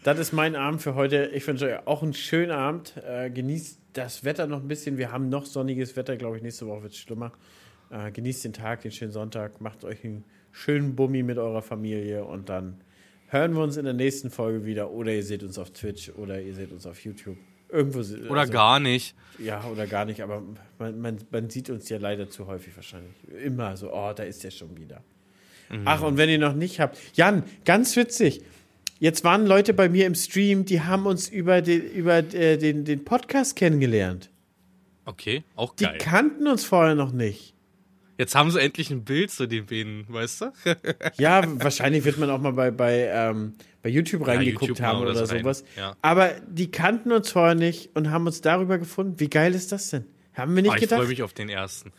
Das 0.02 0.18
ist 0.18 0.32
mein 0.32 0.56
Abend 0.56 0.82
für 0.82 0.96
heute. 0.96 1.26
Ich 1.32 1.46
wünsche 1.46 1.66
euch 1.66 1.86
auch 1.86 2.02
einen 2.02 2.12
schönen 2.12 2.50
Abend. 2.50 2.94
Äh, 3.06 3.30
genießt 3.30 3.78
das 3.92 4.24
Wetter 4.24 4.48
noch 4.48 4.60
ein 4.60 4.66
bisschen. 4.66 4.98
Wir 4.98 5.12
haben 5.12 5.28
noch 5.28 5.46
sonniges 5.46 5.94
Wetter, 5.94 6.16
glaube 6.16 6.36
ich. 6.38 6.42
Nächste 6.42 6.66
Woche 6.66 6.82
wird 6.82 6.92
es 6.92 6.98
schlimmer. 6.98 7.30
Äh, 7.90 8.10
genießt 8.10 8.44
den 8.44 8.52
Tag, 8.52 8.82
den 8.82 8.90
schönen 8.90 9.12
Sonntag. 9.12 9.60
Macht 9.60 9.84
euch 9.84 10.04
einen 10.04 10.24
schönen 10.50 10.96
Bummi 10.96 11.22
mit 11.22 11.38
eurer 11.38 11.62
Familie. 11.62 12.24
Und 12.24 12.48
dann 12.48 12.80
hören 13.28 13.54
wir 13.54 13.62
uns 13.62 13.76
in 13.76 13.84
der 13.84 13.94
nächsten 13.94 14.30
Folge 14.30 14.66
wieder. 14.66 14.90
Oder 14.90 15.12
ihr 15.12 15.22
seht 15.22 15.44
uns 15.44 15.56
auf 15.56 15.70
Twitch 15.70 16.10
oder 16.10 16.40
ihr 16.40 16.54
seht 16.54 16.72
uns 16.72 16.84
auf 16.84 16.98
YouTube. 17.04 17.36
Irgendwo. 17.68 18.00
Oder 18.28 18.40
also- 18.40 18.52
gar 18.52 18.80
nicht. 18.80 19.14
Ja, 19.38 19.64
oder 19.70 19.86
gar 19.86 20.04
nicht. 20.04 20.20
Aber 20.20 20.42
man, 20.80 21.00
man, 21.00 21.18
man 21.30 21.48
sieht 21.48 21.70
uns 21.70 21.88
ja 21.88 21.98
leider 21.98 22.28
zu 22.28 22.48
häufig 22.48 22.74
wahrscheinlich. 22.74 23.12
Immer 23.44 23.76
so, 23.76 23.92
oh, 23.94 24.12
da 24.12 24.24
ist 24.24 24.42
der 24.42 24.50
schon 24.50 24.76
wieder. 24.76 25.00
Ach, 25.86 26.02
und 26.02 26.18
wenn 26.18 26.28
ihr 26.28 26.38
noch 26.38 26.52
nicht 26.54 26.80
habt. 26.80 26.98
Jan, 27.14 27.44
ganz 27.64 27.96
witzig. 27.96 28.42
Jetzt 29.02 29.24
waren 29.24 29.46
Leute 29.46 29.74
bei 29.74 29.88
mir 29.88 30.06
im 30.06 30.14
Stream, 30.14 30.64
die 30.64 30.80
haben 30.82 31.06
uns 31.06 31.28
über 31.28 31.60
den, 31.60 31.82
über, 31.90 32.18
äh, 32.18 32.56
den, 32.56 32.84
den 32.84 33.04
Podcast 33.04 33.56
kennengelernt. 33.56 34.30
Okay, 35.06 35.42
auch 35.56 35.74
Die 35.74 35.86
geil. 35.86 35.98
kannten 35.98 36.46
uns 36.46 36.64
vorher 36.64 36.94
noch 36.94 37.10
nicht. 37.10 37.52
Jetzt 38.16 38.36
haben 38.36 38.52
sie 38.52 38.60
endlich 38.60 38.92
ein 38.92 39.02
Bild 39.02 39.32
zu 39.32 39.48
den 39.48 39.66
beiden, 39.66 40.04
weißt 40.08 40.42
du? 40.42 40.52
Ja, 41.18 41.42
wahrscheinlich 41.60 42.04
wird 42.04 42.18
man 42.18 42.30
auch 42.30 42.40
mal 42.40 42.52
bei, 42.52 42.70
bei, 42.70 43.08
ähm, 43.08 43.54
bei 43.82 43.88
YouTube 43.88 44.24
reingeguckt 44.24 44.68
YouTube 44.68 44.78
mal 44.78 44.86
haben 44.86 45.00
oder 45.00 45.26
sowas. 45.26 45.64
Ja. 45.76 45.96
Aber 46.00 46.30
die 46.46 46.70
kannten 46.70 47.10
uns 47.10 47.32
vorher 47.32 47.56
nicht 47.56 47.96
und 47.96 48.08
haben 48.08 48.26
uns 48.26 48.40
darüber 48.40 48.78
gefunden. 48.78 49.18
Wie 49.18 49.28
geil 49.28 49.52
ist 49.56 49.72
das 49.72 49.90
denn? 49.90 50.04
Haben 50.34 50.54
wir 50.54 50.62
nicht 50.62 50.70
Ah, 50.70 50.76
ich 50.76 50.86
freue 50.86 50.98
gedacht? 50.98 51.08
mich 51.08 51.22
auf 51.24 51.32
den 51.32 51.48
ersten. 51.48 51.92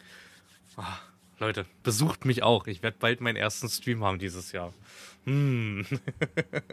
Ah, 0.78 1.00
Leute, 1.38 1.66
besucht 1.84 2.24
mich 2.24 2.44
auch. 2.44 2.66
Ich 2.68 2.82
werde 2.82 2.96
bald 2.98 3.20
meinen 3.20 3.36
ersten 3.36 3.68
Stream 3.68 4.06
haben 4.06 4.20
dieses 4.20 4.54
Jahr. 4.54 4.74
Hm. 5.26 5.86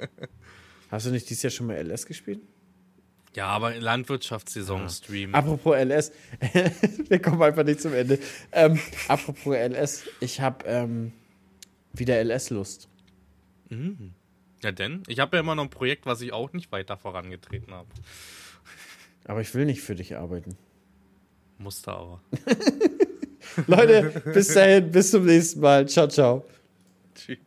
Hast 0.90 1.06
du 1.06 1.10
nicht 1.10 1.28
dieses 1.30 1.42
Jahr 1.42 1.50
schon 1.50 1.66
mal 1.66 1.76
LS 1.76 2.06
gespielt? 2.06 2.40
Ja, 3.36 3.46
aber 3.46 3.76
Landwirtschaftssaison-Stream. 3.76 5.34
Apropos 5.34 5.76
LS, 5.76 6.10
wir 7.08 7.22
kommen 7.22 7.40
einfach 7.42 7.64
nicht 7.64 7.80
zum 7.80 7.94
Ende. 7.94 8.18
Ähm, 8.50 8.80
apropos 9.06 9.54
LS, 9.54 10.04
ich 10.18 10.40
habe 10.40 10.64
ähm, 10.66 11.12
wieder 11.92 12.22
LS-Lust. 12.24 12.88
Mhm. 13.68 14.14
Ja, 14.62 14.72
denn? 14.72 15.04
Ich 15.06 15.20
habe 15.20 15.36
ja 15.36 15.42
immer 15.42 15.54
noch 15.54 15.64
ein 15.64 15.70
Projekt, 15.70 16.06
was 16.06 16.20
ich 16.20 16.32
auch 16.32 16.52
nicht 16.52 16.72
weiter 16.72 16.96
vorangetreten 16.96 17.72
habe. 17.72 17.88
Aber 19.24 19.40
ich 19.40 19.54
will 19.54 19.64
nicht 19.64 19.80
für 19.80 19.94
dich 19.94 20.16
arbeiten. 20.16 20.56
Musste 21.58 21.92
aber. 21.92 22.22
Leute, 23.66 24.22
bis 24.32 24.54
dahin, 24.54 24.90
bis 24.90 25.12
zum 25.12 25.24
nächsten 25.24 25.60
Mal. 25.60 25.88
Ciao, 25.88 26.08
ciao. 26.08 26.44
Tschüss. 27.14 27.38